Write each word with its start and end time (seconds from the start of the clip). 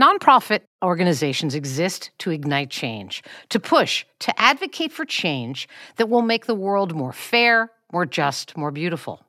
Nonprofit 0.00 0.60
organizations 0.82 1.54
exist 1.56 2.12
to 2.18 2.30
ignite 2.30 2.70
change, 2.70 3.22
to 3.48 3.58
push, 3.58 4.04
to 4.20 4.40
advocate 4.40 4.92
for 4.92 5.04
change 5.04 5.68
that 5.96 6.08
will 6.08 6.22
make 6.22 6.46
the 6.46 6.54
world 6.54 6.94
more 6.94 7.12
fair, 7.12 7.72
more 7.92 8.06
just, 8.06 8.56
more 8.56 8.70
beautiful. 8.70 9.24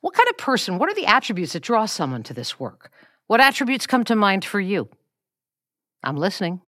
What 0.00 0.14
kind 0.14 0.28
of 0.30 0.38
person, 0.38 0.78
what 0.78 0.88
are 0.88 0.94
the 0.94 1.06
attributes 1.06 1.52
that 1.52 1.62
draw 1.62 1.84
someone 1.84 2.22
to 2.24 2.34
this 2.34 2.58
work? 2.58 2.90
What 3.26 3.40
attributes 3.40 3.86
come 3.86 4.04
to 4.04 4.16
mind 4.16 4.44
for 4.44 4.60
you? 4.60 4.88
I'm 6.02 6.16
listening. 6.16 6.62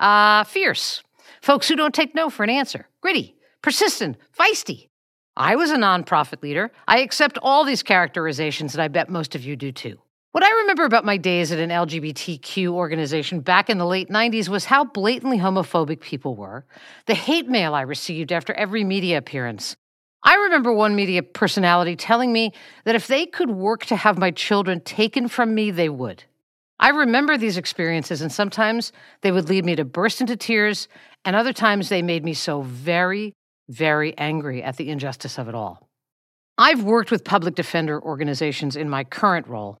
Uh, 0.00 0.44
fierce. 0.44 1.02
Folks 1.40 1.68
who 1.68 1.76
don't 1.76 1.94
take 1.94 2.14
no 2.14 2.28
for 2.28 2.42
an 2.42 2.50
answer. 2.50 2.88
Gritty, 3.00 3.36
persistent, 3.62 4.16
feisty. 4.38 4.88
I 5.36 5.54
was 5.54 5.70
a 5.70 5.76
nonprofit 5.76 6.42
leader. 6.42 6.72
I 6.88 6.98
accept 7.00 7.38
all 7.40 7.64
these 7.64 7.82
characterizations, 7.82 8.74
and 8.74 8.82
I 8.82 8.88
bet 8.88 9.08
most 9.08 9.34
of 9.34 9.44
you 9.44 9.54
do 9.54 9.70
too. 9.70 9.98
What 10.36 10.44
I 10.44 10.50
remember 10.50 10.84
about 10.84 11.06
my 11.06 11.16
days 11.16 11.50
at 11.50 11.58
an 11.58 11.70
LGBTQ 11.70 12.68
organization 12.68 13.40
back 13.40 13.70
in 13.70 13.78
the 13.78 13.86
late 13.86 14.10
90s 14.10 14.50
was 14.50 14.66
how 14.66 14.84
blatantly 14.84 15.38
homophobic 15.38 16.00
people 16.00 16.36
were, 16.36 16.66
the 17.06 17.14
hate 17.14 17.48
mail 17.48 17.74
I 17.74 17.80
received 17.80 18.32
after 18.32 18.52
every 18.52 18.84
media 18.84 19.16
appearance. 19.16 19.76
I 20.22 20.34
remember 20.34 20.74
one 20.74 20.94
media 20.94 21.22
personality 21.22 21.96
telling 21.96 22.34
me 22.34 22.52
that 22.84 22.94
if 22.94 23.06
they 23.06 23.24
could 23.24 23.48
work 23.48 23.86
to 23.86 23.96
have 23.96 24.18
my 24.18 24.30
children 24.30 24.82
taken 24.82 25.26
from 25.26 25.54
me, 25.54 25.70
they 25.70 25.88
would. 25.88 26.24
I 26.78 26.90
remember 26.90 27.38
these 27.38 27.56
experiences, 27.56 28.20
and 28.20 28.30
sometimes 28.30 28.92
they 29.22 29.32
would 29.32 29.48
lead 29.48 29.64
me 29.64 29.74
to 29.76 29.86
burst 29.86 30.20
into 30.20 30.36
tears, 30.36 30.86
and 31.24 31.34
other 31.34 31.54
times 31.54 31.88
they 31.88 32.02
made 32.02 32.26
me 32.26 32.34
so 32.34 32.60
very, 32.60 33.32
very 33.70 34.14
angry 34.18 34.62
at 34.62 34.76
the 34.76 34.90
injustice 34.90 35.38
of 35.38 35.48
it 35.48 35.54
all. 35.54 35.88
I've 36.58 36.82
worked 36.82 37.10
with 37.10 37.24
public 37.24 37.54
defender 37.54 37.98
organizations 37.98 38.76
in 38.76 38.90
my 38.90 39.02
current 39.02 39.46
role, 39.48 39.78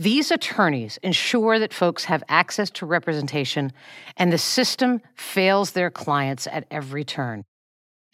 these 0.00 0.30
attorneys 0.30 0.98
ensure 1.02 1.58
that 1.58 1.74
folks 1.74 2.04
have 2.06 2.24
access 2.26 2.70
to 2.70 2.86
representation 2.86 3.70
and 4.16 4.32
the 4.32 4.38
system 4.38 5.02
fails 5.14 5.72
their 5.72 5.90
clients 5.90 6.46
at 6.46 6.66
every 6.70 7.04
turn. 7.04 7.44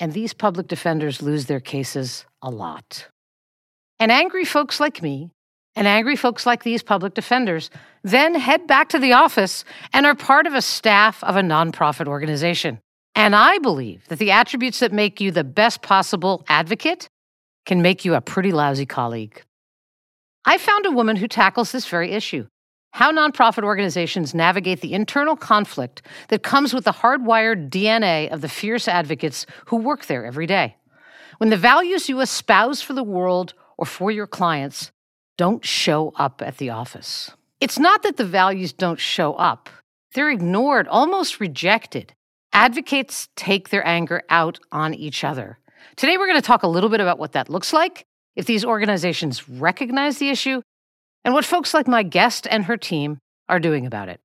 And 0.01 0.13
these 0.13 0.35
public 0.35 0.67
defenders 0.67 1.23
lose 1.23 1.47
their 1.47 1.61
cases 1.61 2.27
a 2.43 2.51
lot. 2.51 3.07
And 4.01 4.11
angry 4.11 4.45
folks 4.45 4.81
like 4.81 5.01
me, 5.01 5.31
and 5.77 5.87
angry 5.87 6.17
folks 6.17 6.45
like 6.45 6.65
these 6.65 6.83
public 6.83 7.15
defenders, 7.15 7.71
then 8.03 8.35
head 8.35 8.67
back 8.67 8.89
to 8.89 8.99
the 8.99 9.13
office 9.13 9.65
and 9.93 10.07
are 10.07 10.17
part 10.17 10.49
of 10.49 10.55
a 10.55 10.63
staff 10.63 11.23
of 11.23 11.37
a 11.37 11.41
nonprofit 11.41 12.09
organization. 12.09 12.81
And 13.15 13.37
I 13.37 13.59
believe 13.59 14.09
that 14.09 14.19
the 14.19 14.33
attributes 14.33 14.81
that 14.81 14.93
make 14.93 15.21
you 15.21 15.31
the 15.31 15.45
best 15.45 15.83
possible 15.83 16.45
advocate 16.49 17.07
can 17.65 17.81
make 17.81 18.05
you 18.05 18.15
a 18.15 18.21
pretty 18.21 18.51
lousy 18.51 18.87
colleague. 18.87 19.46
I 20.49 20.59
found 20.59 20.87
a 20.87 20.93
woman 20.93 21.17
who 21.17 21.27
tackles 21.27 21.73
this 21.73 21.87
very 21.87 22.13
issue 22.13 22.47
how 22.93 23.13
nonprofit 23.13 23.63
organizations 23.63 24.35
navigate 24.35 24.81
the 24.81 24.95
internal 24.95 25.37
conflict 25.37 26.01
that 26.29 26.43
comes 26.43 26.73
with 26.73 26.85
the 26.85 26.93
hardwired 26.93 27.69
DNA 27.69 28.33
of 28.33 28.41
the 28.41 28.49
fierce 28.49 28.89
advocates 28.89 29.45
who 29.67 29.77
work 29.77 30.07
there 30.07 30.25
every 30.25 30.47
day. 30.47 30.77
When 31.37 31.51
the 31.51 31.59
values 31.59 32.09
you 32.09 32.21
espouse 32.23 32.81
for 32.81 32.95
the 32.95 33.03
world 33.03 33.53
or 33.77 33.85
for 33.85 34.11
your 34.11 34.27
clients 34.27 34.93
don't 35.37 35.63
show 35.63 36.15
up 36.17 36.41
at 36.41 36.57
the 36.57 36.71
office. 36.71 37.33
It's 37.61 37.79
not 37.79 38.03
that 38.03 38.17
the 38.17 38.25
values 38.25 38.73
don't 38.73 38.99
show 38.99 39.35
up, 39.35 39.69
they're 40.15 40.31
ignored, 40.31 40.89
almost 40.89 41.39
rejected. 41.39 42.15
Advocates 42.55 43.29
take 43.37 43.69
their 43.69 43.87
anger 43.87 44.23
out 44.31 44.59
on 44.73 44.95
each 44.95 45.23
other. 45.23 45.59
Today, 45.97 46.17
we're 46.17 46.29
going 46.29 46.41
to 46.41 46.47
talk 46.47 46.63
a 46.63 46.69
little 46.69 46.89
bit 46.89 47.01
about 47.01 47.19
what 47.19 47.33
that 47.33 47.51
looks 47.51 47.75
like 47.75 48.07
if 48.37 48.47
these 48.47 48.65
organizations 48.65 49.49
recognize 49.49 50.19
the 50.19 50.29
issue 50.29 50.61
and 51.25 51.35
what 51.35 51.45
folks 51.45 51.75
like 51.75 51.89
my 51.89 52.03
guest 52.03 52.47
and 52.51 52.67
her 52.67 52.77
team 52.77 53.19
are 53.49 53.59
doing 53.59 53.87
about 53.87 54.09
it. 54.09 54.21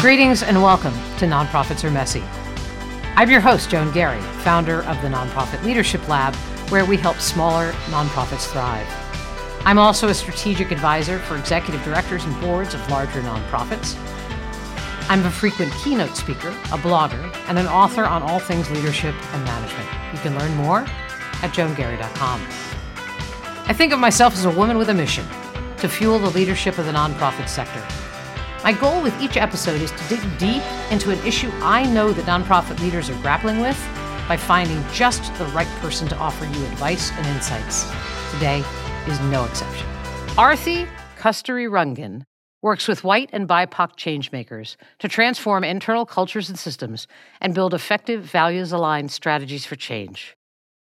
Greetings 0.00 0.42
and 0.42 0.62
welcome 0.62 0.94
to 1.18 1.26
Nonprofits 1.26 1.84
Are 1.84 1.90
Messy. 1.90 2.22
I'm 3.16 3.30
your 3.30 3.40
host, 3.40 3.70
Joan 3.70 3.92
Garry, 3.92 4.20
founder 4.42 4.82
of 4.84 5.00
the 5.02 5.08
Nonprofit 5.08 5.64
Leadership 5.64 6.06
Lab, 6.08 6.34
where 6.70 6.84
we 6.84 6.96
help 6.96 7.16
smaller 7.16 7.72
nonprofits 7.86 8.46
thrive. 8.46 8.86
I'm 9.64 9.78
also 9.78 10.08
a 10.08 10.14
strategic 10.14 10.70
advisor 10.70 11.18
for 11.18 11.36
executive 11.36 11.82
directors 11.82 12.24
and 12.24 12.40
boards 12.40 12.74
of 12.74 12.90
larger 12.90 13.20
nonprofits. 13.22 13.96
I'm 15.10 15.24
a 15.24 15.30
frequent 15.30 15.72
keynote 15.72 16.16
speaker, 16.16 16.48
a 16.48 16.76
blogger, 16.76 17.34
and 17.48 17.58
an 17.58 17.66
author 17.66 18.04
on 18.04 18.22
all 18.22 18.38
things 18.38 18.70
leadership 18.70 19.14
and 19.32 19.44
management. 19.44 19.88
You 20.12 20.18
can 20.20 20.38
learn 20.38 20.54
more 20.54 20.80
at 20.80 21.52
joangarry.com. 21.54 22.40
I 23.66 23.72
think 23.72 23.94
of 23.94 24.00
myself 24.00 24.34
as 24.34 24.44
a 24.44 24.50
woman 24.50 24.76
with 24.76 24.90
a 24.90 24.94
mission 24.94 25.24
to 25.78 25.88
fuel 25.88 26.18
the 26.18 26.30
leadership 26.30 26.76
of 26.76 26.84
the 26.84 26.92
nonprofit 26.92 27.48
sector. 27.48 27.82
My 28.62 28.72
goal 28.74 29.02
with 29.02 29.18
each 29.18 29.38
episode 29.38 29.80
is 29.80 29.92
to 29.92 30.08
dig 30.08 30.38
deep 30.38 30.62
into 30.90 31.10
an 31.10 31.18
issue 31.26 31.50
I 31.62 31.86
know 31.86 32.12
that 32.12 32.26
nonprofit 32.26 32.78
leaders 32.80 33.08
are 33.08 33.18
grappling 33.22 33.60
with 33.60 33.78
by 34.28 34.36
finding 34.36 34.84
just 34.92 35.34
the 35.36 35.46
right 35.46 35.68
person 35.80 36.06
to 36.08 36.16
offer 36.16 36.44
you 36.44 36.64
advice 36.66 37.12
and 37.12 37.26
insights. 37.28 37.90
Today 38.32 38.62
is 39.06 39.18
no 39.20 39.46
exception. 39.46 39.86
Aarati 40.36 40.86
Kasturi 41.16 41.70
works 42.62 42.88
with 42.88 43.04
white 43.04 43.30
and 43.32 43.48
BIPOC 43.48 43.96
changemakers 43.96 44.76
to 44.98 45.08
transform 45.08 45.64
internal 45.64 46.04
cultures 46.04 46.48
and 46.48 46.58
systems 46.58 47.06
and 47.40 47.54
build 47.54 47.74
effective, 47.74 48.24
values 48.24 48.72
aligned 48.72 49.12
strategies 49.12 49.64
for 49.64 49.76
change. 49.76 50.36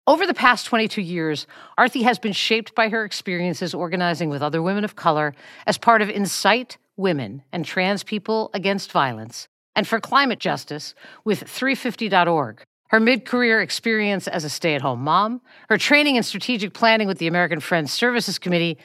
Over 0.07 0.27
the 0.27 0.35
past 0.35 0.67
22 0.67 1.01
years, 1.01 1.47
Aarati 1.79 2.03
has 2.03 2.19
been 2.19 2.33
shaped 2.33 2.75
by 2.75 2.89
her 2.89 3.03
experiences 3.03 3.73
organizing 3.73 4.29
with 4.29 4.43
other 4.43 4.61
women 4.61 4.83
of 4.83 4.95
color 4.95 5.33
as 5.65 5.79
part 5.79 6.03
of 6.03 6.09
Incite 6.09 6.77
Women 6.95 7.41
and 7.51 7.65
Trans 7.65 8.03
People 8.03 8.51
Against 8.53 8.91
Violence 8.91 9.47
and 9.75 9.87
for 9.87 9.99
climate 9.99 10.39
justice 10.39 10.93
with 11.23 11.43
350.org. 11.45 12.63
Her 12.89 12.99
mid 12.99 13.25
career 13.25 13.61
experience 13.61 14.27
as 14.27 14.43
a 14.43 14.49
stay 14.49 14.75
at 14.75 14.81
home 14.81 15.01
mom, 15.01 15.41
her 15.69 15.77
training 15.77 16.17
in 16.17 16.23
strategic 16.23 16.73
planning 16.73 17.07
with 17.07 17.17
the 17.17 17.27
American 17.27 17.59
Friends 17.59 17.91
Services 17.91 18.37
Committee, 18.37 18.77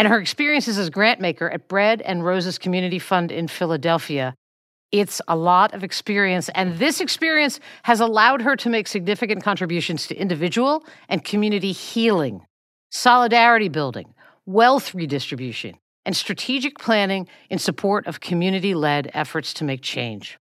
and 0.00 0.08
her 0.08 0.18
experiences 0.18 0.78
as 0.78 0.88
grant 0.88 1.20
maker 1.20 1.50
at 1.50 1.68
Bread 1.68 2.00
and 2.00 2.24
Roses 2.24 2.56
Community 2.56 2.98
Fund 2.98 3.30
in 3.30 3.48
Philadelphia. 3.48 4.34
It's 4.92 5.20
a 5.28 5.36
lot 5.36 5.74
of 5.74 5.84
experience, 5.84 6.48
and 6.54 6.78
this 6.78 7.02
experience 7.02 7.60
has 7.82 8.00
allowed 8.00 8.40
her 8.40 8.56
to 8.56 8.70
make 8.70 8.88
significant 8.88 9.44
contributions 9.44 10.06
to 10.06 10.16
individual 10.16 10.86
and 11.10 11.22
community 11.22 11.72
healing, 11.72 12.46
solidarity 12.90 13.68
building, 13.68 14.14
wealth 14.46 14.94
redistribution, 14.94 15.74
and 16.06 16.16
strategic 16.16 16.78
planning 16.78 17.28
in 17.50 17.58
support 17.58 18.06
of 18.06 18.20
community 18.20 18.72
led 18.72 19.10
efforts 19.12 19.52
to 19.52 19.64
make 19.64 19.82
change. 19.82 20.38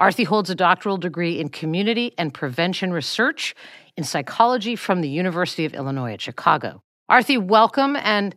Aarati 0.00 0.24
holds 0.24 0.48
a 0.48 0.54
doctoral 0.54 0.96
degree 0.96 1.38
in 1.38 1.50
community 1.50 2.14
and 2.16 2.32
prevention 2.32 2.90
research 2.90 3.54
in 3.98 4.04
psychology 4.04 4.76
from 4.76 5.02
the 5.02 5.10
University 5.10 5.66
of 5.66 5.74
Illinois 5.74 6.14
at 6.14 6.22
Chicago. 6.22 6.80
Aarati, 7.10 7.36
welcome 7.36 7.96
and 7.96 8.34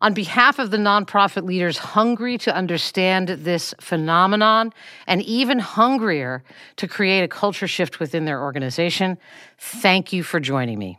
on 0.00 0.12
behalf 0.12 0.58
of 0.58 0.70
the 0.70 0.76
nonprofit 0.76 1.44
leaders 1.44 1.78
hungry 1.78 2.36
to 2.38 2.54
understand 2.54 3.28
this 3.28 3.74
phenomenon 3.80 4.72
and 5.06 5.22
even 5.22 5.58
hungrier 5.58 6.42
to 6.76 6.86
create 6.86 7.22
a 7.22 7.28
culture 7.28 7.66
shift 7.66 7.98
within 7.98 8.24
their 8.24 8.42
organization, 8.42 9.16
thank 9.58 10.12
you 10.12 10.22
for 10.22 10.38
joining 10.38 10.78
me. 10.78 10.98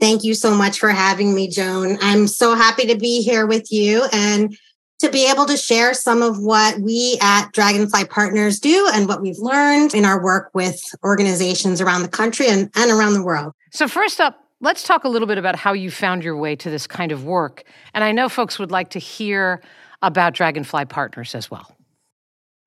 Thank 0.00 0.24
you 0.24 0.34
so 0.34 0.54
much 0.54 0.80
for 0.80 0.88
having 0.88 1.34
me, 1.34 1.48
Joan. 1.48 1.96
I'm 2.00 2.26
so 2.26 2.56
happy 2.56 2.86
to 2.86 2.98
be 2.98 3.22
here 3.22 3.46
with 3.46 3.70
you 3.70 4.04
and 4.12 4.56
to 4.98 5.08
be 5.08 5.30
able 5.30 5.46
to 5.46 5.56
share 5.56 5.94
some 5.94 6.22
of 6.22 6.40
what 6.40 6.80
we 6.80 7.18
at 7.20 7.52
Dragonfly 7.52 8.06
Partners 8.06 8.58
do 8.58 8.88
and 8.92 9.06
what 9.06 9.20
we've 9.20 9.38
learned 9.38 9.94
in 9.94 10.04
our 10.04 10.22
work 10.22 10.50
with 10.54 10.80
organizations 11.04 11.80
around 11.80 12.02
the 12.02 12.08
country 12.08 12.48
and, 12.48 12.70
and 12.74 12.90
around 12.90 13.14
the 13.14 13.22
world. 13.22 13.52
So, 13.72 13.86
first 13.86 14.20
up, 14.20 14.41
Let's 14.62 14.84
talk 14.84 15.02
a 15.02 15.08
little 15.08 15.26
bit 15.26 15.38
about 15.38 15.56
how 15.56 15.72
you 15.72 15.90
found 15.90 16.22
your 16.22 16.36
way 16.36 16.54
to 16.54 16.70
this 16.70 16.86
kind 16.86 17.10
of 17.10 17.24
work. 17.24 17.64
And 17.94 18.04
I 18.04 18.12
know 18.12 18.28
folks 18.28 18.60
would 18.60 18.70
like 18.70 18.90
to 18.90 19.00
hear 19.00 19.60
about 20.02 20.34
Dragonfly 20.34 20.84
Partners 20.84 21.34
as 21.34 21.50
well. 21.50 21.76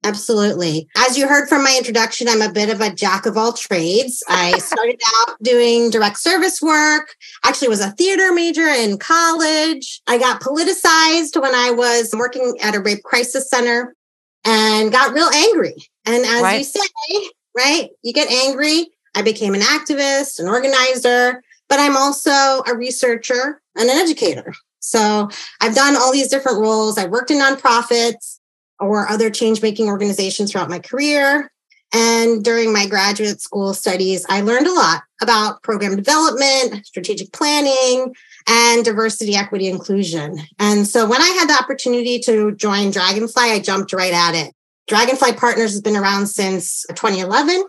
Absolutely. 0.04 0.90
As 0.98 1.18
you 1.18 1.26
heard 1.26 1.48
from 1.48 1.64
my 1.64 1.74
introduction, 1.78 2.28
I'm 2.28 2.42
a 2.42 2.52
bit 2.52 2.70
of 2.70 2.82
a 2.82 2.94
jack 2.94 3.26
of 3.26 3.38
all 3.38 3.54
trades. 3.54 4.22
I 4.28 4.60
started 4.60 5.00
out 5.18 5.42
doing 5.42 5.90
direct 5.90 6.20
service 6.20 6.62
work, 6.62 7.16
actually 7.46 7.70
was 7.70 7.80
a 7.80 7.92
theater 7.92 8.34
major 8.34 8.68
in 8.68 8.98
college. 8.98 10.02
I 10.06 10.18
got 10.18 10.42
politicized 10.42 11.42
when 11.42 11.56
I 11.56 11.72
was 11.72 12.14
working 12.16 12.58
at 12.62 12.76
a 12.76 12.82
rape 12.82 13.04
crisis 13.04 13.50
center 13.50 13.96
and 14.44 14.92
got 14.92 15.14
real 15.14 15.30
angry. 15.34 15.76
And 16.06 16.26
as 16.26 16.42
right. 16.42 16.58
you 16.60 16.66
say, 16.66 17.30
right, 17.58 17.90
you 18.04 18.12
get 18.12 18.30
angry. 18.30 18.90
I 19.16 19.22
became 19.22 19.56
an 19.56 19.62
activist, 19.62 20.40
an 20.40 20.50
organizer, 20.50 21.42
but 21.70 21.80
I'm 21.80 21.98
also 21.98 22.32
a 22.32 22.76
researcher 22.76 23.62
and 23.76 23.90
an 23.90 23.98
educator. 23.98 24.54
So 24.80 25.30
I've 25.62 25.76
done 25.76 25.96
all 25.96 26.12
these 26.12 26.30
different 26.30 26.60
roles. 26.60 26.98
I've 26.98 27.10
worked 27.10 27.32
in 27.32 27.40
nonprofits 27.40 28.40
or 28.80 29.10
other 29.10 29.30
change 29.30 29.62
making 29.62 29.88
organizations 29.88 30.52
throughout 30.52 30.70
my 30.70 30.80
career. 30.80 31.52
And 31.94 32.44
during 32.44 32.74
my 32.74 32.88
graduate 32.88 33.42
school 33.42 33.74
studies, 33.74 34.26
I 34.28 34.42
learned 34.42 34.68
a 34.68 34.74
lot 34.74 35.04
about 35.22 35.64
program 35.64 35.96
development, 35.96 36.86
strategic 36.86 37.32
planning, 37.32 38.14
and 38.48 38.84
diversity, 38.84 39.36
equity, 39.36 39.68
inclusion. 39.68 40.40
And 40.60 40.86
so 40.86 41.08
when 41.08 41.22
I 41.22 41.30
had 41.30 41.50
the 41.50 41.58
opportunity 41.64 42.20
to 42.20 42.54
join 42.56 42.92
Dragonfly, 42.92 43.44
I 43.44 43.60
jumped 43.60 43.94
right 43.94 44.14
at 44.14 44.36
it. 44.36 44.54
Dragonfly 44.88 45.34
Partners 45.34 45.72
has 45.72 45.82
been 45.82 45.96
around 45.96 46.28
since 46.28 46.86
2011. 46.90 47.64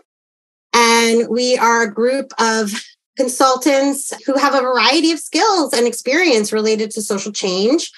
And 0.73 1.29
we 1.29 1.57
are 1.57 1.83
a 1.83 1.91
group 1.91 2.31
of 2.37 2.71
consultants 3.17 4.13
who 4.25 4.35
have 4.37 4.53
a 4.53 4.61
variety 4.61 5.11
of 5.11 5.19
skills 5.19 5.73
and 5.73 5.87
experience 5.87 6.53
related 6.53 6.91
to 6.91 7.01
social 7.01 7.31
change, 7.31 7.91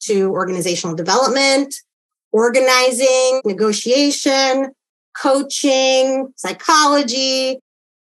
to 0.00 0.30
organizational 0.30 0.94
development, 0.94 1.74
organizing, 2.32 3.40
negotiation, 3.44 4.70
coaching, 5.16 6.32
psychology, 6.36 7.58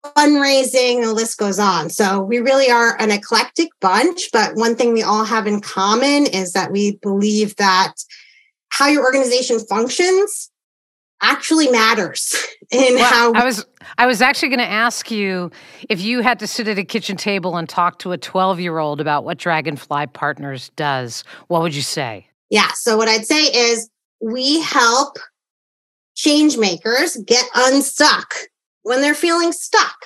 fundraising, 0.05 1.01
the 1.01 1.13
list 1.13 1.37
goes 1.37 1.59
on. 1.59 1.89
So 1.89 2.21
we 2.21 2.39
really 2.39 2.69
are 2.69 2.99
an 3.01 3.11
eclectic 3.11 3.69
bunch. 3.81 4.29
But 4.31 4.55
one 4.55 4.75
thing 4.75 4.93
we 4.93 5.03
all 5.03 5.25
have 5.25 5.47
in 5.47 5.61
common 5.61 6.25
is 6.25 6.53
that 6.53 6.71
we 6.71 6.97
believe 7.01 7.55
that 7.57 7.93
how 8.69 8.87
your 8.87 9.03
organization 9.03 9.59
functions 9.59 10.49
actually 11.23 11.69
matters 11.69 12.35
in 12.71 12.95
well, 12.95 13.05
how 13.05 13.33
I 13.33 13.45
was 13.45 13.65
I 13.97 14.05
was 14.05 14.21
actually 14.21 14.49
going 14.49 14.59
to 14.59 14.69
ask 14.69 15.09
you 15.09 15.49
if 15.89 16.01
you 16.01 16.21
had 16.21 16.39
to 16.39 16.47
sit 16.47 16.67
at 16.67 16.77
a 16.77 16.83
kitchen 16.83 17.17
table 17.17 17.57
and 17.57 17.67
talk 17.67 17.99
to 17.99 18.11
a 18.11 18.17
12-year-old 18.17 19.01
about 19.01 19.23
what 19.23 19.37
Dragonfly 19.37 20.07
Partners 20.07 20.69
does, 20.75 21.23
what 21.47 21.61
would 21.61 21.73
you 21.73 21.81
say? 21.81 22.27
Yeah, 22.49 22.71
so 22.73 22.97
what 22.97 23.07
I'd 23.07 23.25
say 23.25 23.43
is 23.45 23.89
we 24.21 24.61
help 24.61 25.17
change 26.15 26.57
makers 26.57 27.17
get 27.25 27.45
unstuck 27.55 28.35
when 28.83 29.01
they're 29.01 29.15
feeling 29.15 29.51
stuck. 29.51 29.97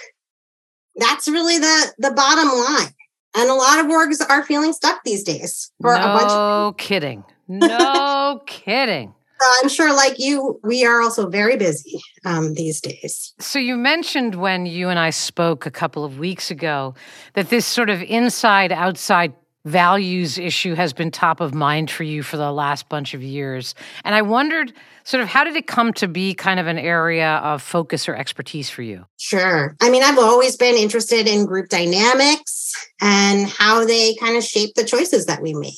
That's 0.95 1.27
really 1.27 1.57
the 1.57 1.93
the 1.97 2.11
bottom 2.11 2.47
line. 2.47 2.93
And 3.35 3.49
a 3.49 3.53
lot 3.53 3.79
of 3.79 3.85
orgs 3.85 4.17
are 4.27 4.43
feeling 4.43 4.73
stuck 4.73 5.03
these 5.03 5.23
days 5.23 5.71
for 5.81 5.93
no 5.93 6.01
a 6.01 6.05
bunch 6.05 6.31
of 6.31 6.77
kidding. 6.77 7.23
No 7.47 8.41
kidding. 8.47 9.13
I'm 9.61 9.69
sure, 9.69 9.93
like 9.93 10.17
you, 10.17 10.59
we 10.63 10.85
are 10.85 11.01
also 11.01 11.29
very 11.29 11.57
busy 11.57 11.99
um, 12.25 12.53
these 12.53 12.81
days. 12.81 13.33
So, 13.39 13.59
you 13.59 13.75
mentioned 13.75 14.35
when 14.35 14.65
you 14.65 14.89
and 14.89 14.99
I 14.99 15.11
spoke 15.11 15.65
a 15.65 15.71
couple 15.71 16.03
of 16.03 16.19
weeks 16.19 16.51
ago 16.51 16.95
that 17.33 17.49
this 17.49 17.65
sort 17.65 17.89
of 17.89 18.01
inside 18.03 18.71
outside 18.71 19.33
values 19.67 20.37
issue 20.37 20.75
has 20.75 20.93
been 20.93 21.11
top 21.11 21.41
of 21.41 21.53
mind 21.53 21.91
for 21.91 22.03
you 22.03 22.23
for 22.23 22.37
the 22.37 22.51
last 22.51 22.87
bunch 22.87 23.13
of 23.13 23.21
years. 23.21 23.75
And 24.05 24.15
I 24.15 24.21
wondered 24.21 24.71
sort 25.03 25.21
of 25.21 25.27
how 25.27 25.43
did 25.43 25.55
it 25.55 25.67
come 25.67 25.93
to 25.93 26.07
be 26.07 26.33
kind 26.33 26.59
of 26.59 26.67
an 26.67 26.79
area 26.79 27.35
of 27.37 27.61
focus 27.61 28.07
or 28.07 28.15
expertise 28.15 28.69
for 28.69 28.81
you? 28.81 29.05
Sure. 29.17 29.75
I 29.81 29.89
mean, 29.89 30.03
I've 30.03 30.17
always 30.17 30.55
been 30.55 30.75
interested 30.75 31.27
in 31.27 31.45
group 31.45 31.67
dynamics 31.69 32.73
and 33.01 33.47
how 33.47 33.85
they 33.85 34.15
kind 34.15 34.37
of 34.37 34.43
shape 34.43 34.73
the 34.75 34.85
choices 34.85 35.25
that 35.25 35.41
we 35.41 35.53
make. 35.53 35.73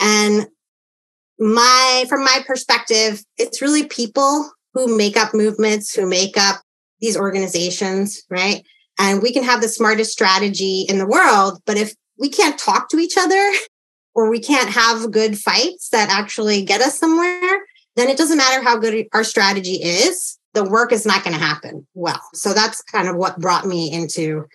And 0.00 0.46
my 1.40 2.04
from 2.08 2.22
my 2.22 2.44
perspective, 2.46 3.24
it's 3.38 3.62
really 3.62 3.86
people 3.86 4.50
who 4.74 4.96
make 4.96 5.16
up 5.16 5.34
movements, 5.34 5.94
who 5.94 6.06
make 6.06 6.36
up 6.36 6.60
these 7.00 7.16
organizations, 7.16 8.22
right? 8.30 8.62
And 8.98 9.22
we 9.22 9.32
can 9.32 9.42
have 9.42 9.62
the 9.62 9.68
smartest 9.68 10.12
strategy 10.12 10.84
in 10.88 10.98
the 10.98 11.06
world, 11.06 11.60
but 11.64 11.78
if 11.78 11.94
we 12.18 12.28
can't 12.28 12.58
talk 12.58 12.90
to 12.90 12.98
each 12.98 13.16
other 13.18 13.50
or 14.14 14.28
we 14.28 14.38
can't 14.38 14.70
have 14.70 15.10
good 15.10 15.38
fights 15.38 15.88
that 15.90 16.10
actually 16.10 16.62
get 16.64 16.82
us 16.82 16.98
somewhere, 16.98 17.60
then 17.96 18.08
it 18.08 18.18
doesn't 18.18 18.38
matter 18.38 18.62
how 18.62 18.78
good 18.78 19.06
our 19.12 19.24
strategy 19.24 19.78
is. 19.82 20.38
The 20.52 20.64
work 20.64 20.92
is 20.92 21.06
not 21.06 21.24
going 21.24 21.36
to 21.36 21.42
happen 21.42 21.86
well. 21.94 22.20
So 22.34 22.52
that's 22.52 22.82
kind 22.82 23.08
of 23.08 23.16
what 23.16 23.38
brought 23.38 23.66
me 23.66 23.90
into 23.90 24.46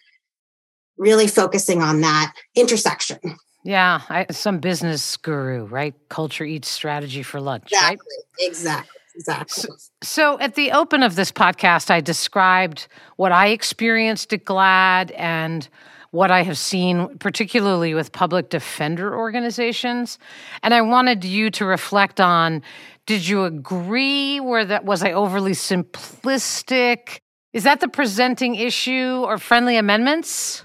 really 0.97 1.27
focusing 1.27 1.81
on 1.81 2.01
that 2.01 2.33
intersection. 2.55 3.19
Yeah, 3.65 4.01
I, 4.09 4.27
some 4.29 4.59
business 4.59 5.17
guru, 5.17 5.65
right? 5.65 5.95
Culture 6.09 6.45
eats 6.45 6.69
strategy 6.69 7.23
for 7.23 7.41
lunch, 7.41 7.63
exactly, 7.71 7.97
right? 7.97 8.47
Exactly. 8.47 8.91
Exactly. 9.15 9.63
So, 9.63 9.75
so, 10.03 10.39
at 10.39 10.55
the 10.55 10.71
open 10.71 11.01
of 11.01 11.15
this 11.15 11.31
podcast, 11.31 11.89
I 11.89 11.99
described 12.01 12.87
what 13.15 13.31
I 13.31 13.47
experienced 13.47 14.31
at 14.33 14.43
GLAAD 14.45 15.11
and 15.17 15.67
what 16.11 16.31
I 16.31 16.43
have 16.43 16.57
seen, 16.57 17.17
particularly 17.17 17.93
with 17.93 18.11
public 18.11 18.49
defender 18.49 19.17
organizations. 19.17 20.19
And 20.63 20.73
I 20.73 20.81
wanted 20.81 21.23
you 21.23 21.49
to 21.51 21.65
reflect 21.65 22.19
on 22.21 22.61
did 23.07 23.27
you 23.27 23.45
agree? 23.45 24.39
Where 24.39 24.65
that 24.65 24.85
was 24.85 25.01
I 25.03 25.11
overly 25.13 25.53
simplistic? 25.53 27.19
Is 27.53 27.63
that 27.63 27.79
the 27.79 27.87
presenting 27.87 28.55
issue 28.55 29.23
or 29.25 29.37
friendly 29.37 29.77
amendments? 29.77 30.63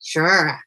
Sure. 0.00 0.58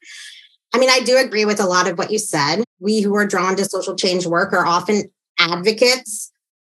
I 0.72 0.78
mean, 0.78 0.90
I 0.90 1.00
do 1.00 1.18
agree 1.18 1.44
with 1.44 1.60
a 1.60 1.66
lot 1.66 1.88
of 1.88 1.98
what 1.98 2.10
you 2.10 2.18
said. 2.18 2.64
We 2.80 3.00
who 3.00 3.14
are 3.16 3.26
drawn 3.26 3.56
to 3.56 3.64
social 3.64 3.94
change 3.94 4.26
work 4.26 4.52
are 4.52 4.66
often 4.66 5.04
advocates, 5.38 6.32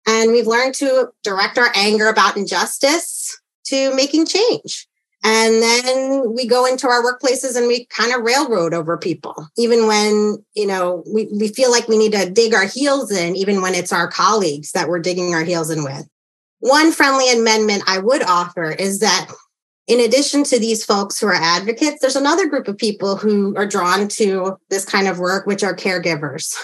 and 0.08 0.32
we've 0.32 0.48
learned 0.48 0.76
to 0.76 1.10
direct 1.24 1.58
our 1.58 1.72
anger 1.76 2.08
about 2.08 2.38
injustice 2.38 3.40
to 3.66 3.94
making 3.96 4.26
change. 4.28 4.88
And 5.24 5.62
then 5.62 6.34
we 6.34 6.48
go 6.48 6.66
into 6.66 6.88
our 6.88 7.04
workplaces 7.04 7.58
and 7.58 7.68
we 7.68 7.86
kind 7.88 8.14
of 8.14 8.22
railroad 8.22 8.74
over 8.74 8.98
people, 8.98 9.48
even 9.58 9.88
when, 9.88 10.38
you 10.56 10.68
know, 10.68 11.04
we, 11.12 11.28
we 11.34 11.48
feel 11.48 11.72
like 11.72 11.88
we 11.88 11.98
need 11.98 12.14
to 12.14 12.30
dig 12.30 12.54
our 12.54 12.66
heels 12.66 13.12
in, 13.12 13.36
even 13.36 13.62
when 13.62 13.74
it's 13.74 13.92
our 13.92 14.08
colleagues 14.08 14.72
that 14.72 14.88
we're 14.88 15.00
digging 15.00 15.34
our 15.34 15.44
heels 15.44 15.70
in 15.70 15.84
with. 15.84 16.08
One 16.60 16.92
friendly 16.92 17.32
amendment 17.32 17.84
I 17.88 18.00
would 18.00 18.24
offer 18.24 18.72
is 18.72 19.00
that 19.00 19.30
in 19.88 20.02
addition 20.02 20.44
to 20.44 20.60
these 20.60 20.84
folks 20.84 21.20
who 21.20 21.28
are 21.28 21.34
advocates, 21.34 22.00
there's 22.02 22.16
another 22.18 22.48
group 22.48 22.68
of 22.68 22.78
people 22.78 23.16
who 23.16 23.56
are 23.56 23.66
drawn 23.66 24.08
to 24.10 24.58
this 24.70 24.86
kind 24.86 25.08
of 25.08 25.18
work, 25.18 25.48
which 25.48 25.64
are 25.64 25.76
caregivers. 25.76 26.56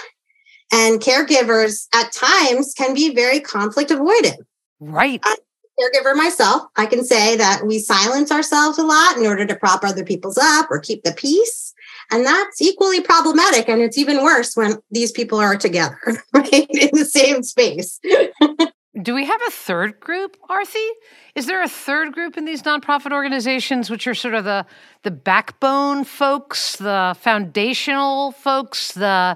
And 0.71 0.99
caregivers 0.99 1.87
at 1.93 2.11
times 2.11 2.73
can 2.73 2.93
be 2.93 3.13
very 3.13 3.39
conflict 3.39 3.91
avoidant. 3.91 4.37
Right 4.79 5.21
I'm 5.23 5.37
a 5.37 5.81
caregiver 5.81 6.15
myself, 6.15 6.63
I 6.75 6.85
can 6.85 7.05
say 7.05 7.37
that 7.37 7.61
we 7.65 7.79
silence 7.79 8.31
ourselves 8.31 8.77
a 8.77 8.83
lot 8.83 9.17
in 9.17 9.25
order 9.25 9.45
to 9.45 9.55
prop 9.55 9.83
other 9.83 10.03
people's 10.03 10.37
up 10.37 10.69
or 10.69 10.79
keep 10.79 11.03
the 11.03 11.13
peace. 11.13 11.73
And 12.11 12.25
that's 12.25 12.61
equally 12.61 13.01
problematic. 13.01 13.69
And 13.69 13.81
it's 13.81 13.97
even 13.97 14.23
worse 14.23 14.55
when 14.55 14.79
these 14.91 15.11
people 15.11 15.39
are 15.39 15.55
together, 15.55 15.97
right? 16.33 16.67
In 16.69 16.89
the 16.91 17.05
same 17.05 17.43
space. 17.43 17.99
Do 19.01 19.15
we 19.15 19.25
have 19.25 19.41
a 19.47 19.51
third 19.51 19.99
group, 19.99 20.37
Aarati? 20.47 20.87
Is 21.33 21.47
there 21.47 21.63
a 21.63 21.67
third 21.67 22.13
group 22.13 22.37
in 22.37 22.45
these 22.45 22.61
nonprofit 22.61 23.11
organizations, 23.11 23.89
which 23.89 24.05
are 24.05 24.13
sort 24.13 24.35
of 24.35 24.43
the 24.43 24.67
the 25.01 25.09
backbone 25.09 26.03
folks, 26.03 26.75
the 26.75 27.15
foundational 27.19 28.33
folks, 28.33 28.91
the 28.91 29.35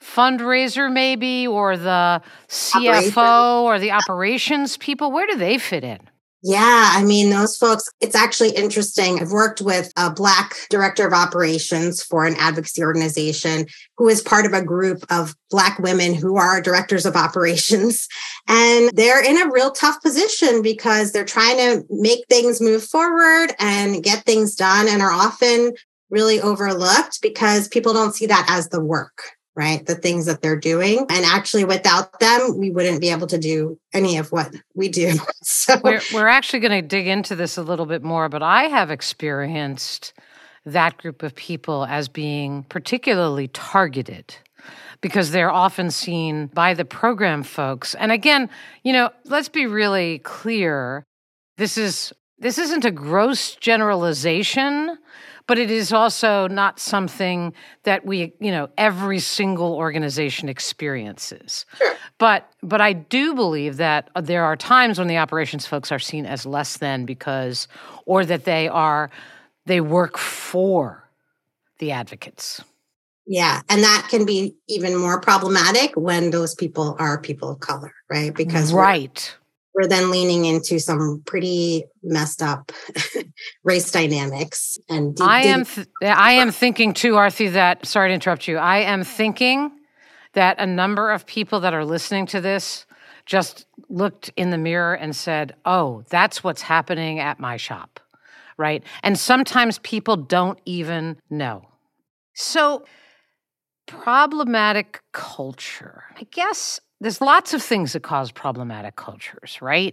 fundraiser 0.00 0.92
maybe 0.92 1.44
or 1.46 1.76
the 1.76 2.22
CFO 2.48 3.62
or 3.62 3.80
the 3.80 3.90
operations 3.90 4.76
people? 4.76 5.10
Where 5.10 5.26
do 5.26 5.36
they 5.36 5.58
fit 5.58 5.82
in? 5.82 5.98
Yeah, 6.46 6.90
I 6.92 7.02
mean, 7.02 7.30
those 7.30 7.56
folks, 7.56 7.88
it's 8.02 8.14
actually 8.14 8.50
interesting. 8.50 9.18
I've 9.18 9.30
worked 9.30 9.62
with 9.62 9.90
a 9.96 10.10
Black 10.10 10.54
director 10.68 11.06
of 11.06 11.14
operations 11.14 12.02
for 12.02 12.26
an 12.26 12.34
advocacy 12.38 12.82
organization 12.82 13.64
who 13.96 14.10
is 14.10 14.20
part 14.20 14.44
of 14.44 14.52
a 14.52 14.62
group 14.62 15.06
of 15.10 15.34
Black 15.50 15.78
women 15.78 16.12
who 16.12 16.36
are 16.36 16.60
directors 16.60 17.06
of 17.06 17.16
operations. 17.16 18.06
And 18.46 18.90
they're 18.94 19.24
in 19.24 19.40
a 19.40 19.50
real 19.50 19.70
tough 19.70 20.02
position 20.02 20.60
because 20.60 21.12
they're 21.12 21.24
trying 21.24 21.56
to 21.56 21.82
make 21.88 22.26
things 22.28 22.60
move 22.60 22.84
forward 22.84 23.54
and 23.58 24.02
get 24.02 24.26
things 24.26 24.54
done 24.54 24.86
and 24.86 25.00
are 25.00 25.10
often 25.10 25.72
really 26.10 26.42
overlooked 26.42 27.22
because 27.22 27.68
people 27.68 27.94
don't 27.94 28.14
see 28.14 28.26
that 28.26 28.46
as 28.50 28.68
the 28.68 28.84
work 28.84 29.32
right? 29.56 29.84
The 29.86 29.94
things 29.94 30.26
that 30.26 30.42
they're 30.42 30.58
doing. 30.58 31.06
And 31.08 31.24
actually, 31.24 31.64
without 31.64 32.18
them, 32.20 32.58
we 32.58 32.70
wouldn't 32.70 33.00
be 33.00 33.10
able 33.10 33.26
to 33.28 33.38
do 33.38 33.78
any 33.92 34.16
of 34.18 34.32
what 34.32 34.54
we 34.74 34.88
do. 34.88 35.12
So 35.46 35.78
we're, 35.84 36.00
we're 36.12 36.28
actually 36.28 36.60
going 36.60 36.82
to 36.82 36.86
dig 36.86 37.06
into 37.06 37.36
this 37.36 37.56
a 37.56 37.62
little 37.62 37.86
bit 37.86 38.02
more, 38.02 38.28
but 38.28 38.42
I 38.42 38.64
have 38.64 38.90
experienced 38.90 40.14
that 40.64 40.96
group 40.96 41.22
of 41.22 41.34
people 41.34 41.84
as 41.84 42.08
being 42.08 42.64
particularly 42.64 43.48
targeted 43.48 44.34
because 45.00 45.30
they're 45.30 45.50
often 45.50 45.90
seen 45.90 46.46
by 46.46 46.72
the 46.72 46.84
program 46.84 47.42
folks. 47.42 47.94
And 47.94 48.10
again, 48.10 48.48
you 48.82 48.92
know, 48.92 49.10
let's 49.24 49.50
be 49.50 49.66
really 49.66 50.20
clear. 50.20 51.04
This 51.58 51.76
is 51.76 52.12
this 52.38 52.58
isn't 52.58 52.84
a 52.84 52.90
gross 52.90 53.54
generalization 53.54 54.98
but 55.46 55.58
it 55.58 55.70
is 55.70 55.92
also 55.92 56.48
not 56.48 56.80
something 56.80 57.52
that 57.82 58.06
we, 58.06 58.32
you 58.40 58.50
know, 58.50 58.68
every 58.78 59.18
single 59.18 59.74
organization 59.74 60.48
experiences. 60.48 61.66
Sure. 61.76 61.96
But 62.18 62.50
but 62.62 62.80
I 62.80 62.92
do 62.92 63.34
believe 63.34 63.76
that 63.76 64.10
uh, 64.14 64.20
there 64.20 64.44
are 64.44 64.56
times 64.56 64.98
when 64.98 65.08
the 65.08 65.18
operations 65.18 65.66
folks 65.66 65.92
are 65.92 65.98
seen 65.98 66.26
as 66.26 66.46
less 66.46 66.78
than 66.78 67.04
because 67.04 67.68
or 68.06 68.24
that 68.24 68.44
they 68.44 68.68
are 68.68 69.10
they 69.66 69.80
work 69.80 70.18
for 70.18 71.08
the 71.78 71.92
advocates. 71.92 72.62
Yeah, 73.26 73.62
and 73.70 73.82
that 73.82 74.08
can 74.10 74.26
be 74.26 74.54
even 74.68 74.96
more 74.96 75.18
problematic 75.18 75.92
when 75.96 76.30
those 76.30 76.54
people 76.54 76.94
are 76.98 77.18
people 77.18 77.50
of 77.50 77.60
color, 77.60 77.92
right? 78.10 78.34
Because 78.34 78.72
right. 78.72 79.34
We're 79.74 79.88
then 79.88 80.10
leaning 80.10 80.44
into 80.44 80.78
some 80.78 81.22
pretty 81.26 81.84
messed 82.02 82.42
up 82.42 82.70
race 83.64 83.90
dynamics 83.90 84.78
and 84.88 85.16
I 85.20 85.42
am 85.42 85.64
th- 85.64 85.88
I 86.02 86.32
am 86.32 86.52
thinking 86.52 86.94
too 86.94 87.14
Aarati 87.14 87.52
that 87.52 87.86
sorry 87.86 88.10
to 88.10 88.14
interrupt 88.14 88.46
you. 88.46 88.58
I 88.58 88.78
am 88.78 89.02
thinking 89.02 89.72
that 90.34 90.58
a 90.58 90.66
number 90.66 91.10
of 91.10 91.26
people 91.26 91.60
that 91.60 91.74
are 91.74 91.84
listening 91.84 92.26
to 92.26 92.40
this 92.40 92.86
just 93.26 93.66
looked 93.88 94.30
in 94.36 94.50
the 94.50 94.58
mirror 94.58 94.94
and 94.94 95.16
said, 95.16 95.54
"Oh, 95.64 96.04
that's 96.08 96.44
what's 96.44 96.62
happening 96.62 97.18
at 97.18 97.40
my 97.40 97.56
shop." 97.56 98.00
Right? 98.56 98.84
And 99.02 99.18
sometimes 99.18 99.78
people 99.80 100.16
don't 100.16 100.58
even 100.64 101.16
know. 101.30 101.66
So 102.34 102.84
problematic 103.86 105.02
culture. 105.12 106.04
I 106.16 106.24
guess 106.30 106.80
there's 107.04 107.20
lots 107.20 107.52
of 107.52 107.62
things 107.62 107.92
that 107.92 108.02
cause 108.02 108.32
problematic 108.32 108.96
cultures, 108.96 109.58
right? 109.60 109.92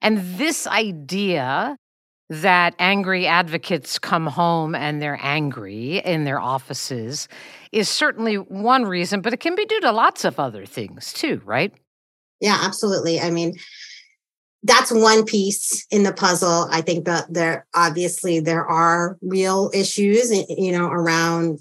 And 0.00 0.18
this 0.38 0.68
idea 0.68 1.76
that 2.30 2.76
angry 2.78 3.26
advocates 3.26 3.98
come 3.98 4.28
home 4.28 4.72
and 4.72 5.02
they're 5.02 5.18
angry 5.20 5.98
in 5.98 6.22
their 6.22 6.38
offices 6.38 7.26
is 7.72 7.88
certainly 7.88 8.36
one 8.36 8.84
reason, 8.84 9.22
but 9.22 9.32
it 9.32 9.40
can 9.40 9.56
be 9.56 9.66
due 9.66 9.80
to 9.80 9.90
lots 9.90 10.24
of 10.24 10.38
other 10.38 10.64
things 10.64 11.12
too, 11.12 11.42
right? 11.44 11.74
Yeah, 12.40 12.58
absolutely. 12.62 13.18
I 13.18 13.30
mean, 13.30 13.54
that's 14.62 14.92
one 14.92 15.24
piece 15.24 15.84
in 15.90 16.04
the 16.04 16.12
puzzle. 16.12 16.68
I 16.70 16.80
think 16.80 17.06
that 17.06 17.26
there 17.28 17.66
obviously 17.74 18.38
there 18.38 18.64
are 18.64 19.18
real 19.20 19.68
issues, 19.74 20.30
you 20.48 20.70
know, 20.70 20.86
around 20.86 21.58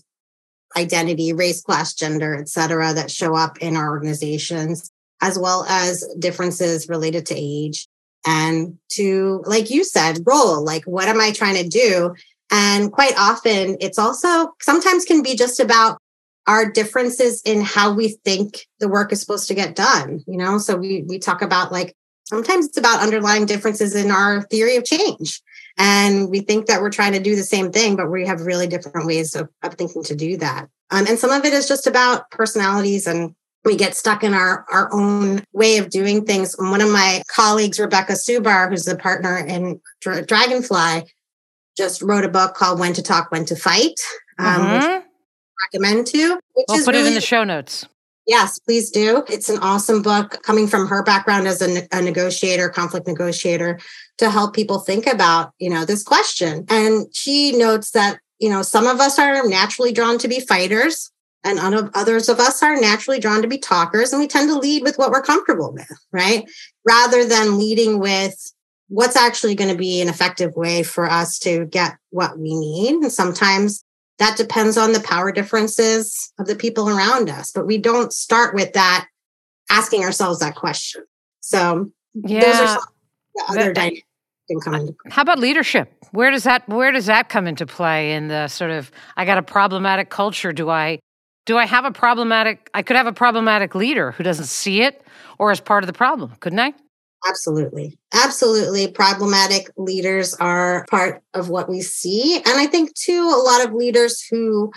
identity, 0.78 1.34
race, 1.34 1.62
class, 1.62 1.94
gender, 1.94 2.36
et 2.36 2.50
cetera, 2.50 2.94
that 2.94 3.12
show 3.12 3.36
up 3.36 3.58
in 3.60 3.75
our 3.75 3.90
organizations, 3.90 4.92
as 5.22 5.38
well 5.38 5.66
as 5.68 6.08
differences 6.20 6.90
related 6.90 7.25
to 7.28 7.36
age 7.36 7.88
and 8.25 8.78
to, 8.90 9.44
like 9.46 9.70
you 9.70 9.84
said, 9.84 10.20
role. 10.25 10.63
Like, 10.63 10.84
what 10.86 11.08
am 11.08 11.20
I 11.20 11.32
trying 11.32 11.62
to 11.62 11.68
do? 11.68 12.16
And 12.51 12.92
quite 12.92 13.18
often, 13.18 13.78
it's 13.80 13.98
also 13.98 14.54
sometimes 14.62 15.06
can 15.06 15.24
be 15.24 15.36
just 15.36 15.60
about 15.60 15.98
our 16.48 16.70
differences 16.70 17.42
in 17.44 17.62
how 17.62 17.94
we 17.94 18.18
think 18.25 18.66
the 18.80 18.90
work 18.90 19.13
is 19.13 19.22
supposed 19.22 19.48
to 19.48 19.54
get 19.54 19.75
done. 19.75 20.22
You 20.28 20.38
know, 20.38 20.58
so 20.58 20.75
we 20.75 21.04
we 21.08 21.18
talk 21.20 21.42
about 21.42 21.72
like 21.72 21.96
sometimes 22.25 22.68
it's 22.68 22.78
about 22.78 23.01
underlying 23.01 23.46
differences 23.46 23.96
in 23.96 24.12
our 24.12 24.42
theory 24.44 24.75
of 24.75 24.86
change 24.86 25.42
and 25.78 26.30
we 26.30 26.42
think 26.42 26.68
that 26.68 26.82
we're 26.82 26.90
trying 26.90 27.13
to 27.13 27.20
do 27.20 27.36
the 27.36 27.44
same 27.44 27.72
thing, 27.72 27.96
but 27.96 28.10
we 28.10 28.25
have 28.25 28.42
really 28.42 28.68
different 28.68 29.08
ways 29.08 29.36
of, 29.36 29.50
of 29.63 29.75
thinking 29.75 30.04
to 30.04 30.16
do 30.16 30.38
that. 30.38 30.70
Um, 30.90 31.06
and 31.08 31.18
some 31.18 31.32
of 31.32 31.46
it 31.46 31.54
is 31.54 31.68
just 31.68 31.88
about 31.88 32.30
personalities 32.32 33.08
and 33.08 33.34
we 33.63 33.75
get 33.75 33.96
stuck 33.96 34.24
in 34.24 34.34
our, 34.34 34.66
our 34.72 34.90
own 34.94 35.44
way 35.54 35.78
of 35.78 35.90
doing 35.90 36.25
things. 36.25 36.56
And 36.58 36.72
one 36.72 36.82
of 36.82 36.92
my 36.92 37.22
colleagues, 37.34 37.80
Rebecca 37.80 38.13
Subar, 38.13 38.70
who's 38.70 38.86
the 38.86 38.98
partner 38.98 39.38
in 39.38 39.80
Dra- 40.01 40.25
Dragonfly, 40.25 41.04
just 41.78 42.01
wrote 42.01 42.25
a 42.25 42.30
book 42.30 42.56
called 42.56 42.80
When 42.80 42.94
to 42.94 43.04
Talk, 43.04 43.32
When 43.32 43.46
to 43.46 43.56
Fight, 43.56 44.00
um, 44.40 44.62
mm-hmm. 44.62 44.74
which 44.74 44.84
I 44.84 45.04
recommend 45.74 46.08
to. 46.08 46.40
we'll 46.56 46.66
put 46.84 46.88
really, 46.88 47.06
it 47.06 47.08
in 47.08 47.13
the 47.13 47.22
show 47.22 47.44
notes. 47.44 47.86
Yes, 48.28 48.60
please 48.60 48.92
do. 48.92 49.24
It's 49.30 49.50
an 49.50 49.58
awesome 49.60 50.01
book 50.01 50.42
coming 50.44 50.68
from 50.68 50.88
her 50.88 51.04
background 51.04 51.48
as 51.48 51.62
a, 51.62 51.88
a, 51.92 52.01
negotiator, 52.01 52.70
conflict 52.70 53.08
negotiator, 53.08 53.80
to 54.20 54.30
help 54.30 54.54
people 54.54 54.80
think 54.80 55.08
about, 55.08 55.54
you 55.58 55.70
know, 55.70 55.86
this 55.86 56.04
question. 56.04 56.66
And 56.70 57.08
she 57.16 57.51
notes 57.51 57.92
that, 57.92 58.20
you 58.40 58.50
know, 58.50 58.62
some 58.62 58.86
of 58.86 59.00
us 59.00 59.18
are 59.18 59.48
naturally 59.48 59.92
drawn 59.92 60.20
to 60.20 60.28
be 60.28 60.40
fighters 60.40 61.12
and 61.44 61.60
others 61.96 62.30
of 62.30 62.40
us 62.40 62.62
are 62.62 62.80
naturally 62.80 63.20
drawn 63.20 63.42
to 63.42 63.48
be 63.48 63.58
talkers 63.58 64.13
and 64.13 64.22
we 64.22 64.28
tend 64.28 64.50
to 64.50 64.58
lead 64.58 64.84
with 64.84 64.98
what 64.98 65.10
we're 65.12 65.24
comfortable 65.24 65.74
with, 65.74 65.90
right? 66.12 66.48
Rather 66.86 67.25
than 67.25 67.58
leading 67.58 68.00
with 68.00 68.54
what's 68.88 69.16
actually 69.16 69.56
going 69.56 69.72
to 69.72 69.78
be 69.78 70.01
an 70.01 70.10
effective 70.10 70.56
way 70.56 70.84
for 70.84 71.10
us 71.10 71.40
to 71.40 71.66
get 71.66 71.96
what 72.10 72.38
we 72.38 72.54
need. 72.54 72.96
And 72.96 73.12
sometimes 73.12 73.84
that 74.22 74.38
depends 74.38 74.78
on 74.78 74.94
the 74.94 75.00
power 75.00 75.32
differences 75.32 76.32
of 76.38 76.46
the 76.46 76.56
people 76.56 76.88
around 76.88 77.28
us. 77.28 77.51
But 77.51 77.66
we 77.66 77.80
don't 77.80 78.13
start 78.13 78.54
with 78.54 78.74
that 78.74 79.08
asking 79.72 80.04
ourselves 80.04 80.40
that 80.40 80.56
question. 80.56 81.04
So 81.40 81.90
yeah. 82.13 82.42
those 82.42 82.60
are 82.60 82.80
other 83.50 83.74
dynamics 83.74 84.04
can 84.48 84.60
come 84.60 84.75
into 84.75 84.94
play. 84.94 85.12
How 85.12 85.24
about 85.24 85.40
leadership? 85.40 85.92
Where 86.12 86.30
does 86.30 86.44
that 86.44 86.70
where 86.70 86.92
does 86.92 87.08
that 87.08 87.30
come 87.30 87.48
into 87.48 87.66
play 87.66 88.13
in 88.13 88.28
the 88.28 88.48
sort 88.48 88.70
of 88.70 88.92
I 89.18 89.25
got 89.25 89.40
a 89.40 89.44
problematic 89.44 90.10
culture? 90.10 90.54
Do 90.54 90.70
I 90.70 91.00
do 91.48 91.58
I 91.58 91.66
have 91.66 91.86
a 91.86 91.92
problematic 91.92 92.70
I 92.75 92.84
could 92.84 92.98
have 92.98 93.08
a 93.08 93.13
problematic 93.13 93.74
leader 93.74 94.12
who 94.12 94.24
doesn't 94.24 94.46
see 94.46 94.84
it 94.84 95.04
or 95.40 95.51
is 95.51 95.60
part 95.60 95.84
of 95.84 95.88
the 95.88 95.94
problem, 95.94 96.36
couldn't 96.42 96.60
I? 96.60 96.74
Absolutely. 97.28 97.98
Absolutely. 98.13 98.88
Problematic 98.88 99.70
leaders 99.78 100.34
are 100.36 100.86
part 100.90 101.22
of 101.34 101.50
what 101.50 101.70
we 101.70 101.82
see. 101.82 102.38
And 102.38 102.60
I 102.60 102.66
think, 102.68 102.94
too, 102.96 103.22
a 103.22 103.44
lot 103.44 103.66
of 103.66 103.74
leaders 103.74 104.25
who, 104.30 104.72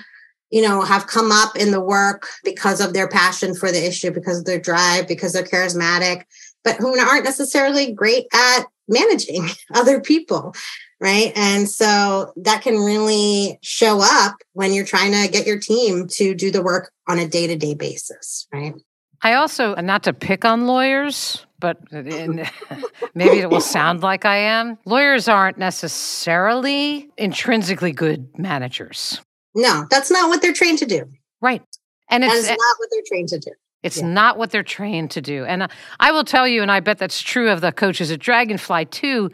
you 0.51 0.63
know, 0.63 0.83
have 0.83 1.07
come 1.07 1.33
up 1.33 1.57
in 1.57 1.71
the 1.71 1.81
work 1.81 2.29
because 2.45 2.81
of 2.81 2.93
their 2.93 3.09
passion 3.09 3.55
for 3.55 3.73
the 3.73 3.87
issue, 3.87 4.11
because 4.11 4.41
of 4.41 4.45
their 4.45 4.61
drive, 4.61 5.09
because 5.09 5.33
they're 5.33 5.43
charismatic, 5.43 6.25
but 6.63 6.77
who 6.77 6.99
aren't 6.99 7.25
necessarily 7.25 7.93
great 7.93 8.27
at 8.33 8.65
managing 8.89 9.49
other 9.75 10.01
people. 10.01 10.55
Right. 11.01 11.33
And 11.35 11.69
so 11.69 12.33
that 12.37 12.63
can 12.63 12.77
really 12.77 13.59
show 13.63 14.01
up 14.01 14.37
when 14.53 14.73
you're 14.73 14.87
trying 14.87 15.13
to 15.13 15.31
get 15.31 15.47
your 15.47 15.59
team 15.59 16.07
to 16.13 16.35
do 16.35 16.51
the 16.51 16.63
work 16.63 16.93
on 17.09 17.19
a 17.19 17.29
day 17.29 17.47
to 17.47 17.57
day 17.57 17.75
basis. 17.75 18.47
Right. 18.53 18.75
I 19.21 19.35
also, 19.35 19.75
and 19.75 19.87
not 19.87 20.03
to 20.05 20.13
pick 20.13 20.45
on 20.45 20.67
lawyers, 20.67 21.44
but 21.59 21.79
maybe 21.93 23.39
it 23.39 23.51
will 23.51 23.61
sound 23.61 24.03
like 24.03 24.25
I 24.25 24.37
am. 24.37 24.79
Lawyers 24.85 25.29
aren't 25.29 25.59
necessarily 25.59 27.11
intrinsically 27.17 27.93
good 27.93 28.39
managers. 28.39 29.21
No, 29.55 29.87
that's 29.91 30.11
not 30.11 30.29
what 30.29 30.43
they're 30.43 30.53
trained 30.53 30.79
to 30.79 30.87
do. 30.87 31.05
Right. 31.41 31.63
And 32.11 32.25
it's 32.25 32.49
not 32.49 32.59
what 32.59 32.89
they're 32.91 33.03
trained 33.07 33.29
to 33.31 33.39
do. 33.39 33.51
It's 33.83 33.99
yeah. 33.99 34.07
not 34.07 34.39
what 34.39 34.51
they're 34.51 34.63
trained 34.63 35.11
to 35.13 35.21
do. 35.21 35.45
And 35.45 35.63
uh, 35.63 35.69
I 36.01 36.11
will 36.11 36.25
tell 36.25 36.49
you, 36.49 36.63
and 36.63 36.73
I 36.73 36.81
bet 36.81 36.99
that's 36.99 37.21
true 37.21 37.51
of 37.51 37.61
the 37.61 37.71
coaches 37.71 38.11
at 38.11 38.19
Dragonfly 38.19 38.87
too, 38.87 39.31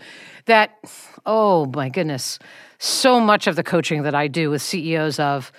that, 0.47 0.79
oh 1.25 1.67
my 1.67 1.89
goodness, 1.89 2.39
so 2.79 3.21
much 3.21 3.47
of 3.47 3.57
the 3.57 3.62
coaching 3.62 4.03
that 4.03 4.15
I 4.15 4.27
do 4.27 4.50
with 4.50 4.61
CEOs 4.61 5.21
of, 5.21 5.53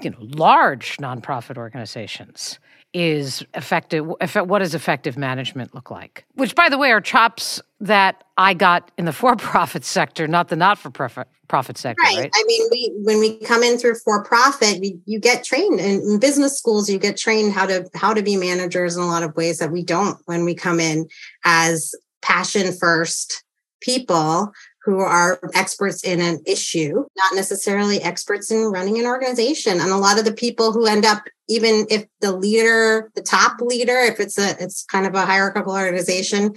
you 0.00 0.10
know, 0.10 0.18
large 0.20 0.96
nonprofit 0.98 1.56
organizations 1.56 2.60
is 2.92 3.44
effective 3.54 4.04
what 4.06 4.58
does 4.58 4.74
effective 4.74 5.16
management 5.16 5.74
look 5.74 5.90
like 5.90 6.24
which 6.34 6.54
by 6.54 6.68
the 6.68 6.76
way 6.76 6.90
are 6.90 7.00
chops 7.00 7.62
that 7.78 8.24
i 8.36 8.52
got 8.52 8.90
in 8.98 9.04
the 9.04 9.12
for-profit 9.20 9.84
sector 9.84 10.26
not 10.26 10.48
the 10.48 10.56
not-for-profit 10.56 11.78
sector 11.78 12.02
right, 12.02 12.18
right? 12.18 12.30
i 12.34 12.44
mean 12.46 12.68
we 12.70 12.92
when 13.02 13.20
we 13.20 13.38
come 13.38 13.62
in 13.62 13.78
through 13.78 13.94
for-profit 13.94 14.80
we, 14.80 14.98
you 15.06 15.20
get 15.20 15.44
trained 15.44 15.78
in, 15.78 16.00
in 16.00 16.18
business 16.18 16.58
schools 16.58 16.90
you 16.90 16.98
get 16.98 17.16
trained 17.16 17.52
how 17.52 17.64
to 17.64 17.88
how 17.94 18.12
to 18.12 18.22
be 18.22 18.36
managers 18.36 18.96
in 18.96 19.02
a 19.02 19.06
lot 19.06 19.22
of 19.22 19.34
ways 19.36 19.58
that 19.58 19.70
we 19.70 19.84
don't 19.84 20.18
when 20.26 20.44
we 20.44 20.54
come 20.54 20.80
in 20.80 21.06
as 21.44 21.94
passion 22.22 22.72
first 22.72 23.44
people 23.80 24.52
who 24.84 25.00
are 25.00 25.38
experts 25.54 26.02
in 26.02 26.20
an 26.20 26.40
issue, 26.46 27.04
not 27.16 27.34
necessarily 27.34 28.00
experts 28.02 28.50
in 28.50 28.72
running 28.72 28.98
an 28.98 29.06
organization. 29.06 29.78
And 29.80 29.90
a 29.90 29.96
lot 29.96 30.18
of 30.18 30.24
the 30.24 30.32
people 30.32 30.72
who 30.72 30.86
end 30.86 31.04
up, 31.04 31.22
even 31.50 31.86
if 31.90 32.06
the 32.20 32.32
leader, 32.32 33.10
the 33.14 33.22
top 33.22 33.60
leader, 33.60 33.98
if 33.98 34.20
it's 34.20 34.38
a 34.38 34.56
it's 34.62 34.84
kind 34.84 35.06
of 35.06 35.14
a 35.14 35.26
hierarchical 35.26 35.74
organization, 35.74 36.54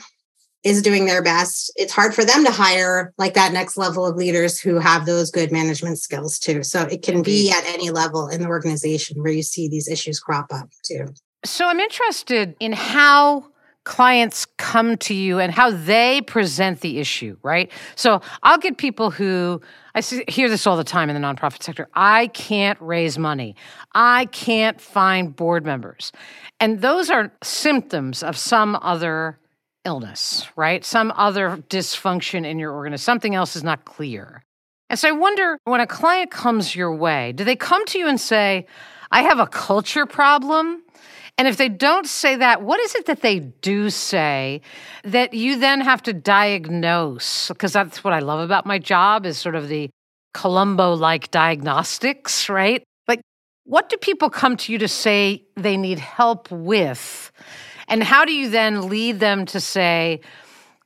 is 0.64 0.82
doing 0.82 1.06
their 1.06 1.22
best, 1.22 1.72
it's 1.76 1.92
hard 1.92 2.16
for 2.16 2.24
them 2.24 2.46
to 2.46 2.52
hire 2.52 3.14
like 3.18 3.34
that 3.34 3.52
next 3.52 3.76
level 3.76 4.06
of 4.06 4.16
leaders 4.16 4.60
who 4.60 4.80
have 4.80 5.06
those 5.06 5.30
good 5.30 5.52
management 5.52 6.00
skills 6.00 6.40
too. 6.40 6.64
So 6.64 6.84
it 6.84 7.02
can 7.02 7.22
be 7.22 7.52
at 7.52 7.66
any 7.66 7.90
level 7.90 8.30
in 8.30 8.42
the 8.42 8.48
organization 8.48 9.22
where 9.22 9.34
you 9.34 9.44
see 9.44 9.68
these 9.68 9.90
issues 9.90 10.20
crop 10.22 10.54
up 10.54 10.70
too. 10.86 11.08
So 11.44 11.68
I'm 11.68 11.82
interested 11.82 12.56
in 12.62 12.72
how 12.72 13.46
clients 13.84 14.46
come 14.58 14.98
to 14.98 15.14
you 15.14 15.40
and 15.40 15.52
how 15.52 15.72
they 15.72 16.22
present 16.22 16.82
the 16.82 17.00
issue, 17.00 17.38
right? 17.44 17.72
So 17.96 18.22
I'll 18.42 18.58
get 18.58 18.78
people 18.78 19.12
who 19.12 19.62
I 19.96 20.00
see, 20.00 20.24
hear 20.28 20.50
this 20.50 20.66
all 20.66 20.78
the 20.78 20.84
time 20.84 21.10
in 21.10 21.20
the 21.20 21.26
nonprofit 21.26 21.62
sector. 21.62 21.88
I 21.94 22.28
can't 22.28 22.80
raise 22.82 23.18
money. 23.20 23.56
I 23.94 24.26
can't 24.26 24.82
find 24.82 25.36
board 25.36 25.66
members. 25.66 26.12
And 26.60 26.82
those 26.82 27.10
are 27.10 27.32
symptoms 27.44 28.24
of 28.24 28.38
some 28.38 28.78
other 28.82 29.40
illness, 29.86 30.48
right? 30.56 30.84
Some 30.84 31.14
other 31.16 31.58
dysfunction 31.70 32.46
in 32.46 32.58
your 32.58 32.74
organization. 32.74 33.04
Something 33.04 33.36
else 33.36 33.56
is 33.56 33.64
not 33.64 33.86
clear. 33.86 34.44
And 34.90 34.98
so 34.98 35.10
I 35.10 35.12
wonder 35.12 35.58
when 35.66 35.82
a 35.82 35.88
client 35.88 36.32
comes 36.32 36.76
your 36.76 36.96
way, 36.96 37.32
do 37.34 37.44
they 37.44 37.56
come 37.56 37.86
to 37.88 38.00
you 38.00 38.08
and 38.08 38.20
say, 38.20 38.66
I 39.12 39.24
have 39.24 39.40
a 39.40 39.48
culture 39.48 40.06
problem? 40.06 40.84
And 41.38 41.48
if 41.48 41.58
they 41.58 41.70
don't 41.70 42.06
say 42.06 42.36
that, 42.36 42.62
what 42.62 42.80
is 42.80 42.94
it 42.96 43.08
that 43.08 43.22
they 43.22 43.40
do 43.40 43.90
say 43.90 44.62
that 45.04 45.34
you 45.34 45.58
then 45.58 45.82
have 45.82 46.04
to 46.04 46.14
diagnose? 46.14 47.48
Because 47.48 47.74
that's 47.74 48.04
what 48.04 48.14
I 48.14 48.20
love 48.20 48.40
about 48.40 48.66
my 48.66 48.78
job 48.78 49.26
is 49.26 49.38
sort 49.38 49.56
of 49.56 49.68
the 49.68 49.90
Columbo 50.34 50.94
like 50.94 51.32
diagnostics, 51.32 52.50
right? 52.50 52.84
Like, 53.08 53.22
what 53.66 53.90
do 53.90 53.98
people 53.98 54.30
come 54.30 54.58
to 54.58 54.72
you 54.72 54.78
to 54.80 54.88
say 54.88 55.44
they 55.56 55.78
need 55.78 56.00
help 56.00 56.52
with? 56.52 57.32
And 57.88 58.04
how 58.04 58.26
do 58.26 58.32
you 58.32 58.50
then 58.50 58.90
lead 58.90 59.20
them 59.20 59.46
to 59.48 59.60
say, 59.60 60.22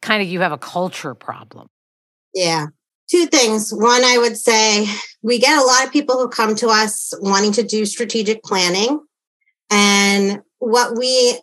kind 0.02 0.22
of 0.22 0.28
you 0.28 0.40
have 0.42 0.52
a 0.52 0.58
culture 0.58 1.14
problem? 1.14 1.68
Yeah. 2.34 2.68
Two 3.10 3.26
things. 3.26 3.72
One, 3.72 4.04
I 4.04 4.18
would 4.18 4.38
say 4.38 4.86
we 5.22 5.40
get 5.40 5.58
a 5.58 5.66
lot 5.66 5.86
of 5.86 5.92
people 5.92 6.16
who 6.16 6.28
come 6.28 6.56
to 6.56 6.68
us 6.68 7.14
wanting 7.22 7.54
to 7.54 7.64
do 7.64 7.86
strategic 7.86 8.44
planning. 8.44 9.00
And 10.08 10.42
what 10.60 10.98
we, 10.98 11.40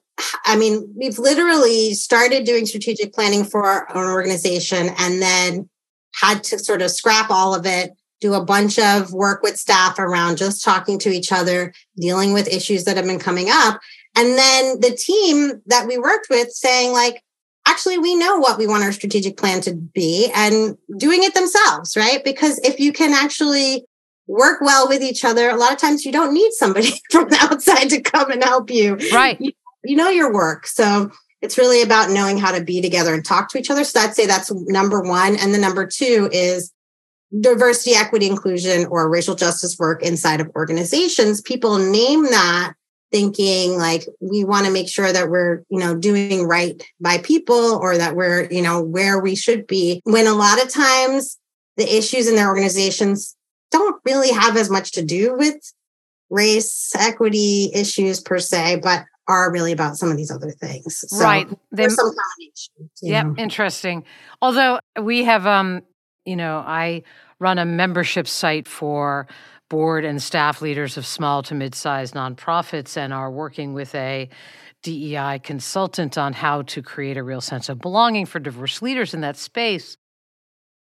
I 0.46 0.56
mean, 0.56 0.92
we've 0.96 1.18
literally 1.18 1.94
started 1.94 2.44
doing 2.44 2.66
strategic 2.66 3.12
planning 3.12 3.44
for 3.44 3.64
our 3.64 3.96
own 3.96 4.10
organization 4.10 4.90
and 4.98 5.20
then 5.20 5.68
had 6.14 6.42
to 6.44 6.58
sort 6.58 6.82
of 6.82 6.90
scrap 6.90 7.30
all 7.30 7.54
of 7.54 7.66
it, 7.66 7.92
do 8.20 8.34
a 8.34 8.44
bunch 8.44 8.78
of 8.78 9.12
work 9.12 9.42
with 9.42 9.58
staff 9.58 9.98
around 9.98 10.38
just 10.38 10.64
talking 10.64 10.98
to 11.00 11.10
each 11.10 11.30
other, 11.32 11.74
dealing 11.96 12.32
with 12.32 12.48
issues 12.48 12.84
that 12.84 12.96
have 12.96 13.06
been 13.06 13.18
coming 13.18 13.48
up. 13.50 13.80
And 14.16 14.38
then 14.38 14.80
the 14.80 14.96
team 14.96 15.60
that 15.66 15.86
we 15.86 15.98
worked 15.98 16.28
with 16.30 16.50
saying, 16.50 16.92
like, 16.92 17.22
actually, 17.66 17.98
we 17.98 18.14
know 18.14 18.38
what 18.38 18.58
we 18.58 18.66
want 18.66 18.84
our 18.84 18.92
strategic 18.92 19.36
plan 19.36 19.60
to 19.62 19.74
be 19.74 20.30
and 20.34 20.76
doing 20.96 21.24
it 21.24 21.34
themselves, 21.34 21.96
right? 21.96 22.22
Because 22.24 22.58
if 22.58 22.78
you 22.78 22.92
can 22.92 23.12
actually 23.12 23.84
work 24.26 24.60
well 24.60 24.88
with 24.88 25.02
each 25.02 25.24
other, 25.24 25.48
a 25.50 25.56
lot 25.56 25.72
of 25.72 25.78
times 25.78 26.04
you 26.04 26.12
don't 26.12 26.34
need 26.34 26.52
somebody 26.52 26.92
from 27.10 27.28
the 27.28 27.38
outside 27.40 27.90
to 27.90 28.00
come 28.00 28.30
and 28.30 28.42
help 28.42 28.70
you. 28.70 28.96
Right. 29.12 29.40
You, 29.40 29.52
you 29.84 29.96
know 29.96 30.08
your 30.08 30.32
work. 30.32 30.66
So 30.66 31.10
it's 31.42 31.58
really 31.58 31.82
about 31.82 32.10
knowing 32.10 32.38
how 32.38 32.52
to 32.52 32.64
be 32.64 32.80
together 32.80 33.12
and 33.12 33.24
talk 33.24 33.50
to 33.50 33.58
each 33.58 33.70
other. 33.70 33.84
So 33.84 34.00
I'd 34.00 34.14
say 34.14 34.26
that's 34.26 34.50
number 34.52 35.02
one. 35.02 35.36
And 35.36 35.52
the 35.52 35.58
number 35.58 35.86
two 35.86 36.30
is 36.32 36.72
diversity, 37.38 37.94
equity, 37.94 38.26
inclusion, 38.26 38.86
or 38.86 39.10
racial 39.10 39.34
justice 39.34 39.78
work 39.78 40.02
inside 40.02 40.40
of 40.40 40.50
organizations. 40.56 41.40
People 41.42 41.78
name 41.78 42.24
that 42.24 42.74
thinking 43.12 43.76
like 43.76 44.08
we 44.20 44.42
want 44.42 44.66
to 44.66 44.72
make 44.72 44.88
sure 44.88 45.12
that 45.12 45.30
we're 45.30 45.62
you 45.68 45.78
know 45.78 45.94
doing 45.94 46.48
right 46.48 46.82
by 47.00 47.16
people 47.18 47.78
or 47.80 47.96
that 47.96 48.16
we're 48.16 48.48
you 48.50 48.60
know 48.60 48.82
where 48.82 49.20
we 49.20 49.36
should 49.36 49.68
be 49.68 50.00
when 50.02 50.26
a 50.26 50.32
lot 50.32 50.60
of 50.60 50.68
times 50.68 51.38
the 51.76 51.96
issues 51.96 52.26
in 52.26 52.34
their 52.34 52.48
organizations 52.48 53.36
don't 53.74 54.00
really 54.04 54.30
have 54.30 54.56
as 54.56 54.70
much 54.70 54.92
to 54.92 55.04
do 55.04 55.36
with 55.36 55.56
race 56.30 56.92
equity 56.96 57.70
issues 57.74 58.20
per 58.20 58.38
se 58.38 58.80
but 58.82 59.04
are 59.26 59.50
really 59.52 59.72
about 59.72 59.96
some 59.96 60.10
of 60.10 60.16
these 60.16 60.30
other 60.30 60.50
things. 60.50 61.04
So 61.08 61.18
right. 61.24 61.48
There's 61.72 61.94
some 61.94 62.12
combination. 62.14 62.90
Yep. 63.02 63.26
Know. 63.26 63.34
Interesting. 63.42 64.04
Although 64.42 64.80
we 65.00 65.24
have, 65.24 65.46
um, 65.46 65.82
you 66.24 66.36
know, 66.36 66.58
I 66.58 67.02
run 67.38 67.58
a 67.58 67.64
membership 67.64 68.28
site 68.28 68.68
for 68.68 69.26
board 69.70 70.04
and 70.04 70.22
staff 70.22 70.60
leaders 70.60 70.96
of 70.96 71.06
small 71.06 71.42
to 71.44 71.54
mid-sized 71.54 72.14
nonprofits 72.14 72.96
and 72.96 73.12
are 73.12 73.30
working 73.30 73.72
with 73.72 73.94
a 73.94 74.28
DEI 74.82 75.40
consultant 75.42 76.18
on 76.18 76.34
how 76.34 76.62
to 76.62 76.82
create 76.82 77.16
a 77.16 77.22
real 77.22 77.40
sense 77.40 77.70
of 77.70 77.80
belonging 77.80 78.26
for 78.26 78.38
diverse 78.38 78.82
leaders 78.82 79.14
in 79.14 79.22
that 79.22 79.36
space. 79.36 79.96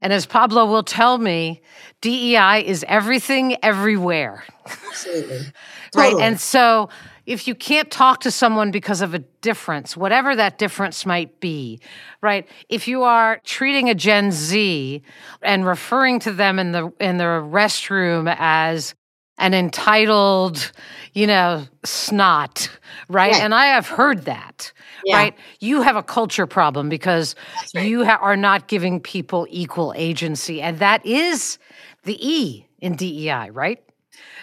And 0.01 0.11
as 0.11 0.25
Pablo 0.25 0.65
will 0.65 0.83
tell 0.83 1.17
me, 1.17 1.61
DEI 2.01 2.63
is 2.65 2.83
everything 2.87 3.57
everywhere. 3.63 4.43
Absolutely. 4.65 5.41
right. 5.95 6.15
And 6.19 6.39
so 6.39 6.89
if 7.25 7.47
you 7.47 7.53
can't 7.53 7.91
talk 7.91 8.21
to 8.21 8.31
someone 8.31 8.71
because 8.71 9.01
of 9.01 9.13
a 9.13 9.19
difference, 9.19 9.95
whatever 9.95 10.35
that 10.35 10.57
difference 10.57 11.05
might 11.05 11.39
be, 11.39 11.79
right? 12.21 12.47
If 12.67 12.87
you 12.87 13.03
are 13.03 13.39
treating 13.43 13.89
a 13.89 13.95
Gen 13.95 14.31
Z 14.31 15.01
and 15.41 15.65
referring 15.65 16.19
to 16.21 16.31
them 16.31 16.57
in 16.57 16.71
the 16.71 16.91
in 16.99 17.17
the 17.17 17.23
restroom 17.23 18.33
as 18.39 18.95
an 19.37 19.53
entitled, 19.53 20.71
you 21.13 21.27
know, 21.27 21.65
snot, 21.83 22.69
right? 23.09 23.35
And 23.35 23.53
I 23.55 23.67
have 23.67 23.87
heard 23.87 24.25
that, 24.25 24.71
yeah. 25.05 25.17
right? 25.17 25.37
You 25.59 25.81
have 25.81 25.95
a 25.95 26.03
culture 26.03 26.47
problem 26.47 26.89
because 26.89 27.35
right. 27.75 27.87
you 27.87 28.05
ha- 28.05 28.19
are 28.21 28.37
not 28.37 28.67
giving 28.67 28.99
people 28.99 29.47
equal 29.49 29.93
agency. 29.95 30.61
And 30.61 30.79
that 30.79 31.05
is 31.05 31.57
the 32.03 32.17
E 32.27 32.65
in 32.79 32.95
DEI, 32.95 33.49
right? 33.51 33.81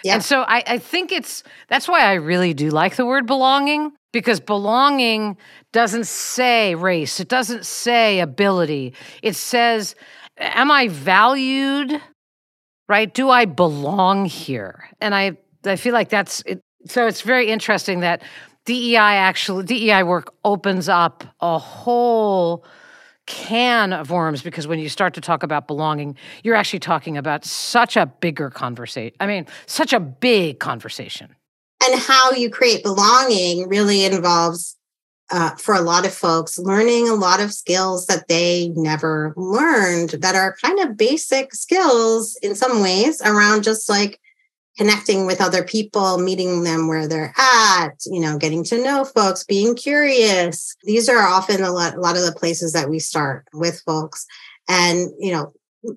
Yeah. 0.03 0.15
And 0.15 0.23
so 0.23 0.41
I, 0.41 0.63
I 0.65 0.77
think 0.77 1.11
it's 1.11 1.43
that's 1.67 1.87
why 1.87 2.01
I 2.01 2.13
really 2.13 2.53
do 2.53 2.69
like 2.69 2.95
the 2.95 3.05
word 3.05 3.25
belonging 3.25 3.91
because 4.11 4.39
belonging 4.39 5.37
doesn't 5.71 6.07
say 6.07 6.75
race, 6.75 7.19
it 7.19 7.27
doesn't 7.27 7.65
say 7.65 8.19
ability. 8.19 8.93
It 9.21 9.35
says, 9.35 9.95
am 10.37 10.71
I 10.71 10.87
valued? 10.87 12.01
Right? 12.87 13.13
Do 13.13 13.29
I 13.29 13.45
belong 13.45 14.25
here? 14.25 14.89
And 14.99 15.13
I 15.13 15.37
I 15.65 15.75
feel 15.75 15.93
like 15.93 16.09
that's 16.09 16.41
it. 16.45 16.61
So 16.85 17.07
it's 17.07 17.21
very 17.21 17.49
interesting 17.49 17.99
that 17.99 18.23
DEI 18.69 18.97
actually 18.97 19.65
DEI 19.65 20.03
work 20.03 20.31
opens 20.45 20.87
up 20.87 21.23
a 21.41 21.57
whole 21.57 22.63
can 23.25 23.91
of 23.91 24.11
worms 24.11 24.43
because 24.43 24.67
when 24.67 24.77
you 24.77 24.89
start 24.89 25.15
to 25.15 25.21
talk 25.21 25.41
about 25.41 25.65
belonging, 25.65 26.15
you're 26.43 26.53
actually 26.53 26.77
talking 26.77 27.17
about 27.17 27.43
such 27.43 27.97
a 27.97 28.05
bigger 28.05 28.51
conversation. 28.51 29.15
I 29.19 29.25
mean, 29.25 29.47
such 29.65 29.91
a 29.91 29.99
big 29.99 30.59
conversation. 30.59 31.35
And 31.83 31.99
how 31.99 32.33
you 32.33 32.51
create 32.51 32.83
belonging 32.83 33.67
really 33.67 34.05
involves, 34.05 34.77
uh, 35.31 35.55
for 35.55 35.73
a 35.73 35.81
lot 35.81 36.05
of 36.05 36.13
folks, 36.13 36.59
learning 36.59 37.09
a 37.09 37.15
lot 37.15 37.39
of 37.39 37.51
skills 37.51 38.05
that 38.05 38.27
they 38.27 38.71
never 38.75 39.33
learned 39.35 40.11
that 40.21 40.35
are 40.35 40.55
kind 40.63 40.79
of 40.79 40.95
basic 40.95 41.55
skills 41.55 42.37
in 42.43 42.53
some 42.53 42.83
ways 42.83 43.19
around 43.25 43.63
just 43.63 43.89
like 43.89 44.19
connecting 44.79 45.25
with 45.25 45.41
other 45.41 45.61
people, 45.61 46.19
meeting 46.19 46.63
them 46.63 46.87
where 46.87 47.05
they're 47.05 47.33
at, 47.37 48.01
you 48.05 48.17
know, 48.17 48.37
getting 48.37 48.63
to 48.63 48.81
know 48.81 49.03
folks, 49.03 49.43
being 49.43 49.75
curious. 49.75 50.73
These 50.85 51.09
are 51.09 51.17
often 51.17 51.61
a 51.61 51.71
lot, 51.73 51.95
a 51.95 51.99
lot 51.99 52.15
of 52.15 52.23
the 52.23 52.31
places 52.31 52.71
that 52.71 52.89
we 52.89 52.97
start 52.97 53.45
with 53.51 53.81
folks. 53.85 54.25
And, 54.69 55.09
you 55.19 55.33
know, 55.33 55.51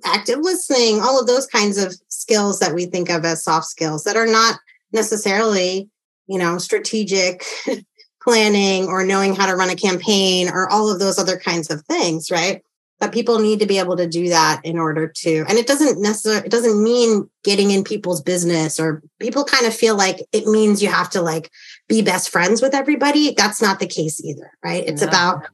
active 0.04 0.40
listening, 0.40 1.00
all 1.00 1.20
of 1.20 1.28
those 1.28 1.46
kinds 1.46 1.78
of 1.78 1.94
skills 2.08 2.58
that 2.58 2.74
we 2.74 2.86
think 2.86 3.08
of 3.08 3.24
as 3.24 3.44
soft 3.44 3.66
skills 3.66 4.02
that 4.02 4.16
are 4.16 4.26
not 4.26 4.58
necessarily, 4.92 5.88
you 6.26 6.40
know, 6.40 6.58
strategic 6.58 7.44
planning 8.20 8.86
or 8.86 9.04
knowing 9.04 9.36
how 9.36 9.46
to 9.46 9.54
run 9.54 9.70
a 9.70 9.76
campaign 9.76 10.48
or 10.48 10.68
all 10.68 10.90
of 10.90 10.98
those 10.98 11.20
other 11.20 11.38
kinds 11.38 11.70
of 11.70 11.82
things, 11.82 12.32
right? 12.32 12.62
But 13.02 13.10
people 13.10 13.40
need 13.40 13.58
to 13.58 13.66
be 13.66 13.80
able 13.80 13.96
to 13.96 14.06
do 14.06 14.28
that 14.28 14.60
in 14.62 14.78
order 14.78 15.08
to 15.08 15.44
and 15.48 15.58
it 15.58 15.66
doesn't 15.66 16.00
necessarily 16.00 16.46
it 16.46 16.52
doesn't 16.52 16.80
mean 16.80 17.28
getting 17.42 17.72
in 17.72 17.82
people's 17.82 18.22
business 18.22 18.78
or 18.78 19.02
people 19.18 19.44
kind 19.44 19.66
of 19.66 19.74
feel 19.74 19.96
like 19.96 20.20
it 20.30 20.46
means 20.46 20.80
you 20.80 20.88
have 20.88 21.10
to 21.10 21.20
like 21.20 21.50
be 21.88 22.00
best 22.00 22.30
friends 22.30 22.62
with 22.62 22.74
everybody. 22.76 23.34
That's 23.36 23.60
not 23.60 23.80
the 23.80 23.88
case 23.88 24.24
either 24.24 24.52
right? 24.64 24.84
It's 24.86 25.02
no. 25.02 25.08
about 25.08 25.48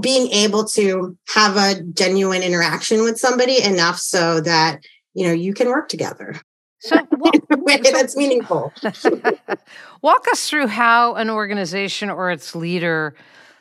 being 0.00 0.30
able 0.30 0.64
to 0.64 1.18
have 1.34 1.56
a 1.56 1.82
genuine 1.82 2.44
interaction 2.44 3.02
with 3.02 3.18
somebody 3.18 3.60
enough 3.60 3.98
so 3.98 4.40
that 4.40 4.84
you 5.12 5.26
know 5.26 5.32
you 5.32 5.54
can 5.54 5.70
work 5.70 5.88
together. 5.88 6.36
So 6.78 6.98
walk, 7.10 7.34
in 7.50 7.84
so, 7.84 7.92
that's 7.92 8.16
meaningful. 8.16 8.72
Walk 10.02 10.26
us 10.32 10.48
through 10.48 10.66
how 10.68 11.14
an 11.14 11.30
organization 11.30 12.10
or 12.10 12.32
its 12.32 12.56
leader 12.56 13.14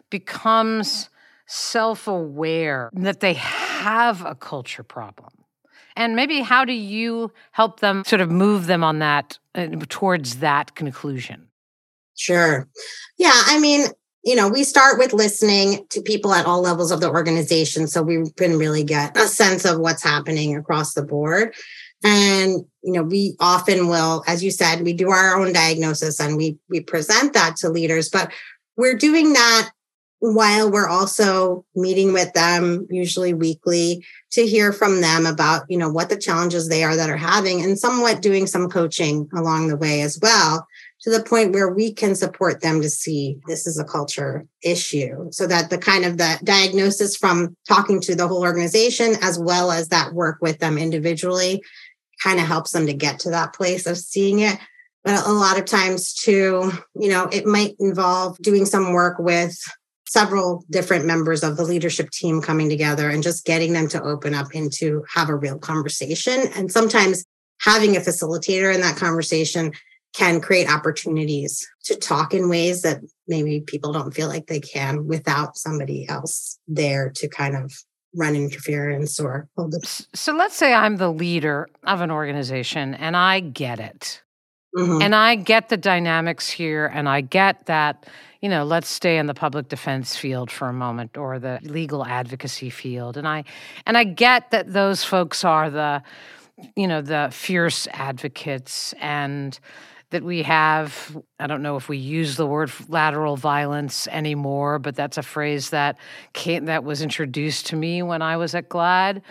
becomes 0.10 1.11
self 1.52 2.08
aware 2.08 2.90
that 2.94 3.20
they 3.20 3.34
have 3.34 4.26
a 4.26 4.36
culture 4.36 4.84
problem? 4.84 5.32
And 5.96 6.16
maybe 6.16 6.40
how 6.40 6.64
do 6.66 6.74
you 6.74 7.32
help 7.52 7.82
them 7.82 8.04
sort 8.06 8.22
of 8.22 8.32
move 8.32 8.68
them 8.68 8.84
on 8.84 9.00
that 9.00 9.38
uh, 9.56 9.68
towards 9.90 10.38
that 10.38 10.76
conclusion? 10.76 11.48
Sure. 12.16 12.70
Yeah. 13.18 13.34
I 13.34 13.60
mean, 13.60 13.88
you 14.24 14.36
know, 14.36 14.48
we 14.48 14.64
start 14.64 15.00
with 15.00 15.14
listening 15.14 15.86
to 15.90 16.02
people 16.02 16.34
at 16.34 16.46
all 16.46 16.62
levels 16.62 16.92
of 16.92 17.02
the 17.02 17.10
organization. 17.10 17.88
So 17.88 18.02
we 18.02 18.30
can 18.38 18.58
really 18.58 18.84
get 18.84 19.18
a 19.18 19.28
sense 19.28 19.66
of 19.66 19.80
what's 19.80 20.04
happening 20.04 20.56
across 20.56 20.94
the 20.94 21.04
board. 21.04 21.54
And, 22.04 22.66
you 22.84 22.94
know, 22.94 23.04
we 23.04 23.36
often 23.40 23.88
will, 23.88 24.24
as 24.28 24.44
you 24.44 24.52
said, 24.52 24.82
we 24.82 24.94
do 24.94 25.10
our 25.10 25.40
own 25.40 25.54
diagnosis 25.54 26.20
and 26.20 26.38
we 26.38 26.58
we 26.70 26.80
present 26.80 27.34
that 27.34 27.58
to 27.58 27.70
leaders, 27.70 28.10
but 28.10 28.32
we're 28.78 28.96
doing 28.96 29.34
that 29.34 29.72
while 30.22 30.70
we're 30.72 30.88
also 30.88 31.66
meeting 31.76 32.14
with 32.14 32.32
them 32.34 32.88
usually 32.92 33.34
weekly 33.34 34.06
to 34.30 34.46
hear 34.46 34.72
from 34.72 35.02
them 35.02 35.26
about 35.26 35.64
you 35.68 35.78
know 35.78 35.90
what 35.90 36.10
the 36.10 36.18
challenges 36.18 36.70
they 36.70 36.84
are 36.84 36.96
that 36.96 37.10
are 37.10 37.18
having 37.18 37.62
and 37.64 37.78
somewhat 37.78 38.22
doing 38.22 38.46
some 38.46 38.70
coaching 38.70 39.28
along 39.36 39.68
the 39.68 39.76
way 39.76 40.02
as 40.02 40.20
well 40.22 40.68
to 41.02 41.10
the 41.10 41.24
point 41.24 41.54
where 41.54 41.74
we 41.74 41.92
can 41.92 42.14
support 42.14 42.62
them 42.62 42.82
to 42.82 42.90
see 42.90 43.40
this 43.48 43.66
is 43.66 43.80
a 43.80 43.84
culture 43.84 44.46
issue. 44.64 45.28
So 45.32 45.48
that 45.48 45.72
the 45.72 45.80
kind 45.80 46.06
of 46.06 46.20
the 46.20 46.40
diagnosis 46.44 47.18
from 47.18 47.58
talking 47.68 48.00
to 48.02 48.14
the 48.14 48.28
whole 48.28 48.44
organization 48.44 49.16
as 49.24 49.40
well 49.40 49.72
as 49.72 49.88
that 49.88 50.14
work 50.14 50.38
with 50.40 50.60
them 50.60 50.78
individually 50.78 51.64
kind 52.22 52.40
of 52.40 52.46
helps 52.46 52.70
them 52.70 52.86
to 52.86 52.94
get 52.94 53.20
to 53.22 53.32
that 53.32 53.54
place 53.56 53.88
of 53.88 53.98
seeing 53.98 54.40
it. 54.40 54.60
But 55.04 55.26
a 55.26 55.32
lot 55.32 55.58
of 55.58 55.66
times 55.66 56.14
too 56.14 56.72
you 56.94 57.10
know 57.10 57.28
it 57.32 57.48
might 57.48 57.74
involve 57.80 58.38
doing 58.38 58.68
some 58.68 58.94
work 58.94 59.18
with 59.18 59.58
several 60.12 60.66
different 60.70 61.06
members 61.06 61.42
of 61.42 61.56
the 61.56 61.64
leadership 61.64 62.10
team 62.10 62.42
coming 62.42 62.68
together 62.68 63.10
and 63.10 63.24
just 63.24 63.46
getting 63.46 63.72
them 63.72 63.88
to 63.88 64.04
open 64.04 64.34
up 64.34 64.48
and 64.54 64.70
to 64.70 65.06
have 65.08 65.30
a 65.30 65.36
real 65.36 65.58
conversation. 65.58 66.48
And 66.54 66.70
sometimes 66.70 67.24
having 67.62 67.96
a 67.96 68.02
facilitator 68.02 68.76
in 68.76 68.82
that 68.82 68.98
conversation 68.98 69.72
can 70.14 70.42
create 70.42 70.70
opportunities 70.70 71.66
to 71.86 71.96
talk 71.96 72.34
in 72.34 72.50
ways 72.50 72.82
that 72.82 73.00
maybe 73.30 73.62
people 73.62 73.94
don't 73.94 74.14
feel 74.14 74.28
like 74.28 74.48
they 74.48 74.60
can 74.60 75.08
without 75.08 75.56
somebody 75.56 76.06
else 76.10 76.60
there 76.68 77.10
to 77.16 77.30
kind 77.30 77.56
of 77.56 77.72
run 78.14 78.36
interference 78.36 79.18
or 79.18 79.48
hold 79.56 79.74
it. 79.74 80.06
So 80.14 80.34
let's 80.34 80.58
say 80.58 80.74
I'm 80.74 80.98
the 80.98 81.14
leader 81.14 81.70
of 81.86 82.02
an 82.02 82.12
organization 82.12 82.96
and 82.96 83.16
I 83.16 83.40
get 83.40 83.80
it. 83.80 84.22
Mm-hmm. 84.78 85.02
And 85.02 85.16
I 85.16 85.36
get 85.36 85.70
the 85.70 85.78
dynamics 85.78 86.50
here 86.50 86.86
and 86.86 87.10
I 87.10 87.22
get 87.22 87.66
that, 87.66 88.08
you 88.42 88.50
know, 88.50 88.64
let's 88.64 88.90
stay 88.90 89.18
in 89.18 89.26
the 89.26 89.34
public 89.34 89.68
defense 89.68 90.16
field 90.16 90.50
for 90.50 90.70
a 90.70 90.74
moment 90.74 91.18
or 91.18 91.40
the 91.40 91.60
legal 91.64 92.06
advocacy 92.06 92.70
field. 92.70 93.18
And 93.18 93.28
I 93.28 93.44
and 93.86 93.98
I 93.98 94.06
get 94.06 94.52
that 94.52 94.72
those 94.72 95.04
folks 95.04 95.44
are 95.44 95.70
the 95.70 96.04
you 96.76 96.88
know, 96.88 97.02
the 97.02 97.30
fierce 97.32 97.88
advocates 97.92 98.94
and 99.00 99.60
that 100.12 100.24
we 100.24 100.44
have 100.44 101.18
i 101.40 101.48
don't 101.48 101.62
know 101.62 101.76
if 101.76 101.90
we 101.90 101.98
use 101.98 102.38
the 102.38 102.46
word 102.46 102.72
lateral 102.88 103.36
violence 103.36 104.08
anymore 104.10 104.78
but 104.78 104.96
that's 104.96 105.18
a 105.18 105.24
phrase 105.24 105.72
that 105.72 105.98
came, 106.34 106.66
that 106.66 106.84
was 106.84 107.02
introduced 107.02 107.66
to 107.66 107.76
me 107.76 108.04
when 108.04 108.22
i 108.22 108.38
was 108.38 108.54
at 108.54 108.70
GLAAD. 108.70 109.22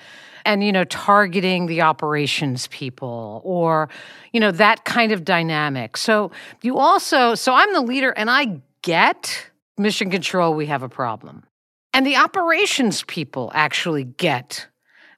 And 0.47 0.64
you 0.64 0.73
know 0.73 0.85
targeting 0.85 1.66
the 1.66 1.83
operations 1.83 2.66
people 2.69 3.43
or 3.45 3.90
you 4.33 4.40
know 4.40 4.51
that 4.53 4.87
kind 4.87 5.12
of 5.12 5.23
dynamic. 5.23 5.99
So 5.99 6.31
you 6.62 6.79
also 6.79 7.35
so 7.35 7.53
i'm 7.55 7.73
the 7.75 7.83
leader 7.83 8.11
and 8.16 8.31
i 8.31 8.59
get 8.81 9.51
mission 9.77 10.11
control 10.11 10.55
we 10.55 10.66
have 10.66 10.83
a 10.83 10.88
problem. 10.88 11.45
And 11.93 12.07
the 12.07 12.16
operations 12.16 13.03
people 13.03 13.51
actually 13.55 14.05
get 14.05 14.66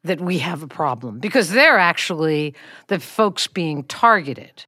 that 0.02 0.20
we 0.20 0.38
have 0.38 0.64
a 0.64 0.66
problem 0.66 1.20
because 1.20 1.50
they're 1.50 1.78
actually 1.78 2.54
the 2.88 2.98
folks 2.98 3.46
being 3.46 3.84
targeted. 3.84 4.64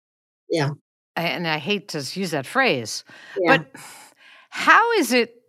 Yeah 0.49 0.71
and 1.17 1.47
I 1.47 1.59
hate 1.59 1.89
to 1.89 1.99
use 2.19 2.31
that 2.33 2.47
phrase, 2.47 3.05
yeah. 3.39 3.59
but 3.59 3.67
how 4.51 4.93
is 4.93 5.13
it? 5.13 5.41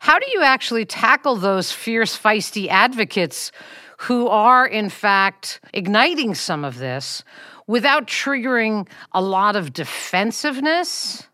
How 0.00 0.18
do 0.18 0.26
you 0.32 0.42
actually 0.42 0.86
tackle 0.86 1.36
those 1.36 1.72
fierce, 1.72 2.16
feisty 2.16 2.68
advocates 2.68 3.52
who 3.98 4.28
are, 4.28 4.66
in 4.66 4.88
fact, 4.88 5.60
igniting 5.74 6.34
some 6.34 6.64
of 6.64 6.78
this 6.78 7.22
without 7.66 8.06
triggering 8.06 8.88
a 9.12 9.20
lot 9.20 9.56
of 9.56 9.74
defensiveness 9.74 11.28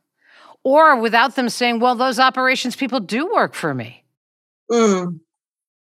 or 0.64 1.00
without 1.00 1.36
them 1.36 1.48
saying, 1.48 1.78
well, 1.78 1.94
those 1.94 2.18
operations 2.18 2.74
people 2.74 2.98
do 2.98 3.32
work 3.32 3.54
for 3.54 3.72
me? 3.72 4.02
Mm. 4.68 5.20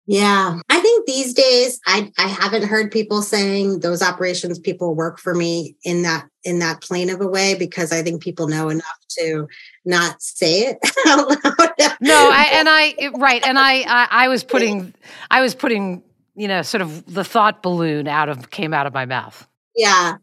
Yeah. 0.09 0.59
I 0.71 0.79
think 0.79 1.05
these 1.05 1.35
days 1.35 1.79
I, 1.85 2.11
I 2.17 2.27
haven't 2.27 2.63
heard 2.63 2.91
people 2.91 3.21
saying 3.21 3.81
those 3.81 4.01
operations 4.01 4.57
people 4.57 4.95
work 4.95 5.19
for 5.19 5.35
me 5.35 5.75
in 5.83 6.01
that 6.01 6.27
in 6.43 6.57
that 6.59 6.81
plane 6.81 7.11
of 7.11 7.21
a 7.21 7.27
way 7.27 7.53
because 7.53 7.91
I 7.91 8.01
think 8.01 8.23
people 8.23 8.47
know 8.47 8.69
enough 8.69 8.97
to 9.19 9.47
not 9.85 10.19
say 10.19 10.61
it 10.61 10.79
out 11.07 11.29
loud. 11.29 11.97
No, 12.01 12.31
I, 12.33 12.49
and 12.53 12.67
I 12.67 13.11
right. 13.19 13.45
And 13.45 13.59
I, 13.59 13.81
I 13.81 14.07
I 14.09 14.27
was 14.29 14.43
putting 14.43 14.95
I 15.29 15.41
was 15.41 15.53
putting, 15.53 16.01
you 16.35 16.47
know, 16.47 16.63
sort 16.63 16.81
of 16.81 17.13
the 17.13 17.23
thought 17.23 17.61
balloon 17.61 18.07
out 18.07 18.29
of 18.29 18.49
came 18.49 18.73
out 18.73 18.87
of 18.87 18.95
my 18.95 19.05
mouth. 19.05 19.47
Yeah. 19.75 20.15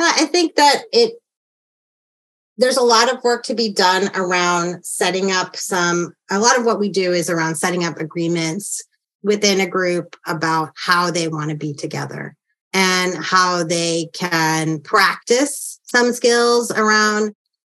I 0.00 0.24
think 0.24 0.54
that 0.54 0.84
it 0.90 1.20
there's 2.56 2.78
a 2.78 2.82
lot 2.82 3.12
of 3.12 3.22
work 3.22 3.42
to 3.44 3.54
be 3.54 3.70
done 3.70 4.08
around 4.14 4.86
setting 4.86 5.32
up 5.32 5.54
some 5.54 6.14
a 6.30 6.38
lot 6.38 6.58
of 6.58 6.64
what 6.64 6.78
we 6.78 6.88
do 6.88 7.12
is 7.12 7.28
around 7.28 7.56
setting 7.56 7.84
up 7.84 7.98
agreements 7.98 8.82
within 9.24 9.60
a 9.60 9.66
group 9.66 10.14
about 10.26 10.70
how 10.76 11.10
they 11.10 11.26
want 11.26 11.50
to 11.50 11.56
be 11.56 11.74
together 11.74 12.36
and 12.72 13.16
how 13.16 13.64
they 13.64 14.08
can 14.12 14.80
practice 14.80 15.80
some 15.84 16.12
skills 16.12 16.70
around 16.70 17.34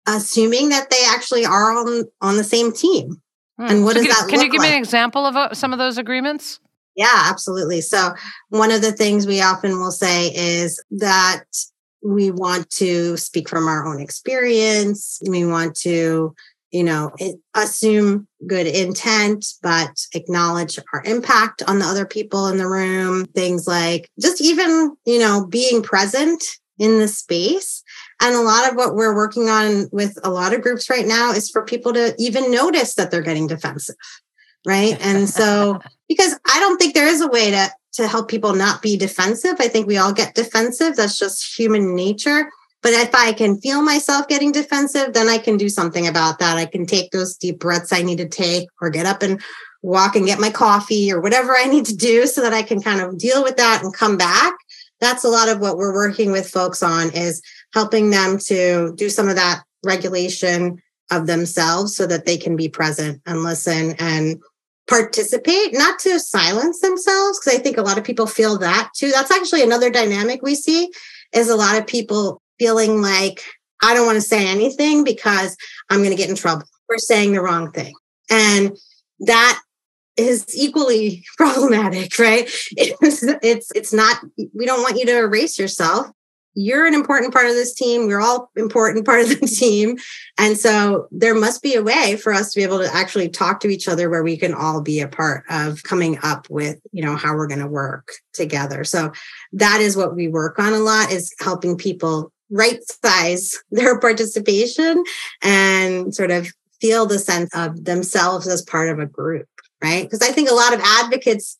assuming 0.06 0.68
that 0.70 0.90
they 0.90 1.04
actually 1.08 1.44
are 1.44 1.72
on 1.72 2.04
on 2.20 2.36
the 2.36 2.44
same 2.44 2.72
team. 2.72 3.20
Hmm. 3.58 3.66
And 3.66 3.84
what 3.84 3.96
so 3.96 4.02
does 4.02 4.06
can, 4.06 4.26
that 4.26 4.30
Can 4.30 4.40
you 4.40 4.50
give 4.50 4.60
like? 4.60 4.70
me 4.70 4.76
an 4.76 4.82
example 4.82 5.24
of 5.24 5.36
uh, 5.36 5.54
some 5.54 5.72
of 5.72 5.78
those 5.78 5.96
agreements? 5.96 6.60
Yeah, 6.94 7.24
absolutely. 7.26 7.82
So, 7.82 8.14
one 8.48 8.70
of 8.70 8.82
the 8.82 8.92
things 8.92 9.26
we 9.26 9.42
often 9.42 9.78
will 9.78 9.92
say 9.92 10.28
is 10.34 10.82
that 10.92 11.44
we 12.02 12.30
want 12.30 12.70
to 12.70 13.16
speak 13.16 13.48
from 13.48 13.66
our 13.66 13.86
own 13.86 14.00
experience. 14.00 15.20
We 15.28 15.44
want 15.44 15.74
to 15.76 16.34
you 16.70 16.84
know, 16.84 17.12
assume 17.54 18.26
good 18.46 18.66
intent, 18.66 19.46
but 19.62 19.90
acknowledge 20.14 20.78
our 20.92 21.02
impact 21.04 21.62
on 21.66 21.78
the 21.78 21.84
other 21.84 22.04
people 22.04 22.48
in 22.48 22.58
the 22.58 22.68
room. 22.68 23.24
Things 23.26 23.66
like 23.66 24.10
just 24.20 24.40
even, 24.40 24.96
you 25.04 25.18
know, 25.18 25.46
being 25.46 25.82
present 25.82 26.44
in 26.78 26.98
the 26.98 27.08
space. 27.08 27.82
And 28.20 28.34
a 28.34 28.40
lot 28.40 28.68
of 28.68 28.76
what 28.76 28.94
we're 28.94 29.14
working 29.14 29.48
on 29.48 29.88
with 29.92 30.18
a 30.24 30.30
lot 30.30 30.52
of 30.52 30.62
groups 30.62 30.90
right 30.90 31.06
now 31.06 31.32
is 31.32 31.50
for 31.50 31.64
people 31.64 31.92
to 31.92 32.14
even 32.18 32.50
notice 32.50 32.94
that 32.94 33.10
they're 33.10 33.22
getting 33.22 33.46
defensive. 33.46 33.96
Right. 34.66 34.98
And 35.00 35.28
so, 35.28 35.80
because 36.08 36.38
I 36.52 36.60
don't 36.60 36.76
think 36.78 36.94
there 36.94 37.06
is 37.06 37.20
a 37.20 37.28
way 37.28 37.52
to, 37.52 37.70
to 37.94 38.08
help 38.08 38.28
people 38.28 38.54
not 38.54 38.82
be 38.82 38.96
defensive. 38.96 39.56
I 39.58 39.68
think 39.68 39.86
we 39.86 39.96
all 39.96 40.12
get 40.12 40.34
defensive. 40.34 40.96
That's 40.96 41.18
just 41.18 41.58
human 41.58 41.94
nature. 41.94 42.50
But 42.82 42.92
if 42.92 43.14
I 43.14 43.32
can 43.32 43.58
feel 43.60 43.82
myself 43.82 44.28
getting 44.28 44.52
defensive, 44.52 45.12
then 45.12 45.28
I 45.28 45.38
can 45.38 45.56
do 45.56 45.68
something 45.68 46.06
about 46.06 46.38
that. 46.38 46.56
I 46.56 46.66
can 46.66 46.86
take 46.86 47.10
those 47.10 47.36
deep 47.36 47.58
breaths 47.58 47.92
I 47.92 48.02
need 48.02 48.18
to 48.18 48.28
take 48.28 48.68
or 48.80 48.90
get 48.90 49.06
up 49.06 49.22
and 49.22 49.40
walk 49.82 50.16
and 50.16 50.26
get 50.26 50.40
my 50.40 50.50
coffee 50.50 51.12
or 51.12 51.20
whatever 51.20 51.56
I 51.56 51.64
need 51.64 51.86
to 51.86 51.96
do 51.96 52.26
so 52.26 52.42
that 52.42 52.52
I 52.52 52.62
can 52.62 52.80
kind 52.80 53.00
of 53.00 53.18
deal 53.18 53.42
with 53.42 53.56
that 53.56 53.82
and 53.82 53.94
come 53.94 54.16
back. 54.16 54.54
That's 55.00 55.24
a 55.24 55.28
lot 55.28 55.48
of 55.48 55.60
what 55.60 55.76
we're 55.76 55.94
working 55.94 56.32
with 56.32 56.48
folks 56.48 56.82
on 56.82 57.10
is 57.10 57.42
helping 57.74 58.10
them 58.10 58.38
to 58.46 58.94
do 58.96 59.08
some 59.08 59.28
of 59.28 59.36
that 59.36 59.62
regulation 59.84 60.82
of 61.10 61.26
themselves 61.26 61.94
so 61.94 62.06
that 62.06 62.26
they 62.26 62.36
can 62.36 62.56
be 62.56 62.68
present 62.68 63.20
and 63.26 63.42
listen 63.42 63.94
and 63.98 64.40
participate, 64.88 65.72
not 65.72 65.98
to 66.00 66.18
silence 66.18 66.80
themselves. 66.80 67.38
Cause 67.38 67.54
I 67.54 67.58
think 67.58 67.76
a 67.76 67.82
lot 67.82 67.98
of 67.98 68.04
people 68.04 68.26
feel 68.26 68.58
that 68.58 68.90
too. 68.96 69.10
That's 69.10 69.30
actually 69.30 69.62
another 69.62 69.90
dynamic 69.90 70.42
we 70.42 70.54
see 70.54 70.90
is 71.32 71.48
a 71.48 71.56
lot 71.56 71.78
of 71.78 71.86
people 71.86 72.40
feeling 72.58 73.02
like 73.02 73.42
I 73.82 73.94
don't 73.94 74.06
want 74.06 74.16
to 74.16 74.22
say 74.22 74.46
anything 74.46 75.04
because 75.04 75.56
I'm 75.90 75.98
going 75.98 76.10
to 76.10 76.16
get 76.16 76.30
in 76.30 76.36
trouble 76.36 76.66
for 76.86 76.98
saying 76.98 77.32
the 77.32 77.42
wrong 77.42 77.70
thing. 77.72 77.94
And 78.30 78.76
that 79.20 79.60
is 80.16 80.46
equally 80.56 81.24
problematic, 81.36 82.18
right? 82.18 82.48
It's, 82.76 83.22
it's, 83.42 83.70
it's 83.74 83.92
not, 83.92 84.20
we 84.54 84.66
don't 84.66 84.82
want 84.82 84.98
you 84.98 85.06
to 85.06 85.18
erase 85.18 85.58
yourself. 85.58 86.08
You're 86.58 86.86
an 86.86 86.94
important 86.94 87.34
part 87.34 87.48
of 87.48 87.52
this 87.52 87.74
team. 87.74 88.06
We're 88.06 88.22
all 88.22 88.50
important 88.56 89.04
part 89.04 89.20
of 89.20 89.28
the 89.28 89.46
team. 89.46 89.98
And 90.38 90.56
so 90.56 91.06
there 91.10 91.34
must 91.34 91.62
be 91.62 91.74
a 91.74 91.82
way 91.82 92.16
for 92.16 92.32
us 92.32 92.50
to 92.52 92.60
be 92.60 92.64
able 92.64 92.78
to 92.78 92.94
actually 92.94 93.28
talk 93.28 93.60
to 93.60 93.68
each 93.68 93.88
other 93.88 94.08
where 94.08 94.22
we 94.22 94.38
can 94.38 94.54
all 94.54 94.80
be 94.80 95.00
a 95.00 95.08
part 95.08 95.44
of 95.50 95.82
coming 95.82 96.18
up 96.22 96.48
with, 96.48 96.80
you 96.92 97.04
know, 97.04 97.14
how 97.14 97.34
we're 97.34 97.46
going 97.46 97.60
to 97.60 97.66
work 97.66 98.08
together. 98.32 98.84
So 98.84 99.12
that 99.52 99.82
is 99.82 99.98
what 99.98 100.16
we 100.16 100.28
work 100.28 100.58
on 100.58 100.72
a 100.72 100.78
lot 100.78 101.12
is 101.12 101.34
helping 101.40 101.76
people 101.76 102.32
right 102.50 102.80
size 103.04 103.54
their 103.70 103.98
participation 104.00 105.02
and 105.42 106.14
sort 106.14 106.30
of 106.30 106.48
feel 106.80 107.06
the 107.06 107.18
sense 107.18 107.54
of 107.54 107.84
themselves 107.84 108.46
as 108.46 108.62
part 108.62 108.88
of 108.88 108.98
a 108.98 109.06
group, 109.06 109.48
right? 109.82 110.04
Because 110.04 110.22
I 110.22 110.32
think 110.32 110.50
a 110.50 110.54
lot 110.54 110.74
of 110.74 110.80
advocates 110.82 111.58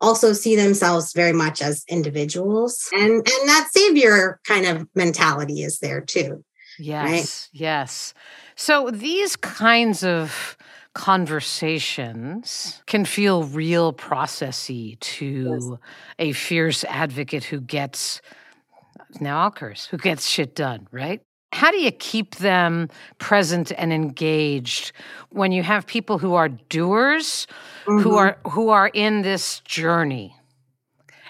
also 0.00 0.32
see 0.32 0.56
themselves 0.56 1.12
very 1.14 1.32
much 1.32 1.62
as 1.62 1.84
individuals 1.88 2.88
and 2.92 3.12
and 3.12 3.48
that 3.48 3.68
savior 3.72 4.40
kind 4.44 4.66
of 4.66 4.86
mentality 4.94 5.62
is 5.62 5.78
there 5.78 6.00
too. 6.00 6.44
Yes. 6.78 7.08
Right? 7.08 7.48
Yes. 7.60 8.14
So 8.56 8.90
these 8.90 9.36
kinds 9.36 10.04
of 10.04 10.56
conversations 10.94 12.82
can 12.86 13.04
feel 13.04 13.44
real 13.44 13.92
processy 13.92 14.98
to 15.00 15.58
yes. 15.60 15.78
a 16.18 16.32
fierce 16.32 16.84
advocate 16.84 17.44
who 17.44 17.60
gets 17.60 18.20
now 19.20 19.42
I'll 19.42 19.50
curse, 19.50 19.86
who 19.86 19.98
gets 19.98 20.28
shit 20.28 20.54
done, 20.54 20.88
right? 20.90 21.20
How 21.52 21.70
do 21.70 21.78
you 21.78 21.92
keep 21.92 22.36
them 22.36 22.88
present 23.18 23.72
and 23.76 23.92
engaged 23.92 24.92
when 25.30 25.52
you 25.52 25.62
have 25.62 25.86
people 25.86 26.18
who 26.18 26.34
are 26.34 26.48
doers, 26.48 27.46
mm-hmm. 27.86 28.00
who 28.00 28.16
are 28.16 28.38
who 28.48 28.70
are 28.70 28.88
in 28.88 29.22
this 29.22 29.60
journey? 29.60 30.36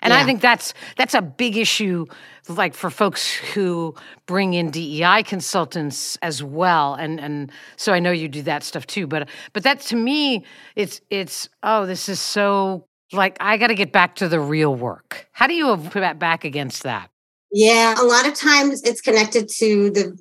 And 0.03 0.13
yeah. 0.13 0.21
I 0.21 0.25
think 0.25 0.41
that's 0.41 0.75
that's 0.97 1.15
a 1.15 1.23
big 1.23 1.57
issue 1.57 2.07
like 2.49 2.75
for 2.75 2.91
folks 2.91 3.35
who 3.35 3.95
bring 4.27 4.55
in 4.55 4.71
DEI 4.71 5.23
consultants 5.25 6.17
as 6.23 6.43
well 6.43 6.95
and 6.95 7.19
and 7.19 7.51
so 7.77 7.93
I 7.93 7.99
know 7.99 8.13
you 8.13 8.29
do 8.29 8.43
that 8.43 8.63
stuff 8.63 8.87
too 8.87 9.09
but 9.09 9.29
but 9.53 9.65
that 9.65 9.81
to 9.81 9.97
me 9.97 10.45
it's 10.77 11.01
it's 11.11 11.49
oh 11.65 11.87
this 11.87 12.09
is 12.09 12.21
so 12.21 12.87
like 13.13 13.37
I 13.41 13.57
got 13.57 13.69
to 13.69 13.75
get 13.75 13.93
back 13.93 14.17
to 14.17 14.29
the 14.29 14.41
real 14.41 14.75
work. 14.75 15.29
How 15.33 15.47
do 15.47 15.55
you 15.55 15.77
put 15.77 16.01
that 16.01 16.19
back 16.19 16.45
against 16.45 16.83
that? 16.83 17.11
Yeah, 17.59 17.95
a 17.99 18.05
lot 18.05 18.27
of 18.27 18.35
times 18.35 18.83
it's 18.83 19.01
connected 19.01 19.49
to 19.61 19.89
the 19.89 20.19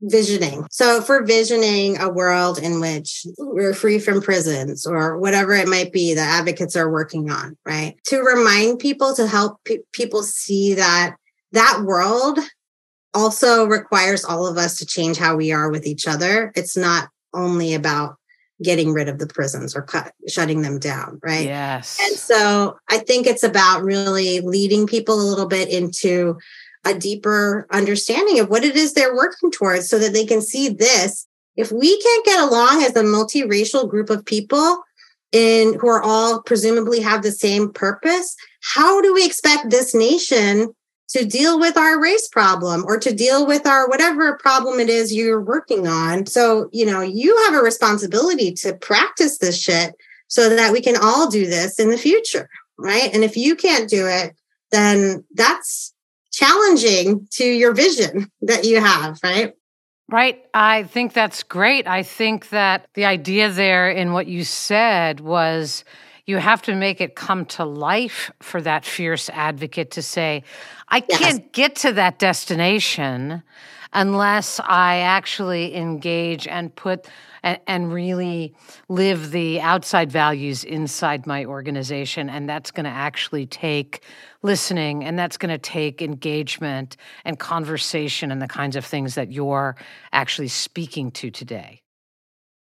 visioning. 0.00 0.66
So 0.70 0.96
if 0.96 1.08
we're 1.10 1.26
visioning 1.26 2.00
a 2.00 2.08
world 2.08 2.58
in 2.58 2.80
which 2.80 3.26
we're 3.36 3.74
free 3.74 3.98
from 3.98 4.22
prisons 4.22 4.86
or 4.86 5.18
whatever 5.18 5.52
it 5.52 5.68
might 5.68 5.92
be 5.92 6.14
that 6.14 6.38
advocates 6.40 6.76
are 6.76 6.90
working 6.90 7.30
on, 7.30 7.58
right? 7.66 7.94
To 8.06 8.20
remind 8.20 8.78
people 8.78 9.14
to 9.16 9.26
help 9.26 9.58
pe- 9.66 9.82
people 9.92 10.22
see 10.22 10.72
that 10.76 11.16
that 11.52 11.82
world 11.84 12.38
also 13.12 13.66
requires 13.66 14.24
all 14.24 14.46
of 14.46 14.56
us 14.56 14.78
to 14.78 14.86
change 14.86 15.18
how 15.18 15.36
we 15.36 15.52
are 15.52 15.70
with 15.70 15.86
each 15.86 16.06
other. 16.06 16.52
It's 16.56 16.74
not 16.74 17.10
only 17.34 17.74
about 17.74 18.16
getting 18.62 18.94
rid 18.94 19.10
of 19.10 19.18
the 19.18 19.26
prisons 19.26 19.76
or 19.76 19.82
cut, 19.82 20.14
shutting 20.26 20.62
them 20.62 20.78
down, 20.78 21.20
right? 21.22 21.44
Yes. 21.44 21.98
And 22.02 22.16
so 22.16 22.78
I 22.88 22.96
think 22.96 23.26
it's 23.26 23.44
about 23.44 23.82
really 23.82 24.40
leading 24.40 24.86
people 24.86 25.20
a 25.20 25.28
little 25.28 25.46
bit 25.46 25.68
into 25.68 26.38
a 26.84 26.94
deeper 26.94 27.66
understanding 27.70 28.40
of 28.40 28.48
what 28.48 28.64
it 28.64 28.76
is 28.76 28.92
they're 28.92 29.14
working 29.14 29.50
towards 29.50 29.88
so 29.88 29.98
that 29.98 30.12
they 30.12 30.24
can 30.24 30.40
see 30.40 30.68
this. 30.68 31.26
If 31.56 31.72
we 31.72 32.00
can't 32.00 32.26
get 32.26 32.40
along 32.40 32.82
as 32.84 32.94
a 32.96 33.02
multiracial 33.02 33.88
group 33.88 34.10
of 34.10 34.24
people 34.24 34.82
in 35.32 35.74
who 35.74 35.88
are 35.88 36.02
all 36.02 36.42
presumably 36.42 37.00
have 37.00 37.22
the 37.22 37.32
same 37.32 37.72
purpose, 37.72 38.36
how 38.62 39.00
do 39.00 39.12
we 39.12 39.26
expect 39.26 39.70
this 39.70 39.94
nation 39.94 40.74
to 41.08 41.24
deal 41.24 41.58
with 41.58 41.76
our 41.76 42.00
race 42.00 42.28
problem 42.28 42.84
or 42.86 42.98
to 42.98 43.14
deal 43.14 43.46
with 43.46 43.66
our 43.66 43.88
whatever 43.88 44.36
problem 44.36 44.78
it 44.78 44.90
is 44.90 45.12
you're 45.12 45.40
working 45.40 45.86
on. 45.86 46.26
So, 46.26 46.68
you 46.72 46.84
know, 46.84 47.00
you 47.00 47.36
have 47.44 47.54
a 47.54 47.64
responsibility 47.64 48.52
to 48.54 48.74
practice 48.74 49.38
this 49.38 49.58
shit 49.58 49.94
so 50.28 50.54
that 50.54 50.72
we 50.72 50.82
can 50.82 50.96
all 51.00 51.30
do 51.30 51.46
this 51.46 51.78
in 51.78 51.90
the 51.90 51.96
future, 51.96 52.50
right? 52.78 53.12
And 53.14 53.24
if 53.24 53.36
you 53.36 53.56
can't 53.56 53.88
do 53.88 54.06
it, 54.06 54.34
then 54.70 55.24
that's 55.34 55.94
challenging 56.38 57.26
to 57.32 57.44
your 57.44 57.74
vision 57.74 58.30
that 58.42 58.64
you 58.64 58.80
have, 58.80 59.18
right? 59.24 59.54
Right. 60.08 60.44
I 60.54 60.84
think 60.84 61.12
that's 61.12 61.42
great. 61.42 61.86
I 61.86 62.02
think 62.02 62.50
that 62.50 62.86
the 62.94 63.04
idea 63.04 63.50
there 63.50 63.90
in 63.90 64.12
what 64.12 64.26
you 64.26 64.44
said 64.44 65.20
was 65.20 65.84
you 66.26 66.36
have 66.36 66.62
to 66.62 66.74
make 66.74 67.00
it 67.00 67.14
come 67.14 67.44
to 67.46 67.64
life 67.64 68.30
for 68.40 68.60
that 68.62 68.84
fierce 68.84 69.28
advocate 69.30 69.90
to 69.92 70.02
say, 70.02 70.44
I 70.88 71.04
yes. 71.08 71.18
can't 71.18 71.52
get 71.52 71.76
to 71.76 71.92
that 71.94 72.18
destination 72.18 73.42
unless 73.92 74.60
I 74.60 74.98
actually 74.98 75.74
engage 75.74 76.46
and 76.46 76.74
put 76.74 77.06
and, 77.42 77.58
and 77.66 77.92
really 77.92 78.54
live 78.88 79.30
the 79.30 79.60
outside 79.60 80.10
values 80.10 80.64
inside 80.64 81.26
my 81.26 81.44
organization. 81.44 82.28
And 82.28 82.48
that's 82.48 82.70
going 82.70 82.84
to 82.84 82.90
actually 82.90 83.46
take 83.46 84.02
listening 84.42 85.04
and 85.04 85.18
that's 85.18 85.36
going 85.36 85.50
to 85.50 85.58
take 85.58 86.00
engagement 86.00 86.96
and 87.24 87.38
conversation 87.38 88.30
and 88.30 88.40
the 88.40 88.48
kinds 88.48 88.76
of 88.76 88.84
things 88.84 89.14
that 89.14 89.32
you're 89.32 89.76
actually 90.12 90.48
speaking 90.48 91.10
to 91.12 91.30
today. 91.30 91.80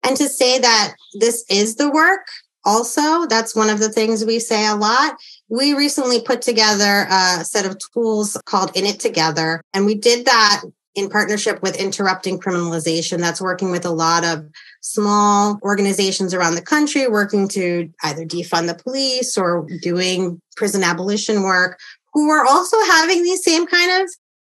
And 0.04 0.16
to 0.18 0.30
say 0.30 0.60
that 0.60 0.96
this 1.20 1.46
is 1.50 1.76
the 1.76 1.92
work 1.92 2.26
also. 2.66 3.26
That's 3.26 3.56
one 3.56 3.70
of 3.70 3.80
the 3.80 3.90
things 3.90 4.26
we 4.26 4.40
say 4.40 4.68
a 4.68 4.76
lot. 4.76 5.16
We 5.50 5.74
recently 5.74 6.22
put 6.22 6.42
together 6.42 7.08
a 7.10 7.44
set 7.44 7.66
of 7.66 7.78
tools 7.94 8.38
called 8.46 8.76
In 8.76 8.86
It 8.86 9.00
Together, 9.00 9.62
and 9.74 9.86
we 9.86 9.96
did 9.96 10.26
that 10.26 10.62
in 10.95 11.10
partnership 11.10 11.62
with 11.62 11.80
Interrupting 11.80 12.39
Criminalization. 12.39 13.19
That's 13.19 13.41
working 13.41 13.71
with 13.71 13.86
a 13.86 13.91
lot 13.91 14.25
of 14.25 14.45
small 14.82 15.60
organizations 15.62 16.34
around 16.34 16.56
the 16.56 16.62
country 16.62 17.08
working 17.08 17.47
to 17.49 17.89
either 18.04 18.25
defund 18.25 18.67
the 18.67 18.75
police 18.75 19.38
or 19.38 19.67
doing 19.82 20.41
prison 20.56 20.84
abolition 20.84 21.43
work 21.43 21.80
who 22.13 22.30
are 22.30 22.45
also 22.45 22.78
having 22.88 23.23
these 23.23 23.43
same 23.43 23.67
kind 23.67 24.02
of 24.02 24.10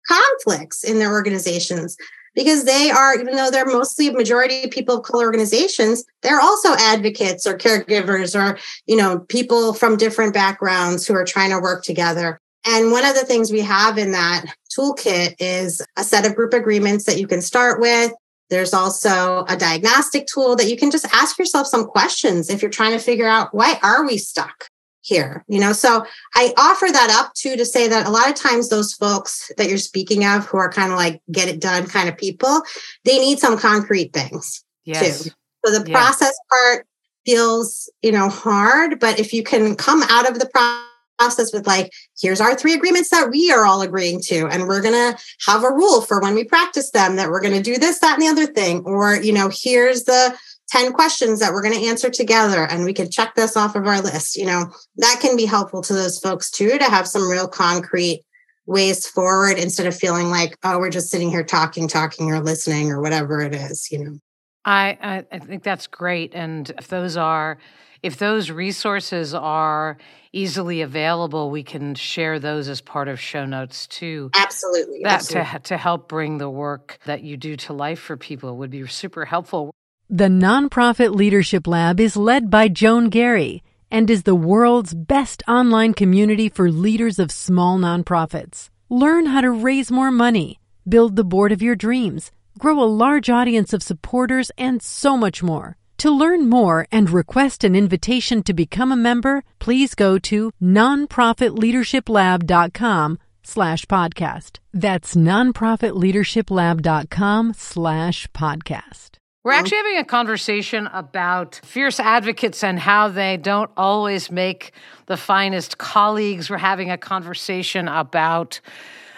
conflicts 0.07 0.83
in 0.83 0.99
their 0.99 1.11
organizations 1.11 1.97
because 2.35 2.65
they 2.65 2.91
are, 2.91 3.15
even 3.15 3.35
though 3.35 3.49
they're 3.49 3.65
mostly 3.65 4.09
majority 4.09 4.67
people 4.67 4.97
of 4.97 5.03
color 5.03 5.25
organizations, 5.25 6.03
they're 6.21 6.41
also 6.41 6.73
advocates 6.77 7.47
or 7.47 7.57
caregivers 7.57 8.39
or, 8.39 8.59
you 8.85 8.97
know, 8.97 9.19
people 9.19 9.73
from 9.73 9.95
different 9.95 10.33
backgrounds 10.33 11.07
who 11.07 11.15
are 11.15 11.23
trying 11.23 11.51
to 11.51 11.59
work 11.59 11.83
together. 11.83 12.39
And 12.65 12.91
one 12.91 13.05
of 13.05 13.15
the 13.15 13.25
things 13.25 13.51
we 13.51 13.61
have 13.61 13.97
in 13.97 14.11
that 14.11 14.45
toolkit 14.77 15.35
is 15.39 15.81
a 15.97 16.03
set 16.03 16.25
of 16.25 16.35
group 16.35 16.53
agreements 16.53 17.05
that 17.05 17.19
you 17.19 17.27
can 17.27 17.41
start 17.41 17.79
with. 17.79 18.11
There's 18.49 18.73
also 18.73 19.45
a 19.47 19.57
diagnostic 19.57 20.27
tool 20.27 20.55
that 20.55 20.69
you 20.69 20.77
can 20.77 20.91
just 20.91 21.05
ask 21.13 21.37
yourself 21.37 21.67
some 21.67 21.85
questions 21.85 22.49
if 22.49 22.61
you're 22.61 22.71
trying 22.71 22.91
to 22.91 23.03
figure 23.03 23.27
out 23.27 23.53
why 23.53 23.79
are 23.83 24.05
we 24.05 24.17
stuck? 24.17 24.69
here 25.05 25.45
you 25.47 25.59
know 25.59 25.71
so 25.71 26.03
i 26.33 26.51
offer 26.57 26.87
that 26.91 27.15
up 27.19 27.31
too 27.35 27.55
to 27.55 27.63
say 27.63 27.87
that 27.87 28.07
a 28.07 28.09
lot 28.09 28.27
of 28.27 28.35
times 28.35 28.69
those 28.69 28.93
folks 28.93 29.51
that 29.57 29.69
you're 29.69 29.77
speaking 29.77 30.25
of 30.25 30.45
who 30.45 30.57
are 30.57 30.71
kind 30.71 30.91
of 30.91 30.97
like 30.97 31.21
get 31.31 31.47
it 31.47 31.61
done 31.61 31.85
kind 31.85 32.09
of 32.09 32.17
people 32.17 32.63
they 33.03 33.19
need 33.19 33.37
some 33.37 33.57
concrete 33.57 34.11
things 34.13 34.63
yes. 34.83 35.23
too 35.23 35.29
so 35.63 35.77
the 35.77 35.89
process 35.91 36.35
part 36.49 36.87
feels 37.23 37.91
you 38.01 38.11
know 38.11 38.29
hard 38.29 38.99
but 38.99 39.19
if 39.19 39.31
you 39.31 39.43
can 39.43 39.75
come 39.75 40.01
out 40.09 40.27
of 40.29 40.39
the 40.39 40.47
process 40.47 40.89
with 41.19 41.65
like 41.65 41.91
here's 42.19 42.41
our 42.41 42.55
three 42.55 42.73
agreements 42.73 43.09
that 43.09 43.29
we 43.29 43.51
are 43.51 43.65
all 43.65 43.81
agreeing 43.81 44.21
to 44.21 44.47
and 44.47 44.67
we're 44.67 44.81
going 44.81 44.93
to 44.93 45.17
have 45.47 45.63
a 45.63 45.71
rule 45.71 46.01
for 46.01 46.19
when 46.19 46.35
we 46.35 46.43
practice 46.43 46.91
them 46.91 47.15
that 47.15 47.29
we're 47.29 47.41
going 47.41 47.53
to 47.53 47.61
do 47.61 47.77
this 47.77 47.99
that 47.99 48.19
and 48.19 48.21
the 48.21 48.27
other 48.27 48.51
thing 48.51 48.83
or 48.85 49.15
you 49.15 49.33
know 49.33 49.49
here's 49.51 50.03
the 50.03 50.37
10 50.69 50.93
questions 50.93 51.39
that 51.39 51.53
we're 51.53 51.61
going 51.61 51.73
to 51.73 51.87
answer 51.87 52.09
together 52.09 52.65
and 52.65 52.85
we 52.85 52.93
can 52.93 53.09
check 53.09 53.35
this 53.35 53.55
off 53.55 53.75
of 53.75 53.87
our 53.87 54.01
list 54.01 54.35
you 54.35 54.45
know. 54.45 54.65
That 54.97 55.19
can 55.21 55.37
be 55.37 55.45
helpful 55.45 55.81
to 55.83 55.93
those 55.93 56.19
folks 56.19 56.49
too 56.49 56.77
to 56.77 56.85
have 56.85 57.07
some 57.07 57.29
real 57.29 57.47
concrete 57.47 58.23
ways 58.65 59.05
forward 59.07 59.57
instead 59.57 59.85
of 59.85 59.95
feeling 59.95 60.29
like 60.29 60.57
oh 60.63 60.79
we're 60.79 60.89
just 60.89 61.09
sitting 61.09 61.29
here 61.29 61.43
talking 61.43 61.87
talking 61.87 62.31
or 62.31 62.39
listening 62.39 62.91
or 62.91 63.01
whatever 63.01 63.41
it 63.41 63.53
is 63.53 63.91
you 63.91 64.03
know. 64.03 64.19
I 64.65 65.23
i 65.31 65.39
think 65.39 65.63
that's 65.63 65.87
great 65.87 66.33
and 66.33 66.71
if 66.77 66.87
those 66.87 67.15
are 67.15 67.57
if 68.03 68.17
those 68.17 68.51
resources 68.51 69.33
are 69.33 69.97
easily 70.33 70.81
available 70.81 71.49
we 71.49 71.63
can 71.63 71.95
share 71.95 72.39
those 72.39 72.67
as 72.67 72.81
part 72.81 73.07
of 73.07 73.19
show 73.19 73.45
notes 73.45 73.87
too 73.87 74.29
absolutely 74.35 75.01
that 75.03 75.21
absolutely. 75.21 75.51
to 75.53 75.59
to 75.59 75.77
help 75.77 76.07
bring 76.07 76.37
the 76.37 76.49
work 76.49 76.99
that 77.05 77.23
you 77.23 77.37
do 77.37 77.55
to 77.55 77.73
life 77.73 77.99
for 77.99 78.17
people 78.17 78.57
would 78.57 78.69
be 78.71 78.85
super 78.87 79.25
helpful 79.25 79.73
the 80.09 80.25
Nonprofit 80.25 81.15
Leadership 81.15 81.65
Lab 81.65 81.99
is 81.99 82.15
led 82.15 82.51
by 82.51 82.67
Joan 82.67 83.09
Garry 83.09 83.63
and 83.89 84.07
is 84.07 84.21
the 84.21 84.35
world's 84.35 84.93
best 84.93 85.41
online 85.47 85.95
community 85.95 86.47
for 86.47 86.69
leaders 86.69 87.17
of 87.17 87.31
small 87.31 87.79
nonprofits. 87.79 88.69
Learn 88.87 89.25
how 89.25 89.41
to 89.41 89.49
raise 89.49 89.89
more 89.89 90.11
money, 90.11 90.59
build 90.87 91.15
the 91.15 91.23
board 91.23 91.51
of 91.51 91.63
your 91.63 91.75
dreams, 91.75 92.29
grow 92.59 92.79
a 92.79 92.85
large 92.85 93.31
audience 93.31 93.73
of 93.73 93.81
supporters, 93.81 94.51
and 94.59 94.79
so 94.79 95.17
much 95.17 95.41
more. 95.41 95.75
To 95.99 96.11
learn 96.11 96.49
more 96.49 96.87
and 96.91 97.09
request 97.09 97.63
an 97.63 97.73
invitation 97.75 98.43
to 98.43 98.53
become 98.53 98.91
a 98.91 98.97
member, 98.97 99.43
please 99.59 99.95
go 99.95 100.19
to 100.19 100.51
nonprofitleadershiplab.com 100.61 103.19
slash 103.43 103.85
podcast. 103.85 104.59
That's 104.73 105.15
nonprofitleadershiplab.com 105.15 107.53
slash 107.55 108.27
podcast. 108.27 109.09
We're 109.43 109.53
actually 109.53 109.77
having 109.77 109.97
a 109.99 110.05
conversation 110.05 110.87
about 110.87 111.61
fierce 111.63 111.99
advocates 111.99 112.63
and 112.63 112.79
how 112.79 113.09
they 113.09 113.37
don't 113.37 113.69
always 113.77 114.31
make 114.31 114.71
the 115.05 115.17
finest 115.17 115.77
colleagues. 115.77 116.49
We're 116.49 116.57
having 116.57 116.89
a 116.89 116.97
conversation 116.97 117.87
about 117.87 118.59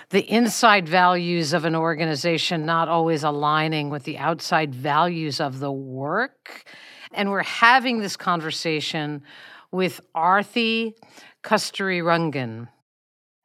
the 0.09 0.29
inside 0.31 0.87
values 0.87 1.51
of 1.53 1.65
an 1.65 1.75
organization 1.75 2.65
not 2.65 2.87
always 2.87 3.23
aligning 3.23 3.89
with 3.89 4.03
the 4.03 4.17
outside 4.17 4.73
values 4.73 5.41
of 5.41 5.59
the 5.59 5.71
work. 5.71 6.63
And 7.11 7.29
we're 7.29 7.43
having 7.43 7.99
this 7.99 8.15
conversation 8.15 9.21
with 9.71 9.99
Aarati 10.15 10.93
Kasturi 11.43 12.03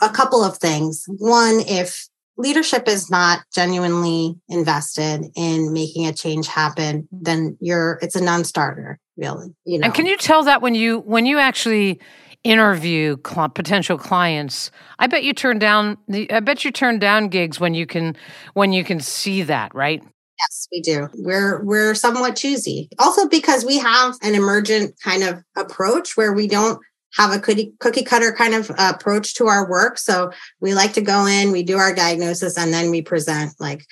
a 0.00 0.08
couple 0.08 0.42
of 0.44 0.58
things. 0.58 1.04
One, 1.18 1.60
if 1.66 2.08
leadership 2.36 2.88
is 2.88 3.10
not 3.10 3.40
genuinely 3.54 4.36
invested 4.48 5.26
in 5.36 5.72
making 5.72 6.06
a 6.06 6.12
change 6.12 6.48
happen, 6.48 7.08
then 7.12 7.56
you're 7.60 7.98
it's 8.02 8.16
a 8.16 8.22
non-starter, 8.22 8.98
really. 9.16 9.54
You 9.64 9.78
know. 9.78 9.84
And 9.86 9.94
can 9.94 10.06
you 10.06 10.16
tell 10.16 10.44
that 10.44 10.62
when 10.62 10.74
you 10.74 11.00
when 11.00 11.26
you 11.26 11.38
actually 11.38 12.00
interview 12.44 13.16
cl- 13.26 13.48
potential 13.50 13.98
clients, 13.98 14.70
I 14.98 15.06
bet 15.06 15.24
you 15.24 15.32
turn 15.32 15.58
down 15.58 15.98
the 16.08 16.30
I 16.32 16.40
bet 16.40 16.64
you 16.64 16.70
turn 16.70 16.98
down 16.98 17.28
gigs 17.28 17.60
when 17.60 17.74
you 17.74 17.86
can 17.86 18.16
when 18.54 18.72
you 18.72 18.84
can 18.84 19.00
see 19.00 19.42
that, 19.42 19.74
right? 19.74 20.02
Yes, 20.02 20.68
we 20.72 20.80
do. 20.80 21.08
We're 21.14 21.62
we're 21.64 21.94
somewhat 21.94 22.36
choosy. 22.36 22.88
Also 22.98 23.28
because 23.28 23.64
we 23.64 23.78
have 23.78 24.16
an 24.22 24.34
emergent 24.34 24.94
kind 25.02 25.22
of 25.22 25.42
approach 25.56 26.16
where 26.16 26.32
we 26.32 26.46
don't 26.46 26.80
have 27.14 27.32
a 27.32 27.40
cookie, 27.40 27.72
cookie 27.80 28.04
cutter 28.04 28.32
kind 28.32 28.54
of 28.54 28.70
uh, 28.70 28.92
approach 28.94 29.34
to 29.34 29.48
our 29.48 29.68
work. 29.68 29.98
So 29.98 30.30
we 30.60 30.74
like 30.74 30.92
to 30.92 31.00
go 31.00 31.26
in, 31.26 31.50
we 31.50 31.62
do 31.62 31.76
our 31.76 31.94
diagnosis, 31.94 32.56
and 32.56 32.72
then 32.72 32.90
we 32.90 33.02
present 33.02 33.52
like 33.58 33.84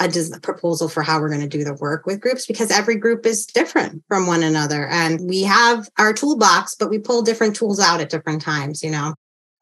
a 0.00 0.40
proposal 0.40 0.88
for 0.88 1.02
how 1.02 1.20
we're 1.20 1.28
going 1.28 1.40
to 1.40 1.48
do 1.48 1.64
the 1.64 1.74
work 1.74 2.06
with 2.06 2.20
groups 2.20 2.46
because 2.46 2.70
every 2.70 2.96
group 2.96 3.26
is 3.26 3.46
different 3.46 4.02
from 4.08 4.26
one 4.26 4.42
another. 4.42 4.86
And 4.88 5.28
we 5.28 5.42
have 5.42 5.88
our 5.98 6.12
toolbox, 6.12 6.74
but 6.74 6.90
we 6.90 6.98
pull 6.98 7.22
different 7.22 7.54
tools 7.54 7.78
out 7.78 8.00
at 8.00 8.10
different 8.10 8.42
times, 8.42 8.82
you 8.82 8.90
know. 8.90 9.14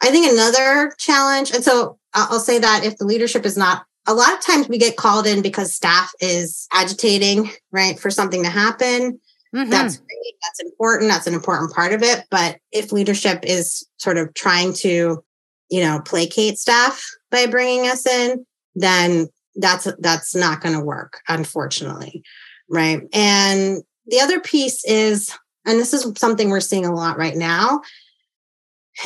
I 0.03 0.11
think 0.11 0.31
another 0.31 0.93
challenge, 0.99 1.51
and 1.51 1.65
so 1.65 1.99
I'll 2.15 2.39
say 2.39 2.59
that 2.59 2.85
if 2.85 2.99
the 2.99 3.05
leadership 3.05 3.45
is 3.45 3.57
not 3.57 3.85
a 4.07 4.15
lot 4.15 4.33
of 4.33 4.41
times 4.41 4.69
we 4.69 4.79
get 4.79 4.97
called 4.97 5.27
in 5.27 5.43
because 5.43 5.75
staff 5.75 6.11
is 6.21 6.67
agitating, 6.73 7.51
right, 7.73 7.99
for 7.99 8.11
something 8.11 8.43
to 8.43 8.49
happen. 8.49 9.21
Mm-hmm. 9.55 9.71
That's 9.71 9.99
great. 9.99 10.35
That's 10.43 10.61
important. 10.61 11.11
That's 11.11 11.27
an 11.27 11.35
important 11.35 11.75
part 11.75 11.93
of 11.93 12.03
it. 12.03 12.25
But 12.31 12.59
if 12.73 12.91
leadership 12.91 13.41
is 13.43 13.87
sort 13.99 14.17
of 14.17 14.33
trying 14.33 14.73
to, 14.75 15.23
you 15.71 15.81
know, 15.81 16.01
placate 16.05 16.59
staff 16.59 17.05
by 17.31 17.47
bringing 17.47 17.87
us 17.87 18.07
in, 18.07 18.47
then 18.75 19.29
that's 19.57 19.89
that's 19.99 20.35
not 20.35 20.61
going 20.61 20.75
to 20.75 20.85
work, 20.85 21.21
unfortunately, 21.29 22.23
right? 22.69 23.03
And 23.13 23.83
the 24.07 24.21
other 24.21 24.41
piece 24.41 24.85
is, 24.85 25.37
and 25.65 25.79
this 25.79 25.93
is 25.93 26.11
something 26.17 26.49
we're 26.49 26.61
seeing 26.61 26.87
a 26.87 26.95
lot 26.95 27.19
right 27.19 27.37
now, 27.37 27.83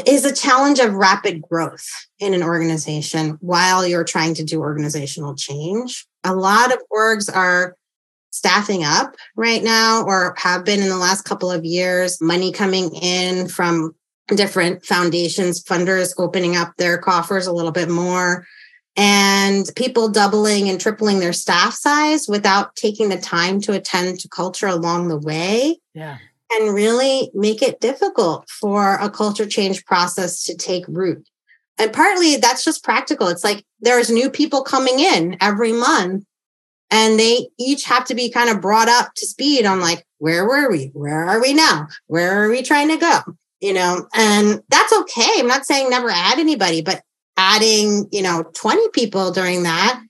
is 0.07 0.25
a 0.25 0.35
challenge 0.35 0.79
of 0.79 0.95
rapid 0.95 1.43
growth 1.43 1.87
in 2.19 2.35
an 2.35 2.43
organization 2.43 3.39
while 3.41 3.87
you're 3.87 4.05
trying 4.05 4.35
to 4.35 4.45
do 4.45 4.61
organizational 4.61 5.35
change. 5.35 6.07
A 6.25 6.35
lot 6.35 6.73
of 6.73 6.79
orgs 6.93 7.35
are 7.35 7.77
staffing 8.31 8.83
up 8.83 9.15
right 9.37 9.63
now 9.63 10.03
or 10.05 10.35
have 10.39 10.65
been 10.65 10.81
in 10.81 10.89
the 10.89 10.97
last 10.97 11.23
couple 11.23 11.51
of 11.51 11.65
years, 11.65 12.21
money 12.21 12.51
coming 12.51 12.91
in 12.95 13.47
from 13.49 13.95
different 14.29 14.85
foundations, 14.85 15.63
funders 15.63 16.15
opening 16.17 16.57
up 16.57 16.73
their 16.79 16.97
coffers 16.97 17.47
a 17.47 17.53
little 17.53 17.73
bit 17.73 17.91
more, 17.91 18.47
and 18.97 19.71
people 19.77 20.09
doubling 20.09 20.69
and 20.69 20.81
tripling 20.81 21.21
their 21.21 21.33
staff 21.33 21.75
size 21.75 22.27
without 22.29 22.77
taking 22.77 23.09
the 23.09 23.17
time 23.17 23.61
to 23.63 23.73
attend 23.73 24.21
to 24.21 24.29
culture 24.29 24.67
along 24.67 25.09
the 25.09 25.19
way. 25.19 25.79
Yeah. 25.95 26.19
And 26.55 26.75
really 26.75 27.31
make 27.33 27.63
it 27.63 27.81
difficult 27.81 28.49
for 28.51 28.95
a 28.95 29.09
culture 29.09 29.47
change 29.47 29.87
process 29.87 30.45
to 30.45 30.55
take 30.55 30.85
root. 30.87 31.27
And 31.79 31.93
partly 31.93 32.37
that's 32.37 32.65
just 32.65 32.85
practical. 32.85 33.29
It's 33.29 33.45
like 33.45 33.65
there's 33.81 34.11
new 34.11 34.29
people 34.29 34.63
coming 34.63 35.01
in 35.01 35.39
every 35.41 35.73
month 35.73 36.25
and 36.93 37.19
they 37.19 37.49
each 37.59 37.85
have 37.85 38.05
to 38.05 38.15
be 38.15 38.31
kind 38.31 38.51
of 38.51 38.61
brought 38.61 38.89
up 38.89 39.15
to 39.17 39.27
speed 39.27 39.65
on 39.65 39.81
like 39.81 40.07
where 40.19 40.47
were 40.47 40.71
we 40.71 40.91
where 40.93 41.25
are 41.25 41.41
we 41.41 41.55
now 41.55 41.89
where 42.07 42.45
are 42.45 42.49
we 42.49 42.63
trying 42.63 42.89
to 42.89 42.97
go 42.97 43.19
you 43.61 43.73
know 43.73 44.07
and 44.15 44.61
that's 44.69 44.93
okay 44.93 45.31
i'm 45.39 45.49
not 45.49 45.67
saying 45.67 45.91
never 45.91 46.11
add 46.11 46.39
anybody 46.39 46.83
but 46.83 47.03
adding 47.37 48.07
you 48.13 48.23
know 48.23 48.45
20 48.55 48.89
people 48.91 49.31
during 49.31 49.63
that 49.63 50.03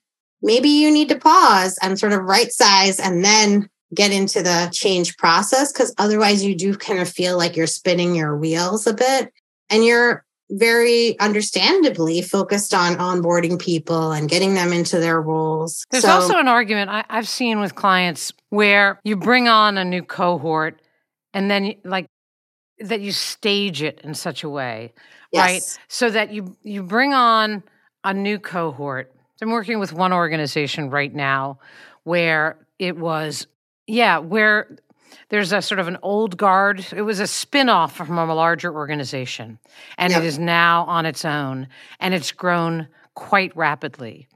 maybe 0.42 0.68
you 0.68 0.90
need 0.90 1.08
to 1.08 1.18
pause 1.18 1.78
and 1.82 1.98
sort 1.98 2.12
of 2.12 2.22
right 2.22 2.52
size 2.52 2.98
and 2.98 3.24
then 3.24 3.68
get 3.94 4.12
into 4.12 4.42
the 4.42 4.70
change 4.72 5.16
process 5.16 5.72
because 5.72 5.94
otherwise 5.98 6.42
you 6.42 6.54
do 6.54 6.74
kind 6.76 6.98
of 6.98 7.08
feel 7.08 7.37
like 7.37 7.56
you're 7.56 7.66
spinning 7.66 8.14
your 8.14 8.37
wheels 8.37 8.87
a 8.87 8.94
bit 8.94 9.30
and 9.70 9.85
you're 9.85 10.24
very 10.50 11.18
understandably 11.18 12.20
focused 12.20 12.74
on 12.74 12.96
onboarding 12.96 13.58
people 13.58 14.12
and 14.12 14.28
getting 14.28 14.54
them 14.54 14.72
into 14.72 14.98
their 14.98 15.20
roles. 15.20 15.87
There's 15.90 16.04
so, 16.04 16.11
also 16.11 16.38
an 16.38 16.48
argument 16.48 16.90
I, 16.90 17.04
have 17.08 17.28
seen 17.28 17.61
with 17.61 17.74
clients 17.74 18.32
where 18.50 19.00
you 19.04 19.16
bring 19.16 19.48
on 19.48 19.78
a 19.78 19.85
new 19.85 20.02
cohort 20.02 20.80
and 21.32 21.50
then 21.50 21.74
like 21.85 22.06
that 22.83 23.01
you 23.01 23.12
stage 23.12 23.83
it 23.83 24.01
in 24.03 24.14
such 24.14 24.45
a 24.45 24.49
way, 24.49 24.92
yes. 25.33 25.42
right? 25.42 25.79
So 25.88 26.11
that 26.11 26.33
you 26.33 26.57
you 26.62 26.83
bring 26.83 27.12
on 27.14 27.62
a 28.05 28.12
new 28.12 28.38
cohort. 28.38 29.12
I'm 29.40 29.51
working 29.51 29.81
with 29.81 29.92
one 29.92 30.12
organization 30.12 30.90
right 30.90 31.12
now 31.12 31.59
where 32.05 32.59
it 32.79 32.97
was 32.97 33.47
yeah, 33.87 34.18
where 34.18 34.77
there's 35.29 35.53
a 35.53 35.62
sort 35.62 35.79
of 35.81 35.88
an 35.88 35.99
old 36.03 36.37
guard. 36.37 36.87
It 36.95 37.03
was 37.03 37.21
a 37.21 37.27
spin-off 37.27 37.97
from 37.97 38.18
a 38.18 38.35
larger 38.35 38.73
organization, 38.73 39.59
and 39.99 40.12
yep. 40.12 40.23
it 40.23 40.27
is 40.27 40.38
now 40.38 40.85
on 40.85 41.07
its 41.07 41.25
own, 41.25 41.68
and 42.01 42.14
it's 42.14 42.33
grown 42.33 42.88
quite 43.14 43.55
rapidly. 43.57 44.29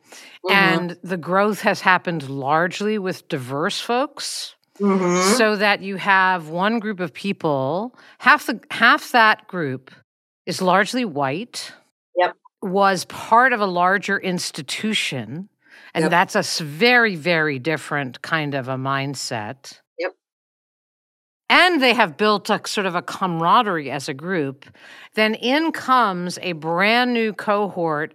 Mm-hmm. 0.44 0.52
And 0.52 0.98
the 1.02 1.16
growth 1.16 1.60
has 1.60 1.80
happened 1.80 2.28
largely 2.28 2.98
with 2.98 3.28
diverse 3.28 3.80
folks. 3.80 4.55
Mm-hmm. 4.80 5.36
So 5.36 5.56
that 5.56 5.82
you 5.82 5.96
have 5.96 6.48
one 6.48 6.78
group 6.78 7.00
of 7.00 7.12
people, 7.12 7.94
half 8.18 8.46
the 8.46 8.60
half 8.70 9.12
that 9.12 9.46
group 9.48 9.90
is 10.44 10.60
largely 10.60 11.04
white. 11.04 11.72
Yep. 12.16 12.36
Was 12.62 13.04
part 13.06 13.52
of 13.52 13.60
a 13.60 13.66
larger 13.66 14.18
institution. 14.18 15.48
And 15.94 16.04
yep. 16.04 16.10
that's 16.10 16.34
a 16.34 16.64
very, 16.64 17.14
very 17.16 17.58
different 17.58 18.22
kind 18.22 18.54
of 18.54 18.68
a 18.68 18.76
mindset 18.76 19.80
Yep. 19.98 20.12
and 21.48 21.82
they 21.82 21.94
have 21.94 22.16
built 22.16 22.50
a 22.50 22.60
sort 22.66 22.86
of 22.86 22.94
a 22.94 23.02
camaraderie 23.02 23.90
as 23.90 24.08
a 24.08 24.14
group, 24.14 24.66
then 25.14 25.34
in 25.34 25.72
comes 25.72 26.38
a 26.42 26.52
brand 26.52 27.12
new 27.12 27.32
cohort 27.32 28.14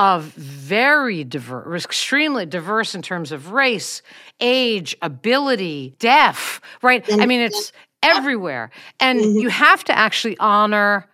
of 0.00 0.24
very 0.32 1.24
diverse, 1.24 1.84
extremely 1.84 2.46
diverse 2.46 2.94
in 2.94 3.02
terms 3.02 3.32
of 3.32 3.52
race, 3.52 4.00
age, 4.40 4.96
ability, 5.02 5.94
deaf, 5.98 6.58
right? 6.80 7.04
I 7.12 7.26
mean, 7.26 7.42
it's 7.42 7.70
everywhere. 8.02 8.70
And 8.98 9.20
mm-hmm. 9.20 9.40
you 9.40 9.50
have 9.50 9.84
to 9.84 9.92
actually 9.92 10.38
honor 10.38 11.06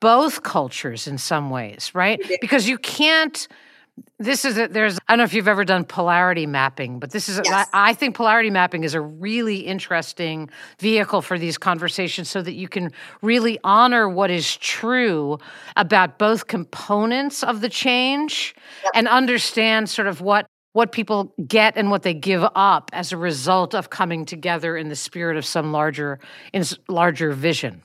both 0.00 0.42
cultures 0.42 1.06
in 1.06 1.18
some 1.18 1.50
ways, 1.50 1.90
right? 1.94 2.18
Because 2.40 2.66
you 2.66 2.78
can't 2.78 3.46
this 4.18 4.44
is 4.44 4.56
a, 4.56 4.68
there's 4.68 4.98
I 5.08 5.12
don't 5.12 5.18
know 5.18 5.24
if 5.24 5.34
you've 5.34 5.48
ever 5.48 5.64
done 5.64 5.84
polarity 5.84 6.46
mapping, 6.46 6.98
but 6.98 7.10
this 7.10 7.28
is 7.28 7.38
a, 7.38 7.42
yes. 7.44 7.68
I, 7.72 7.90
I 7.90 7.94
think 7.94 8.16
polarity 8.16 8.50
mapping 8.50 8.84
is 8.84 8.94
a 8.94 9.00
really 9.00 9.58
interesting 9.58 10.48
vehicle 10.78 11.22
for 11.22 11.38
these 11.38 11.58
conversations 11.58 12.28
so 12.28 12.40
that 12.42 12.54
you 12.54 12.68
can 12.68 12.92
really 13.20 13.58
honor 13.64 14.08
what 14.08 14.30
is 14.30 14.56
true 14.56 15.38
about 15.76 16.18
both 16.18 16.46
components 16.46 17.42
of 17.42 17.60
the 17.60 17.68
change 17.68 18.54
yep. 18.84 18.92
and 18.94 19.08
understand 19.08 19.90
sort 19.90 20.08
of 20.08 20.20
what 20.20 20.46
what 20.72 20.92
people 20.92 21.34
get 21.46 21.76
and 21.76 21.90
what 21.90 22.02
they 22.02 22.14
give 22.14 22.44
up 22.54 22.90
as 22.94 23.12
a 23.12 23.16
result 23.16 23.74
of 23.74 23.90
coming 23.90 24.24
together 24.24 24.76
in 24.76 24.88
the 24.88 24.96
spirit 24.96 25.36
of 25.36 25.44
some 25.44 25.72
larger 25.72 26.18
in 26.52 26.64
larger 26.88 27.32
vision. 27.32 27.82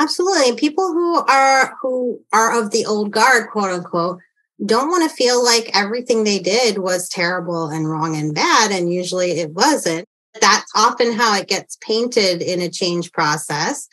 Absolutely. 0.00 0.54
People 0.54 0.92
who 0.92 1.16
are 1.26 1.76
who 1.82 2.20
are 2.32 2.60
of 2.60 2.70
the 2.70 2.86
old 2.86 3.10
guard, 3.10 3.50
quote 3.50 3.70
unquote, 3.70 4.20
don't 4.64 4.88
want 4.88 5.08
to 5.08 5.16
feel 5.16 5.42
like 5.42 5.70
everything 5.74 6.24
they 6.24 6.38
did 6.38 6.78
was 6.78 7.08
terrible 7.08 7.68
and 7.68 7.88
wrong 7.88 8.16
and 8.16 8.34
bad. 8.34 8.72
And 8.72 8.92
usually 8.92 9.32
it 9.32 9.52
wasn't. 9.52 10.04
That's 10.40 10.70
often 10.74 11.12
how 11.12 11.34
it 11.36 11.48
gets 11.48 11.78
painted 11.80 12.42
in 12.42 12.60
a 12.60 12.68
change 12.68 13.12
process. 13.12 13.88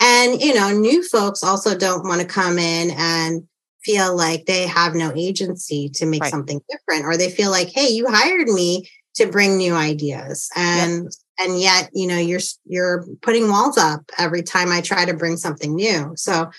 And, 0.00 0.40
you 0.40 0.54
know, 0.54 0.70
new 0.70 1.06
folks 1.06 1.42
also 1.42 1.76
don't 1.76 2.06
want 2.06 2.20
to 2.20 2.26
come 2.26 2.58
in 2.58 2.90
and 2.92 3.44
feel 3.82 4.16
like 4.16 4.46
they 4.46 4.66
have 4.66 4.94
no 4.94 5.12
agency 5.14 5.88
to 5.94 6.06
make 6.06 6.22
right. 6.22 6.30
something 6.30 6.60
different, 6.70 7.04
or 7.04 7.16
they 7.16 7.30
feel 7.30 7.50
like, 7.50 7.68
hey, 7.68 7.88
you 7.88 8.06
hired 8.08 8.48
me 8.48 8.88
to 9.14 9.26
bring 9.26 9.56
new 9.56 9.74
ideas. 9.74 10.48
And 10.54 11.04
yep. 11.04 11.12
and 11.40 11.60
yet, 11.60 11.90
you 11.92 12.06
know, 12.06 12.18
you're 12.18 12.40
you're 12.64 13.06
putting 13.22 13.48
walls 13.48 13.78
up 13.78 14.02
every 14.18 14.42
time 14.42 14.70
I 14.70 14.80
try 14.80 15.04
to 15.04 15.14
bring 15.14 15.36
something 15.36 15.74
new. 15.74 16.12
So 16.16 16.50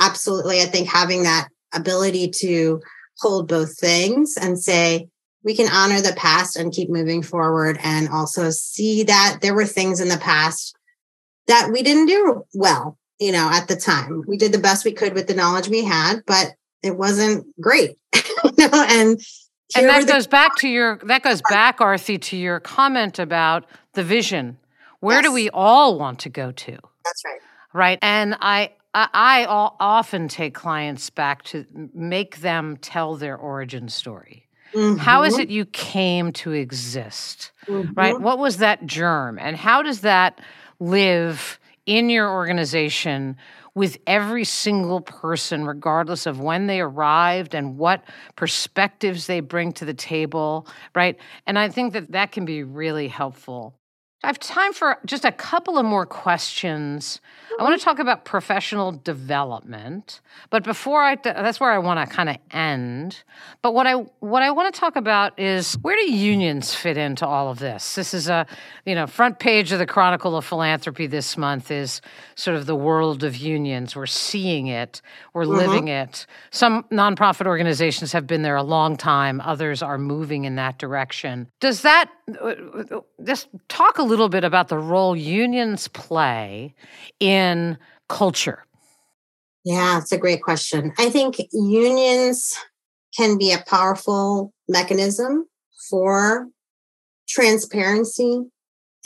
absolutely, 0.00 0.60
I 0.60 0.66
think 0.66 0.88
having 0.88 1.24
that 1.24 1.48
ability 1.72 2.30
to 2.30 2.80
hold 3.18 3.48
both 3.48 3.78
things 3.78 4.36
and 4.40 4.58
say, 4.58 5.08
we 5.44 5.54
can 5.54 5.70
honor 5.70 6.00
the 6.00 6.14
past 6.16 6.56
and 6.56 6.72
keep 6.72 6.88
moving 6.88 7.22
forward 7.22 7.78
and 7.82 8.08
also 8.08 8.50
see 8.50 9.04
that 9.04 9.38
there 9.42 9.54
were 9.54 9.66
things 9.66 10.00
in 10.00 10.08
the 10.08 10.16
past 10.16 10.74
that 11.46 11.70
we 11.70 11.82
didn't 11.82 12.06
do 12.06 12.44
well, 12.54 12.98
you 13.20 13.30
know, 13.30 13.50
at 13.52 13.68
the 13.68 13.76
time. 13.76 14.24
We 14.26 14.38
did 14.38 14.52
the 14.52 14.58
best 14.58 14.84
we 14.84 14.92
could 14.92 15.12
with 15.12 15.26
the 15.26 15.34
knowledge 15.34 15.68
we 15.68 15.84
had, 15.84 16.22
but 16.26 16.54
it 16.82 16.96
wasn't 16.96 17.46
great. 17.60 17.98
you 18.14 18.68
know, 18.68 18.86
and 18.88 19.20
and 19.76 19.88
that 19.88 20.06
goes 20.06 20.26
back 20.26 20.56
to 20.56 20.68
your 20.68 20.98
that 21.04 21.22
goes 21.22 21.42
back, 21.50 21.78
Aarati, 21.78 22.20
to 22.20 22.36
your 22.36 22.60
comment 22.60 23.18
about 23.18 23.66
the 23.92 24.02
vision. 24.02 24.58
Where 25.00 25.16
yes. 25.16 25.24
do 25.24 25.32
we 25.32 25.50
all 25.50 25.98
want 25.98 26.20
to 26.20 26.30
go 26.30 26.52
to? 26.52 26.72
That's 26.72 27.22
right. 27.26 27.40
Right. 27.74 27.98
And 28.00 28.36
I 28.40 28.70
I, 28.96 29.44
often 29.46 30.28
take 30.28 30.54
clients 30.54 31.10
back 31.10 31.42
to 31.46 31.66
make 31.92 32.36
them 32.38 32.76
tell 32.76 33.16
their 33.16 33.36
origin 33.36 33.88
story. 33.88 34.46
Mm-hmm. 34.72 34.98
How 34.98 35.24
is 35.24 35.34
Mhm. 35.34 35.40
it 35.40 35.50
you 35.50 35.64
came 35.66 36.30
to 36.34 36.52
exist? 36.52 37.50
Mhm. 37.68 37.96
Right? 37.96 38.20
What 38.20 38.38
was 38.38 38.58
that 38.58 38.86
germ? 38.86 39.36
And 39.40 39.56
how 39.56 39.82
does 39.82 40.02
that 40.02 40.40
live 40.78 41.58
in 41.86 42.08
your 42.08 42.30
organization 42.30 43.36
with 43.74 43.98
every 44.06 44.44
single 44.44 45.00
person, 45.00 45.64
regardless 45.66 46.24
of 46.26 46.38
when 46.38 46.68
they 46.68 46.80
arrived 46.80 47.52
and 47.54 47.76
what 47.76 48.04
perspectives 48.36 49.26
they 49.26 49.40
bring 49.40 49.72
to 49.72 49.84
the 49.84 49.94
table? 49.94 50.68
Right? 50.94 51.18
And 51.48 51.58
I 51.58 51.68
think 51.68 51.94
that 51.94 52.12
that 52.12 52.30
can 52.30 52.44
be 52.44 52.62
really 52.62 53.08
helpful. 53.08 53.74
I 54.22 54.28
have 54.28 54.38
time 54.38 54.72
for 54.72 54.98
just 55.04 55.24
a 55.24 55.32
couple 55.32 55.76
of 55.76 55.84
more 55.84 56.06
questions. 56.06 57.20
I 57.58 57.62
want 57.62 57.74
to 57.74 57.78
mm-hmm. 57.78 57.90
talk 57.90 57.98
about 57.98 58.24
professional 58.24 58.92
development, 58.92 60.20
but 60.50 60.64
before 60.64 61.02
I 61.02 61.16
that's 61.16 61.60
where 61.60 61.70
I 61.70 61.78
want 61.78 62.00
to 62.00 62.14
kind 62.14 62.28
of 62.28 62.36
end. 62.50 63.22
But 63.60 63.74
what 63.74 63.86
I 63.86 63.94
what 64.20 64.42
I 64.42 64.50
want 64.50 64.72
to 64.74 64.80
talk 64.80 64.96
about 64.96 65.38
is 65.38 65.74
where 65.82 65.94
do 65.94 66.10
unions 66.10 66.74
fit 66.74 66.96
into 66.96 67.26
all 67.26 67.50
of 67.50 67.58
this? 67.58 67.94
This 67.94 68.14
is 68.14 68.28
a, 68.28 68.46
you 68.86 68.94
know, 68.94 69.06
front 69.06 69.38
page 69.38 69.72
of 69.72 69.78
the 69.78 69.86
Chronicle 69.86 70.36
of 70.36 70.44
Philanthropy 70.44 71.06
this 71.06 71.36
month 71.36 71.70
is 71.70 72.00
sort 72.34 72.56
of 72.56 72.66
the 72.66 72.74
world 72.74 73.24
of 73.24 73.36
unions. 73.36 73.94
We're 73.94 74.06
seeing 74.06 74.68
it, 74.68 75.02
we're 75.32 75.44
mm-hmm. 75.44 75.52
living 75.52 75.88
it. 75.88 76.26
Some 76.50 76.84
nonprofit 76.84 77.46
organizations 77.46 78.10
have 78.12 78.26
been 78.26 78.42
there 78.42 78.56
a 78.56 78.62
long 78.62 78.96
time, 78.96 79.40
others 79.42 79.82
are 79.82 79.98
moving 79.98 80.44
in 80.44 80.56
that 80.56 80.78
direction. 80.78 81.48
Does 81.60 81.82
that 81.82 82.10
uh, 82.40 82.54
uh 82.90 83.00
just 83.22 83.48
talk 83.68 83.98
a 83.98 84.02
little 84.02 84.13
bit 84.28 84.44
about 84.44 84.68
the 84.68 84.78
role 84.78 85.16
unions 85.16 85.88
play 85.88 86.74
in 87.20 87.78
culture? 88.08 88.64
Yeah, 89.64 89.98
it's 89.98 90.12
a 90.12 90.18
great 90.18 90.42
question. 90.42 90.92
I 90.98 91.10
think 91.10 91.36
unions 91.52 92.54
can 93.16 93.38
be 93.38 93.52
a 93.52 93.64
powerful 93.66 94.52
mechanism 94.68 95.46
for 95.88 96.48
transparency 97.28 98.42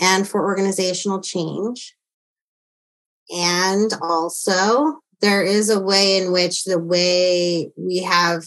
and 0.00 0.26
for 0.26 0.44
organizational 0.44 1.20
change. 1.20 1.94
And 3.30 3.92
also, 4.02 5.00
there 5.20 5.42
is 5.42 5.70
a 5.70 5.80
way 5.80 6.18
in 6.18 6.32
which 6.32 6.64
the 6.64 6.78
way 6.78 7.70
we 7.76 7.98
have 7.98 8.44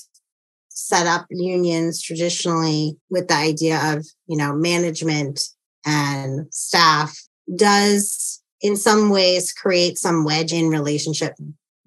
set 0.69 1.05
up 1.05 1.27
unions 1.29 2.01
traditionally 2.01 2.97
with 3.09 3.27
the 3.27 3.35
idea 3.35 3.93
of, 3.93 4.05
you 4.27 4.37
know, 4.37 4.53
management 4.53 5.41
and 5.85 6.51
staff 6.53 7.17
does 7.55 8.41
in 8.61 8.75
some 8.75 9.09
ways 9.09 9.51
create 9.51 9.97
some 9.97 10.23
wedge 10.23 10.53
in 10.53 10.69
relationship 10.69 11.33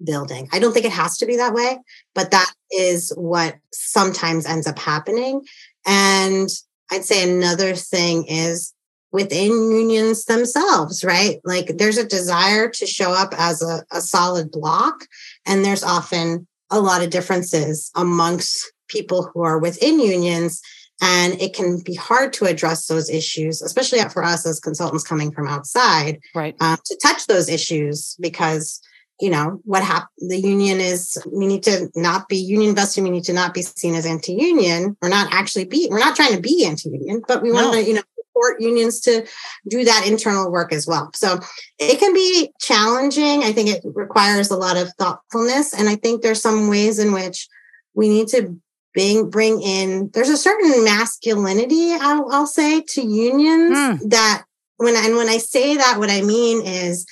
building. 0.03 0.47
I 0.51 0.59
don't 0.59 0.73
think 0.73 0.85
it 0.85 0.91
has 0.91 1.17
to 1.19 1.25
be 1.25 1.37
that 1.37 1.53
way, 1.53 1.79
but 2.13 2.31
that 2.31 2.51
is 2.71 3.13
what 3.15 3.55
sometimes 3.71 4.45
ends 4.45 4.67
up 4.67 4.77
happening. 4.77 5.41
And 5.85 6.49
I'd 6.91 7.05
say 7.05 7.29
another 7.29 7.75
thing 7.75 8.25
is 8.27 8.73
within 9.11 9.71
unions 9.71 10.25
themselves, 10.25 11.03
right? 11.03 11.39
Like 11.45 11.77
there's 11.77 11.97
a 11.97 12.05
desire 12.05 12.69
to 12.69 12.85
show 12.85 13.11
up 13.11 13.33
as 13.37 13.61
a, 13.61 13.83
a 13.91 14.01
solid 14.01 14.51
block, 14.51 15.05
and 15.45 15.63
there's 15.63 15.83
often 15.83 16.47
a 16.69 16.79
lot 16.79 17.01
of 17.01 17.11
differences 17.11 17.91
amongst 17.95 18.71
people 18.89 19.31
who 19.33 19.41
are 19.41 19.57
within 19.57 19.99
unions. 19.99 20.61
And 21.01 21.39
it 21.41 21.53
can 21.53 21.79
be 21.79 21.93
hard 21.95 22.31
to 22.33 22.45
address 22.45 22.87
those 22.87 23.09
issues, 23.09 23.61
especially 23.61 23.99
for 24.09 24.23
us 24.23 24.45
as 24.45 24.59
consultants 24.61 25.03
coming 25.03 25.31
from 25.31 25.47
outside, 25.47 26.19
Right. 26.33 26.55
um, 26.61 26.77
to 26.85 26.97
touch 27.01 27.27
those 27.27 27.49
issues 27.49 28.15
because 28.19 28.81
you 29.21 29.29
know 29.29 29.61
what 29.63 29.81
happened 29.81 30.29
the 30.29 30.37
union 30.37 30.81
is 30.81 31.17
we 31.31 31.47
need 31.47 31.63
to 31.63 31.89
not 31.95 32.27
be 32.27 32.35
union 32.35 32.75
vested 32.75 33.01
we 33.01 33.09
need 33.09 33.23
to 33.23 33.31
not 33.31 33.53
be 33.53 33.61
seen 33.61 33.95
as 33.95 34.05
anti-union 34.05 34.97
we're 35.01 35.07
not 35.07 35.31
actually 35.31 35.63
be 35.63 35.87
we're 35.89 35.99
not 35.99 36.17
trying 36.17 36.33
to 36.35 36.41
be 36.41 36.65
anti-union 36.65 37.21
but 37.25 37.41
we 37.41 37.49
want 37.49 37.67
No. 37.67 37.73
to 37.81 37.87
you 37.87 37.93
know 37.93 38.01
support 38.19 38.59
unions 38.59 38.99
to 38.99 39.25
do 39.69 39.85
that 39.85 40.05
internal 40.05 40.51
work 40.51 40.73
as 40.73 40.85
well 40.85 41.11
so 41.15 41.39
it 41.79 41.97
can 41.97 42.13
be 42.13 42.51
challenging 42.59 43.41
i 43.43 43.53
think 43.53 43.69
it 43.69 43.81
requires 43.85 44.51
a 44.51 44.57
lot 44.57 44.75
of 44.75 44.89
thoughtfulness 44.99 45.73
and 45.73 45.87
i 45.87 45.95
think 45.95 46.21
there's 46.21 46.41
some 46.41 46.67
ways 46.67 46.99
in 46.99 47.13
which 47.13 47.47
we 47.93 48.09
need 48.09 48.27
to 48.27 48.59
bring 48.95 49.29
bring 49.29 49.61
in 49.61 50.09
there's 50.13 50.29
a 50.29 50.37
certain 50.37 50.83
masculinity 50.83 51.91
i'll, 51.93 52.27
I'll 52.31 52.47
say 52.47 52.81
to 52.81 53.01
unions 53.01 53.77
Hmm. 53.77 54.07
that 54.09 54.45
when 54.77 54.95
and 54.95 55.15
when 55.17 55.29
i 55.29 55.37
say 55.37 55.75
that 55.77 55.99
what 55.99 56.09
i 56.09 56.21
mean 56.21 56.65
is 56.65 57.05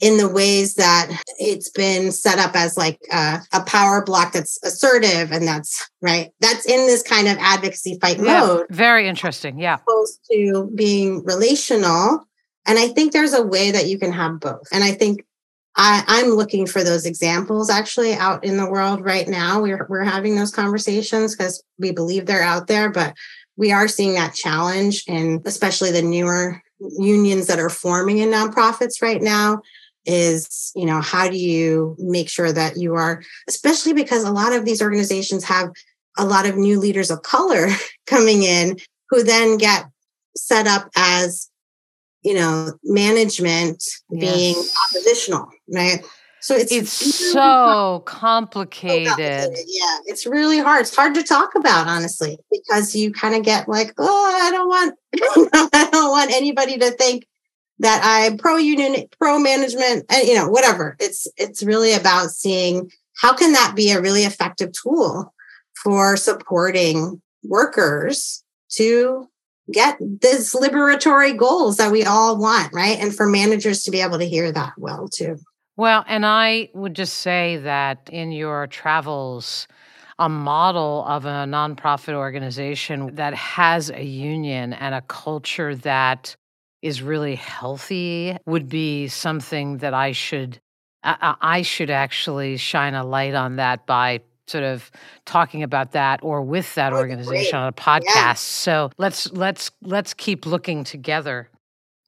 in 0.00 0.16
the 0.18 0.28
ways 0.28 0.74
that 0.74 1.10
it's 1.40 1.70
been 1.70 2.12
set 2.12 2.38
up 2.38 2.54
as 2.54 2.76
like 2.76 3.00
a, 3.12 3.40
a 3.52 3.62
power 3.64 4.04
block 4.04 4.32
that's 4.32 4.58
assertive 4.62 5.32
and 5.32 5.46
that's 5.46 5.88
right 6.02 6.30
that's 6.40 6.66
in 6.66 6.86
this 6.86 7.02
kind 7.02 7.26
of 7.28 7.36
advocacy 7.40 7.98
fight 8.00 8.18
Yeah. 8.18 8.40
mode 8.40 8.66
Very 8.70 9.08
interesting. 9.08 9.58
Yeah. 9.58 9.78
opposed 9.86 10.20
to 10.30 10.70
being 10.74 11.24
relational 11.24 12.24
and 12.66 12.78
i 12.78 12.88
think 12.88 13.12
there's 13.12 13.34
a 13.34 13.42
way 13.42 13.70
that 13.70 13.86
you 13.88 13.98
can 13.98 14.12
have 14.12 14.38
both 14.40 14.66
and 14.72 14.84
i 14.84 14.92
think 14.92 15.24
I, 15.76 16.02
i'm 16.08 16.30
looking 16.30 16.66
for 16.66 16.82
those 16.82 17.06
examples 17.06 17.70
actually 17.70 18.14
out 18.14 18.44
in 18.44 18.56
the 18.56 18.68
world 18.68 19.04
right 19.04 19.28
now 19.28 19.60
we're, 19.60 19.86
we're 19.88 20.04
having 20.04 20.34
those 20.36 20.50
conversations 20.50 21.36
because 21.36 21.62
we 21.78 21.92
believe 21.92 22.26
they're 22.26 22.42
out 22.42 22.66
there 22.66 22.90
but 22.90 23.14
we 23.56 23.72
are 23.72 23.88
seeing 23.88 24.14
that 24.14 24.34
challenge 24.34 25.04
and 25.08 25.40
especially 25.46 25.90
the 25.90 26.02
newer 26.02 26.62
unions 26.98 27.46
that 27.48 27.58
are 27.58 27.70
forming 27.70 28.18
in 28.18 28.28
nonprofits 28.30 29.02
right 29.02 29.20
now 29.22 29.60
is 30.06 30.72
you 30.74 30.86
know 30.86 31.00
how 31.00 31.28
do 31.28 31.36
you 31.36 31.94
make 31.98 32.28
sure 32.28 32.52
that 32.52 32.76
you 32.76 32.94
are 32.94 33.22
especially 33.48 33.92
because 33.92 34.24
a 34.24 34.30
lot 34.32 34.52
of 34.52 34.64
these 34.64 34.80
organizations 34.80 35.44
have 35.44 35.68
a 36.16 36.24
lot 36.24 36.46
of 36.46 36.56
new 36.56 36.78
leaders 36.80 37.10
of 37.10 37.22
color 37.22 37.68
coming 38.06 38.42
in 38.42 38.76
who 39.10 39.22
then 39.22 39.58
get 39.58 39.84
set 40.36 40.66
up 40.66 40.88
as 40.96 41.50
you 42.22 42.34
know 42.34 42.72
management 42.84 43.82
being 44.10 44.54
Yes. 44.56 44.74
oppositional 44.90 45.48
right 45.72 46.04
so 46.40 46.54
it's 46.54 46.70
It's 46.72 47.02
really 47.02 47.32
so 47.32 48.02
complicated. 48.06 49.08
complicated. 49.08 49.58
Yeah, 49.66 49.98
it's 50.06 50.24
really 50.26 50.58
hard. 50.58 50.82
It's 50.82 50.94
hard 50.94 51.14
to 51.14 51.22
talk 51.22 51.54
about, 51.56 51.88
honestly, 51.88 52.38
because 52.50 52.94
you 52.94 53.12
kind 53.12 53.34
of 53.34 53.42
get 53.42 53.68
like, 53.68 53.92
oh, 53.98 54.40
I 54.42 54.50
don't 54.50 54.68
want, 54.68 54.94
I 55.74 55.88
don't 55.90 56.10
want 56.10 56.30
anybody 56.32 56.78
to 56.78 56.90
think 56.92 57.26
that 57.80 58.00
I'm 58.04 58.38
pro 58.38 58.56
union, 58.56 59.06
pro 59.18 59.38
management, 59.38 60.04
and 60.08 60.26
you 60.28 60.34
know, 60.34 60.48
whatever. 60.48 60.96
It's 61.00 61.26
it's 61.36 61.62
really 61.62 61.92
about 61.92 62.30
seeing 62.30 62.90
how 63.20 63.34
can 63.34 63.52
that 63.52 63.74
be 63.74 63.90
a 63.90 64.00
really 64.00 64.22
effective 64.22 64.72
tool 64.72 65.34
for 65.82 66.16
supporting 66.16 67.20
workers 67.42 68.44
to 68.70 69.28
get 69.72 69.98
these 70.00 70.54
liberatory 70.54 71.36
goals 71.36 71.76
that 71.76 71.92
we 71.92 72.04
all 72.04 72.38
want, 72.38 72.72
right? 72.72 72.98
And 72.98 73.14
for 73.14 73.26
managers 73.26 73.82
to 73.84 73.90
be 73.90 74.00
able 74.00 74.18
to 74.18 74.24
hear 74.28 74.50
that 74.52 74.72
well 74.76 75.08
too. 75.08 75.38
Well, 75.78 76.04
and 76.08 76.26
I 76.26 76.70
would 76.74 76.94
just 76.94 77.18
say 77.18 77.58
that 77.58 78.10
in 78.10 78.32
your 78.32 78.66
travels, 78.66 79.68
a 80.18 80.28
model 80.28 81.04
of 81.06 81.24
a 81.24 81.46
nonprofit 81.46 82.14
organization 82.14 83.14
that 83.14 83.32
has 83.34 83.88
a 83.88 84.02
union 84.02 84.72
and 84.72 84.92
a 84.92 85.02
culture 85.02 85.76
that 85.76 86.34
is 86.82 87.00
really 87.00 87.36
healthy 87.36 88.36
would 88.44 88.68
be 88.68 89.06
something 89.06 89.78
that 89.78 89.94
I 89.94 90.10
should 90.10 90.58
I, 91.04 91.62
should 91.62 91.90
actually 91.90 92.56
shine 92.56 92.94
a 92.94 93.04
light 93.04 93.34
on 93.34 93.54
that 93.56 93.86
by 93.86 94.20
sort 94.48 94.64
of 94.64 94.90
talking 95.26 95.62
about 95.62 95.92
that 95.92 96.18
or 96.24 96.42
with 96.42 96.74
that 96.74 96.92
organization 96.92 97.56
on 97.56 97.68
a 97.68 97.72
podcast. 97.72 98.38
So 98.38 98.90
let's 98.98 99.30
let's 99.30 99.70
let's 99.82 100.12
keep 100.12 100.44
looking 100.44 100.82
together. 100.82 101.48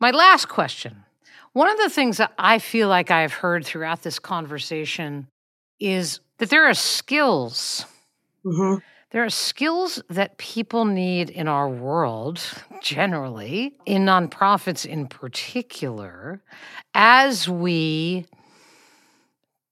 My 0.01 0.11
last 0.11 0.49
question. 0.49 1.05
One 1.61 1.69
of 1.69 1.77
the 1.77 1.91
things 1.91 2.17
that 2.17 2.33
I 2.39 2.59
feel 2.59 2.89
like 2.89 3.11
I've 3.11 3.35
heard 3.35 3.67
throughout 3.67 4.01
this 4.01 4.19
conversation 4.19 5.29
is 5.79 6.21
that 6.39 6.49
there 6.49 6.65
are 6.65 6.73
skills. 6.73 7.85
Mhm. 8.47 8.81
There 9.11 9.23
are 9.23 9.29
skills 9.29 10.03
that 10.09 10.39
people 10.39 10.87
need 10.87 11.29
in 11.29 11.49
our 11.49 11.69
world 11.69 12.41
generally, 12.81 13.75
in 13.85 14.07
nonprofits 14.07 14.87
in 14.87 15.07
particular, 15.07 16.43
as 16.95 17.47
we 17.47 18.25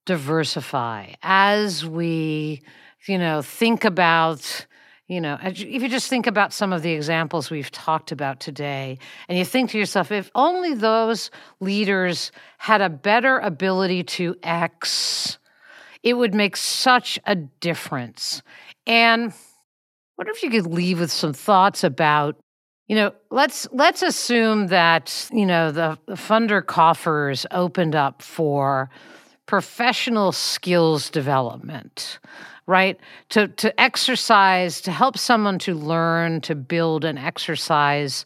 diversify, 0.04 1.14
as 1.22 1.86
we, 1.86 2.60
you 3.06 3.16
know, 3.16 3.40
think 3.40 3.86
about 3.86 4.66
you 5.08 5.22
know, 5.22 5.38
if 5.42 5.58
you 5.58 5.88
just 5.88 6.10
think 6.10 6.26
about 6.26 6.52
some 6.52 6.70
of 6.70 6.82
the 6.82 6.92
examples 6.92 7.50
we've 7.50 7.70
talked 7.70 8.12
about 8.12 8.40
today, 8.40 8.98
and 9.26 9.38
you 9.38 9.44
think 9.44 9.70
to 9.70 9.78
yourself, 9.78 10.12
if 10.12 10.30
only 10.34 10.74
those 10.74 11.30
leaders 11.60 12.30
had 12.58 12.82
a 12.82 12.90
better 12.90 13.38
ability 13.38 14.02
to 14.02 14.36
X, 14.42 15.38
it 16.02 16.12
would 16.12 16.34
make 16.34 16.58
such 16.58 17.18
a 17.24 17.34
difference. 17.34 18.42
And 18.86 19.32
what 20.16 20.28
if 20.28 20.42
you 20.42 20.50
could 20.50 20.66
leave 20.66 21.00
with 21.00 21.10
some 21.10 21.32
thoughts 21.32 21.84
about, 21.84 22.36
you 22.86 22.94
know, 22.94 23.12
let's 23.30 23.66
let's 23.72 24.02
assume 24.02 24.66
that 24.66 25.28
you 25.32 25.46
know 25.46 25.72
the, 25.72 25.98
the 26.06 26.14
funder 26.14 26.64
coffers 26.64 27.46
opened 27.50 27.94
up 27.94 28.20
for 28.20 28.90
professional 29.46 30.32
skills 30.32 31.08
development 31.08 32.18
right 32.68 33.00
to 33.30 33.48
to 33.48 33.80
exercise 33.80 34.80
to 34.82 34.92
help 34.92 35.18
someone 35.18 35.58
to 35.58 35.74
learn 35.74 36.40
to 36.42 36.54
build 36.54 37.04
and 37.04 37.18
exercise 37.18 38.24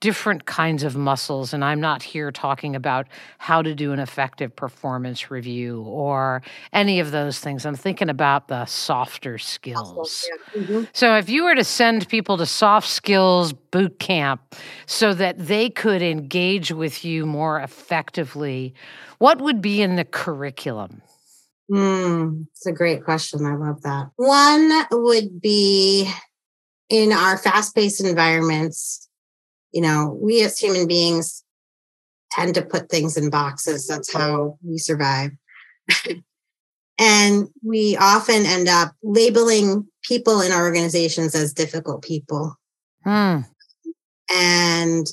different 0.00 0.46
kinds 0.46 0.82
of 0.82 0.96
muscles. 0.96 1.54
And 1.54 1.64
I'm 1.64 1.80
not 1.80 2.02
here 2.02 2.32
talking 2.32 2.74
about 2.74 3.06
how 3.38 3.62
to 3.62 3.72
do 3.72 3.92
an 3.92 4.00
effective 4.00 4.54
performance 4.56 5.30
review 5.30 5.82
or 5.82 6.42
any 6.72 6.98
of 6.98 7.12
those 7.12 7.38
things. 7.38 7.64
I'm 7.64 7.76
thinking 7.76 8.10
about 8.10 8.48
the 8.48 8.66
softer 8.66 9.38
skills. 9.38 10.28
Mm-hmm. 10.56 10.84
So 10.92 11.16
if 11.16 11.28
you 11.28 11.44
were 11.44 11.54
to 11.54 11.62
send 11.62 12.08
people 12.08 12.36
to 12.38 12.46
soft 12.46 12.88
skills 12.88 13.52
boot 13.52 14.00
camp 14.00 14.56
so 14.86 15.14
that 15.14 15.38
they 15.38 15.70
could 15.70 16.02
engage 16.02 16.72
with 16.72 17.04
you 17.04 17.24
more 17.24 17.60
effectively, 17.60 18.74
what 19.18 19.40
would 19.40 19.62
be 19.62 19.82
in 19.82 19.94
the 19.94 20.04
curriculum? 20.04 21.00
Mm, 21.70 22.46
it's 22.50 22.66
a 22.66 22.72
great 22.72 23.04
question. 23.04 23.46
I 23.46 23.54
love 23.54 23.82
that. 23.82 24.10
One 24.16 24.86
would 24.90 25.40
be 25.40 26.10
in 26.88 27.12
our 27.12 27.38
fast 27.38 27.74
paced 27.74 28.04
environments, 28.04 29.08
you 29.72 29.80
know, 29.80 30.18
we 30.20 30.42
as 30.42 30.58
human 30.58 30.86
beings 30.86 31.42
tend 32.30 32.54
to 32.54 32.62
put 32.62 32.90
things 32.90 33.16
in 33.16 33.30
boxes. 33.30 33.86
That's 33.86 34.12
how 34.12 34.58
we 34.62 34.78
survive. 34.78 35.30
and 36.98 37.48
we 37.64 37.96
often 37.96 38.44
end 38.44 38.68
up 38.68 38.92
labeling 39.02 39.86
people 40.02 40.40
in 40.40 40.52
our 40.52 40.64
organizations 40.64 41.34
as 41.34 41.54
difficult 41.54 42.02
people. 42.02 42.56
Hmm. 43.04 43.40
And 44.34 45.06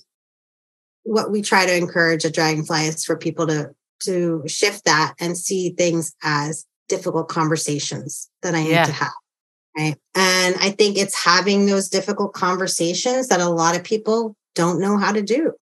what 1.04 1.32
we 1.32 1.42
try 1.42 1.66
to 1.66 1.76
encourage 1.76 2.26
at 2.26 2.34
Dragonfly 2.34 2.82
is 2.88 3.06
for 3.06 3.18
people 3.18 3.48
to 3.48 3.74
to 4.04 4.44
shift 4.48 4.86
that 4.86 5.14
and 5.20 5.38
see 5.38 5.72
things 5.72 6.16
as 6.24 6.66
difficult 6.88 7.30
conversations 7.30 8.30
that 8.42 8.56
I 8.56 8.64
need 8.64 8.72
yeah. 8.72 8.86
to 8.86 8.92
have. 8.92 9.12
Right. 9.78 9.96
And 10.16 10.56
I 10.60 10.72
think 10.72 10.98
it's 10.98 11.24
having 11.24 11.66
those 11.66 11.90
difficult 11.90 12.34
conversations 12.34 13.28
that 13.28 13.40
a 13.40 13.50
lot 13.50 13.76
of 13.76 13.84
people 13.84 14.36
don't 14.56 14.80
know 14.80 14.98
how 14.98 15.12
to 15.12 15.22
do. 15.22 15.54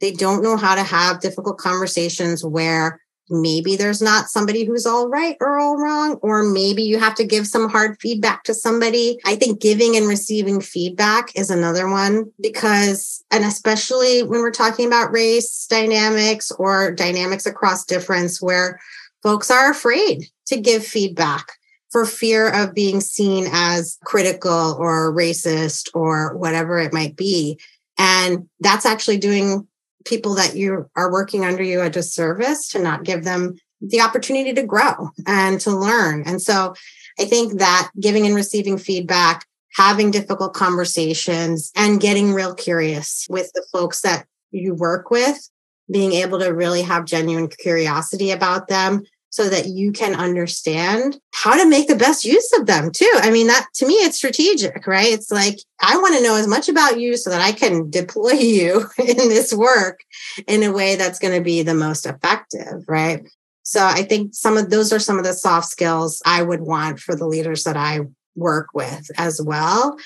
They 0.00 0.12
don't 0.12 0.42
know 0.42 0.56
how 0.56 0.74
to 0.74 0.82
have 0.82 1.20
difficult 1.20 1.58
conversations 1.58 2.44
where 2.44 3.00
maybe 3.30 3.76
there's 3.76 4.02
not 4.02 4.28
somebody 4.28 4.64
who's 4.64 4.86
all 4.86 5.08
right 5.08 5.36
or 5.40 5.58
all 5.58 5.76
wrong, 5.76 6.14
or 6.22 6.42
maybe 6.42 6.82
you 6.82 6.98
have 6.98 7.14
to 7.14 7.24
give 7.24 7.46
some 7.46 7.68
hard 7.68 7.98
feedback 8.00 8.44
to 8.44 8.54
somebody. 8.54 9.18
I 9.24 9.36
think 9.36 9.60
giving 9.60 9.96
and 9.96 10.08
receiving 10.08 10.60
feedback 10.60 11.34
is 11.36 11.50
another 11.50 11.88
one 11.88 12.32
because, 12.40 13.24
and 13.30 13.44
especially 13.44 14.22
when 14.22 14.40
we're 14.40 14.50
talking 14.50 14.86
about 14.86 15.12
race 15.12 15.66
dynamics 15.66 16.50
or 16.52 16.92
dynamics 16.92 17.46
across 17.46 17.84
difference, 17.84 18.42
where 18.42 18.80
folks 19.22 19.50
are 19.50 19.70
afraid 19.70 20.24
to 20.46 20.60
give 20.60 20.84
feedback 20.84 21.52
for 21.90 22.06
fear 22.06 22.48
of 22.48 22.74
being 22.74 23.00
seen 23.00 23.46
as 23.50 23.98
critical 24.04 24.76
or 24.78 25.12
racist 25.12 25.88
or 25.94 26.36
whatever 26.36 26.78
it 26.78 26.92
might 26.92 27.16
be. 27.16 27.58
And 27.98 28.48
that's 28.60 28.86
actually 28.86 29.18
doing 29.18 29.66
people 30.04 30.34
that 30.34 30.56
you 30.56 30.88
are 30.96 31.12
working 31.12 31.44
under 31.44 31.62
you 31.62 31.80
a 31.80 31.90
disservice 31.90 32.68
to 32.68 32.78
not 32.78 33.04
give 33.04 33.24
them 33.24 33.56
the 33.80 34.00
opportunity 34.00 34.52
to 34.52 34.62
grow 34.62 35.10
and 35.26 35.60
to 35.60 35.70
learn. 35.70 36.22
And 36.26 36.40
so 36.40 36.74
I 37.18 37.24
think 37.24 37.58
that 37.58 37.90
giving 37.98 38.26
and 38.26 38.34
receiving 38.34 38.78
feedback, 38.78 39.46
having 39.74 40.10
difficult 40.10 40.54
conversations, 40.54 41.72
and 41.76 42.00
getting 42.00 42.32
real 42.32 42.54
curious 42.54 43.26
with 43.30 43.50
the 43.54 43.64
folks 43.72 44.02
that 44.02 44.26
you 44.50 44.74
work 44.74 45.10
with, 45.10 45.48
being 45.90 46.12
able 46.12 46.38
to 46.40 46.48
really 46.48 46.82
have 46.82 47.04
genuine 47.04 47.48
curiosity 47.48 48.30
about 48.30 48.68
them 48.68 49.02
so 49.30 49.48
that 49.48 49.66
you 49.66 49.92
can 49.92 50.14
understand 50.14 51.20
how 51.32 51.56
to 51.56 51.68
make 51.68 51.86
the 51.86 51.96
best 51.96 52.24
use 52.24 52.52
of 52.58 52.66
them 52.66 52.90
too. 52.90 53.10
I 53.14 53.30
mean, 53.30 53.46
that 53.46 53.68
to 53.76 53.86
me, 53.86 53.94
it's 53.94 54.16
strategic, 54.16 54.86
right? 54.88 55.12
It's 55.12 55.30
like, 55.30 55.58
I 55.80 55.96
want 55.96 56.16
to 56.16 56.22
know 56.22 56.34
as 56.34 56.48
much 56.48 56.68
about 56.68 56.98
you 56.98 57.16
so 57.16 57.30
that 57.30 57.40
I 57.40 57.52
can 57.52 57.90
deploy 57.90 58.32
you 58.32 58.86
in 58.98 59.16
this 59.16 59.54
work 59.54 60.00
in 60.46 60.64
a 60.64 60.72
way 60.72 60.96
that's 60.96 61.20
going 61.20 61.34
to 61.34 61.42
be 61.42 61.62
the 61.62 61.74
most 61.74 62.06
effective, 62.06 62.84
right? 62.88 63.26
So 63.62 63.86
I 63.86 64.02
think 64.02 64.34
some 64.34 64.56
of 64.56 64.70
those 64.70 64.92
are 64.92 64.98
some 64.98 65.16
of 65.16 65.24
the 65.24 65.32
soft 65.32 65.68
skills 65.68 66.20
I 66.26 66.42
would 66.42 66.62
want 66.62 66.98
for 66.98 67.14
the 67.14 67.26
leaders 67.26 67.62
that 67.64 67.76
I 67.76 68.00
work 68.34 68.68
with 68.74 69.10
as 69.16 69.40
well. 69.40 69.96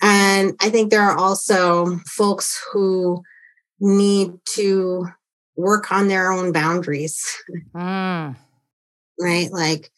And 0.00 0.54
I 0.60 0.70
think 0.70 0.90
there 0.90 1.02
are 1.02 1.16
also 1.16 1.98
folks 2.06 2.60
who 2.72 3.22
need 3.78 4.32
to 4.54 5.06
work 5.54 5.92
on 5.92 6.08
their 6.08 6.32
own 6.32 6.50
boundaries. 6.50 7.24
Mm 7.76 8.34
right? 9.20 9.50
Like 9.50 9.90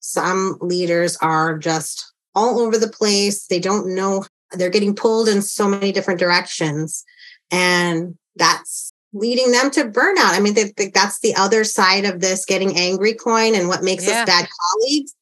some 0.00 0.58
leaders 0.60 1.16
are 1.18 1.58
just 1.58 2.12
all 2.34 2.60
over 2.60 2.78
the 2.78 2.88
place. 2.88 3.46
They 3.46 3.60
don't 3.60 3.94
know, 3.94 4.24
they're 4.52 4.70
getting 4.70 4.94
pulled 4.94 5.28
in 5.28 5.42
so 5.42 5.68
many 5.68 5.92
different 5.92 6.20
directions. 6.20 7.04
And 7.50 8.16
that's 8.36 8.92
leading 9.12 9.52
them 9.52 9.70
to 9.72 9.84
burnout. 9.84 10.32
I 10.32 10.40
mean, 10.40 10.54
they, 10.54 10.72
they, 10.76 10.88
that's 10.88 11.20
the 11.20 11.34
other 11.34 11.64
side 11.64 12.04
of 12.04 12.20
this 12.20 12.46
getting 12.46 12.76
angry 12.76 13.14
coin. 13.14 13.54
And 13.54 13.68
what 13.68 13.82
makes 13.82 14.06
yeah. 14.06 14.20
us 14.22 14.26
bad 14.26 14.48
colleagues 14.48 15.14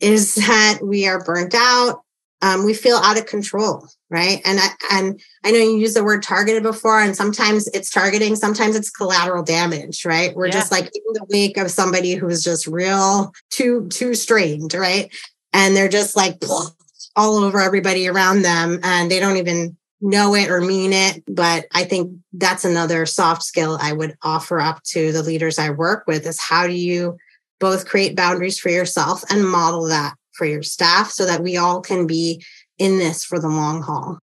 is 0.00 0.34
that 0.36 0.80
we 0.82 1.06
are 1.06 1.24
burnt 1.24 1.54
out 1.54 2.02
um, 2.42 2.64
we 2.64 2.74
feel 2.74 2.96
out 2.96 3.18
of 3.18 3.26
control 3.26 3.88
right? 4.10 4.40
And 4.44 4.58
I, 4.58 4.68
and 4.92 5.20
i 5.44 5.50
know 5.50 5.58
you 5.58 5.76
used 5.76 5.96
the 5.96 6.04
word 6.04 6.22
targeted 6.22 6.62
before 6.62 7.00
and 7.00 7.14
sometimes 7.14 7.68
it's 7.68 7.90
targeting 7.90 8.36
sometimes 8.36 8.76
it's 8.76 8.90
collateral 8.90 9.42
damage 9.42 10.04
right? 10.04 10.34
We're 10.34 10.46
yeah. 10.46 10.52
just 10.52 10.72
like 10.72 10.86
in 10.86 11.02
the 11.12 11.26
wake 11.28 11.56
of 11.56 11.70
somebody 11.70 12.14
who's 12.14 12.42
just 12.42 12.66
real 12.66 13.32
too 13.50 13.88
too 13.88 14.14
strained 14.14 14.74
right? 14.74 15.14
And 15.52 15.76
they're 15.76 15.88
just 15.88 16.16
like 16.16 16.42
all 17.16 17.36
over 17.36 17.60
everybody 17.60 18.08
around 18.08 18.42
them 18.42 18.80
and 18.82 19.10
they 19.10 19.20
don't 19.20 19.36
even 19.36 19.76
know 20.00 20.34
it 20.34 20.48
or 20.48 20.60
mean 20.60 20.92
it 20.92 21.24
but 21.26 21.64
i 21.74 21.82
think 21.82 22.12
that's 22.34 22.64
another 22.64 23.04
soft 23.04 23.42
skill 23.42 23.76
i 23.80 23.92
would 23.92 24.16
offer 24.22 24.60
up 24.60 24.80
to 24.84 25.10
the 25.10 25.24
leaders 25.24 25.58
i 25.58 25.70
work 25.70 26.04
with 26.06 26.24
is 26.24 26.40
how 26.40 26.68
do 26.68 26.72
you 26.72 27.16
both 27.58 27.88
create 27.88 28.14
boundaries 28.14 28.60
for 28.60 28.68
yourself 28.68 29.24
and 29.28 29.44
model 29.44 29.88
that 29.88 30.14
for 30.38 30.46
your 30.46 30.62
staff 30.62 31.10
so 31.10 31.26
that 31.26 31.42
we 31.42 31.56
all 31.56 31.80
can 31.82 32.06
be 32.06 32.42
in 32.78 32.98
this 32.98 33.24
for 33.24 33.38
the 33.38 33.48
long 33.48 33.82
haul. 33.82 34.18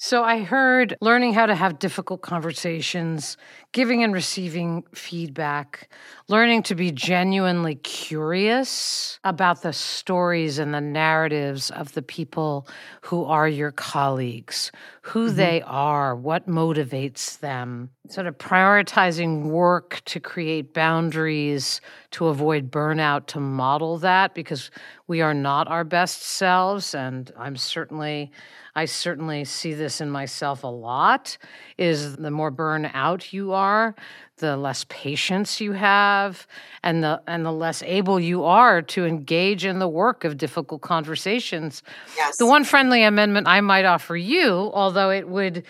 So 0.00 0.22
I 0.22 0.44
heard 0.44 0.96
learning 1.00 1.34
how 1.34 1.46
to 1.46 1.56
have 1.56 1.80
difficult 1.80 2.22
conversations, 2.22 3.36
giving 3.72 4.04
and 4.04 4.14
receiving 4.14 4.84
feedback, 4.94 5.88
learning 6.28 6.62
to 6.64 6.76
be 6.76 6.92
genuinely 6.92 7.74
curious 7.74 9.18
about 9.24 9.62
the 9.62 9.72
stories 9.72 10.60
and 10.60 10.72
the 10.72 10.80
narratives 10.80 11.72
of 11.72 11.94
the 11.94 12.02
people 12.02 12.68
who 13.00 13.24
are 13.24 13.48
your 13.48 13.72
colleagues, 13.72 14.70
who 15.02 15.26
mm-hmm. 15.26 15.36
they 15.36 15.62
are, 15.62 16.14
what 16.14 16.46
motivates 16.48 17.40
them, 17.40 17.90
sort 18.08 18.28
of 18.28 18.38
prioritizing 18.38 19.46
work 19.46 20.00
to 20.04 20.20
create 20.20 20.74
boundaries, 20.74 21.80
to 22.12 22.28
avoid 22.28 22.70
burnout, 22.70 23.26
to 23.26 23.40
model 23.40 23.98
that 23.98 24.32
because 24.32 24.70
we 25.08 25.20
are 25.22 25.34
not 25.34 25.66
our 25.66 25.82
best 25.82 26.22
selves. 26.22 26.94
And 26.94 27.32
I'm 27.36 27.56
certainly 27.56 28.30
I 28.78 28.84
certainly 28.84 29.44
see 29.44 29.74
this 29.74 30.00
in 30.00 30.08
myself 30.08 30.62
a 30.62 30.68
lot 30.68 31.36
is 31.78 32.14
the 32.14 32.30
more 32.30 32.52
burnout 32.52 33.32
you 33.32 33.52
are, 33.52 33.96
the 34.36 34.56
less 34.56 34.86
patience 34.88 35.60
you 35.60 35.72
have 35.72 36.46
and 36.84 37.02
the 37.02 37.20
and 37.26 37.44
the 37.44 37.50
less 37.50 37.82
able 37.82 38.20
you 38.20 38.44
are 38.44 38.80
to 38.82 39.04
engage 39.04 39.64
in 39.64 39.80
the 39.80 39.88
work 39.88 40.22
of 40.22 40.36
difficult 40.36 40.80
conversations. 40.80 41.82
Yes. 42.16 42.36
The 42.36 42.46
one 42.46 42.62
friendly 42.62 43.02
amendment 43.02 43.48
I 43.48 43.60
might 43.62 43.84
offer 43.84 44.16
you, 44.16 44.70
although 44.72 45.10
it 45.10 45.28
would 45.28 45.66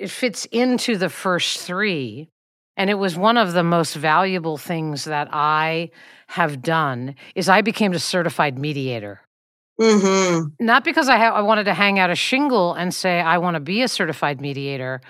it 0.00 0.10
fits 0.10 0.44
into 0.46 0.96
the 0.96 1.08
first 1.08 1.60
3 1.60 2.28
and 2.76 2.90
it 2.90 2.94
was 2.94 3.16
one 3.16 3.36
of 3.36 3.52
the 3.52 3.62
most 3.62 3.94
valuable 3.94 4.56
things 4.56 5.04
that 5.04 5.28
I 5.30 5.90
have 6.26 6.60
done 6.60 7.14
is 7.36 7.48
I 7.48 7.62
became 7.62 7.92
a 7.92 8.00
certified 8.00 8.58
mediator. 8.58 9.20
Mm-hmm. 9.80 10.64
Not 10.64 10.84
because 10.84 11.08
I, 11.08 11.16
ha- 11.16 11.34
I 11.34 11.42
wanted 11.42 11.64
to 11.64 11.74
hang 11.74 11.98
out 11.98 12.10
a 12.10 12.14
shingle 12.14 12.74
and 12.74 12.92
say, 12.92 13.20
I 13.20 13.38
want 13.38 13.54
to 13.54 13.60
be 13.60 13.82
a 13.82 13.88
certified 13.88 14.40
mediator, 14.40 15.00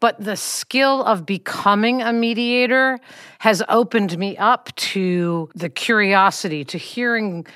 but 0.00 0.22
the 0.22 0.36
skill 0.36 1.02
of 1.04 1.24
becoming 1.24 2.02
a 2.02 2.12
mediator 2.12 2.98
has 3.38 3.62
opened 3.68 4.18
me 4.18 4.36
up 4.36 4.74
to 4.76 5.48
the 5.54 5.70
curiosity, 5.70 6.64
to 6.64 6.78
hearing 6.78 7.46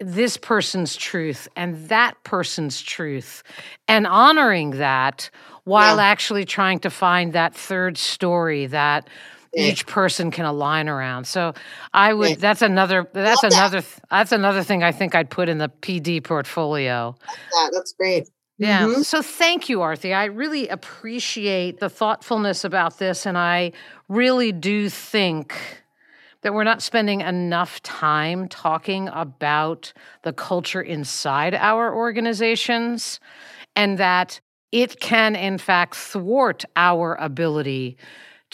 this 0.00 0.36
person's 0.36 0.96
truth 0.96 1.48
and 1.56 1.88
that 1.88 2.14
person's 2.24 2.82
truth 2.82 3.42
and 3.86 4.06
honoring 4.06 4.70
that 4.72 5.30
while 5.64 5.96
yeah. 5.96 6.04
actually 6.04 6.44
trying 6.44 6.78
to 6.80 6.90
find 6.90 7.32
that 7.32 7.54
third 7.54 7.96
story 7.96 8.66
that 8.66 9.08
each 9.56 9.86
person 9.86 10.30
can 10.30 10.44
align 10.44 10.88
around. 10.88 11.26
So 11.26 11.54
I 11.92 12.12
would 12.12 12.38
that's 12.38 12.62
another 12.62 13.08
that's 13.12 13.42
Love 13.42 13.52
another 13.52 13.80
that. 13.80 14.00
that's 14.10 14.32
another 14.32 14.62
thing 14.62 14.82
I 14.82 14.92
think 14.92 15.14
I'd 15.14 15.30
put 15.30 15.48
in 15.48 15.58
the 15.58 15.68
PD 15.68 16.22
portfolio. 16.22 17.16
That. 17.52 17.70
That's 17.72 17.92
great. 17.92 18.28
Yeah. 18.56 18.82
Mm-hmm. 18.82 19.02
So 19.02 19.20
thank 19.20 19.68
you, 19.68 19.78
Aarati. 19.78 20.14
I 20.14 20.26
really 20.26 20.68
appreciate 20.68 21.80
the 21.80 21.88
thoughtfulness 21.88 22.64
about 22.64 22.98
this 22.98 23.26
and 23.26 23.36
I 23.36 23.72
really 24.08 24.52
do 24.52 24.88
think 24.88 25.54
that 26.42 26.52
we're 26.52 26.62
not 26.62 26.82
spending 26.82 27.22
enough 27.22 27.82
time 27.82 28.48
talking 28.48 29.08
about 29.08 29.92
the 30.22 30.32
culture 30.32 30.82
inside 30.82 31.54
our 31.54 31.94
organizations 31.94 33.18
and 33.74 33.98
that 33.98 34.40
it 34.70 35.00
can, 35.00 35.36
in 35.36 35.56
fact, 35.56 35.94
thwart 35.94 36.64
our 36.76 37.14
ability 37.14 37.96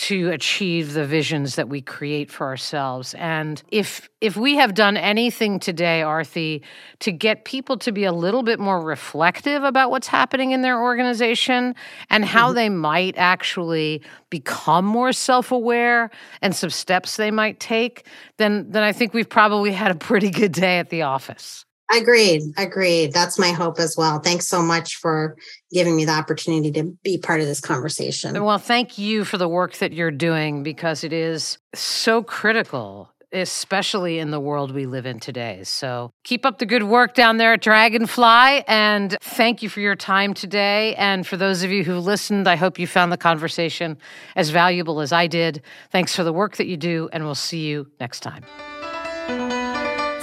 to 0.00 0.30
achieve 0.30 0.94
the 0.94 1.04
visions 1.04 1.56
that 1.56 1.68
we 1.68 1.82
create 1.82 2.30
for 2.30 2.46
ourselves. 2.46 3.12
And 3.18 3.62
if 3.70 4.08
if 4.22 4.34
we 4.34 4.56
have 4.56 4.72
done 4.72 4.96
anything 4.96 5.60
today, 5.60 6.00
Aarati, 6.02 6.62
to 7.00 7.12
get 7.12 7.44
people 7.44 7.76
to 7.78 7.92
be 7.92 8.04
a 8.04 8.12
little 8.12 8.42
bit 8.42 8.58
more 8.58 8.80
reflective 8.80 9.62
about 9.62 9.90
what's 9.90 10.06
happening 10.06 10.52
in 10.52 10.62
their 10.62 10.80
organization 10.80 11.74
and 12.08 12.24
how 12.24 12.46
mm-hmm. 12.46 12.56
they 12.56 12.68
might 12.70 13.18
actually 13.18 14.00
become 14.30 14.86
more 14.86 15.12
self-aware 15.12 16.10
and 16.40 16.56
some 16.56 16.70
steps 16.70 17.16
they 17.16 17.30
might 17.30 17.60
take, 17.60 18.06
then 18.38 18.70
then 18.70 18.82
I 18.82 18.92
think 18.92 19.12
we've 19.12 19.28
probably 19.28 19.72
had 19.72 19.90
a 19.90 19.96
pretty 19.96 20.30
good 20.30 20.52
day 20.52 20.78
at 20.78 20.88
the 20.88 21.02
office. 21.02 21.66
Agreed. 21.92 22.42
Agreed. 22.56 23.12
That's 23.12 23.38
my 23.38 23.50
hope 23.50 23.80
as 23.80 23.96
well. 23.96 24.20
Thanks 24.20 24.46
so 24.46 24.62
much 24.62 24.96
for 24.96 25.36
giving 25.72 25.96
me 25.96 26.04
the 26.04 26.12
opportunity 26.12 26.70
to 26.72 26.96
be 27.02 27.18
part 27.18 27.40
of 27.40 27.46
this 27.46 27.60
conversation. 27.60 28.42
Well, 28.42 28.58
thank 28.58 28.96
you 28.98 29.24
for 29.24 29.38
the 29.38 29.48
work 29.48 29.76
that 29.78 29.92
you're 29.92 30.10
doing 30.10 30.62
because 30.62 31.02
it 31.02 31.12
is 31.12 31.58
so 31.74 32.22
critical, 32.22 33.10
especially 33.32 34.18
in 34.18 34.30
the 34.30 34.40
world 34.40 34.72
we 34.72 34.86
live 34.86 35.04
in 35.04 35.18
today. 35.18 35.62
So 35.64 36.12
keep 36.22 36.46
up 36.46 36.58
the 36.58 36.66
good 36.66 36.84
work 36.84 37.14
down 37.14 37.38
there 37.38 37.54
at 37.54 37.62
Dragonfly. 37.62 38.64
And 38.68 39.16
thank 39.20 39.62
you 39.62 39.68
for 39.68 39.80
your 39.80 39.96
time 39.96 40.32
today. 40.32 40.94
And 40.94 41.26
for 41.26 41.36
those 41.36 41.62
of 41.64 41.72
you 41.72 41.82
who 41.82 41.98
listened, 41.98 42.48
I 42.48 42.56
hope 42.56 42.78
you 42.78 42.86
found 42.86 43.10
the 43.10 43.16
conversation 43.16 43.98
as 44.36 44.50
valuable 44.50 45.00
as 45.00 45.12
I 45.12 45.26
did. 45.26 45.62
Thanks 45.90 46.14
for 46.14 46.22
the 46.22 46.32
work 46.32 46.56
that 46.56 46.66
you 46.66 46.76
do, 46.76 47.08
and 47.12 47.24
we'll 47.24 47.34
see 47.34 47.66
you 47.66 47.90
next 47.98 48.20
time. 48.20 48.44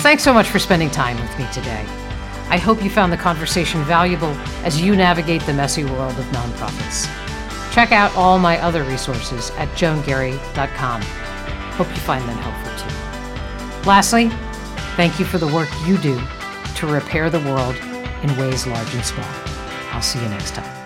Thanks 0.08 0.24
so 0.24 0.34
much 0.34 0.47
for 0.47 0.58
spending 0.58 0.89
time 0.89 1.20
with 1.20 1.38
me 1.38 1.45
today. 1.51 1.86
I 2.47 2.58
hope 2.58 2.82
you 2.82 2.89
found 2.89 3.12
the 3.12 3.18
conversation 3.18 3.84
valuable 3.84 4.32
as 4.64 4.80
you 4.80 4.95
navigate 4.95 5.41
the 5.41 5.53
messy 5.53 5.84
world 5.84 6.18
of 6.18 6.24
nonprofits. 6.28 7.12
Check 7.74 7.91
out 7.91 8.16
all 8.16 8.39
my 8.39 8.58
other 8.60 8.86
resources 8.86 9.49
at 9.58 9.68
joangarry.com. 9.76 11.01
Hope 11.01 11.89
you 11.89 11.95
find 11.97 12.24
them 12.24 12.38
helpful 12.38 12.88
too. 12.88 13.86
Lastly, 13.86 14.30
thank 14.95 15.20
you 15.20 15.26
for 15.26 15.39
the 15.39 15.47
work 15.47 15.68
you 15.86 15.97
do 15.97 16.18
to 16.76 16.88
repair 16.88 17.30
the 17.30 17.41
world 17.41 17.76
in 18.24 18.34
ways 18.38 18.66
large 18.66 18.93
and 18.93 19.03
small. 19.03 19.28
I'll 19.91 20.01
see 20.01 20.22
you 20.22 20.30
next 20.30 20.55
time. 20.55 20.77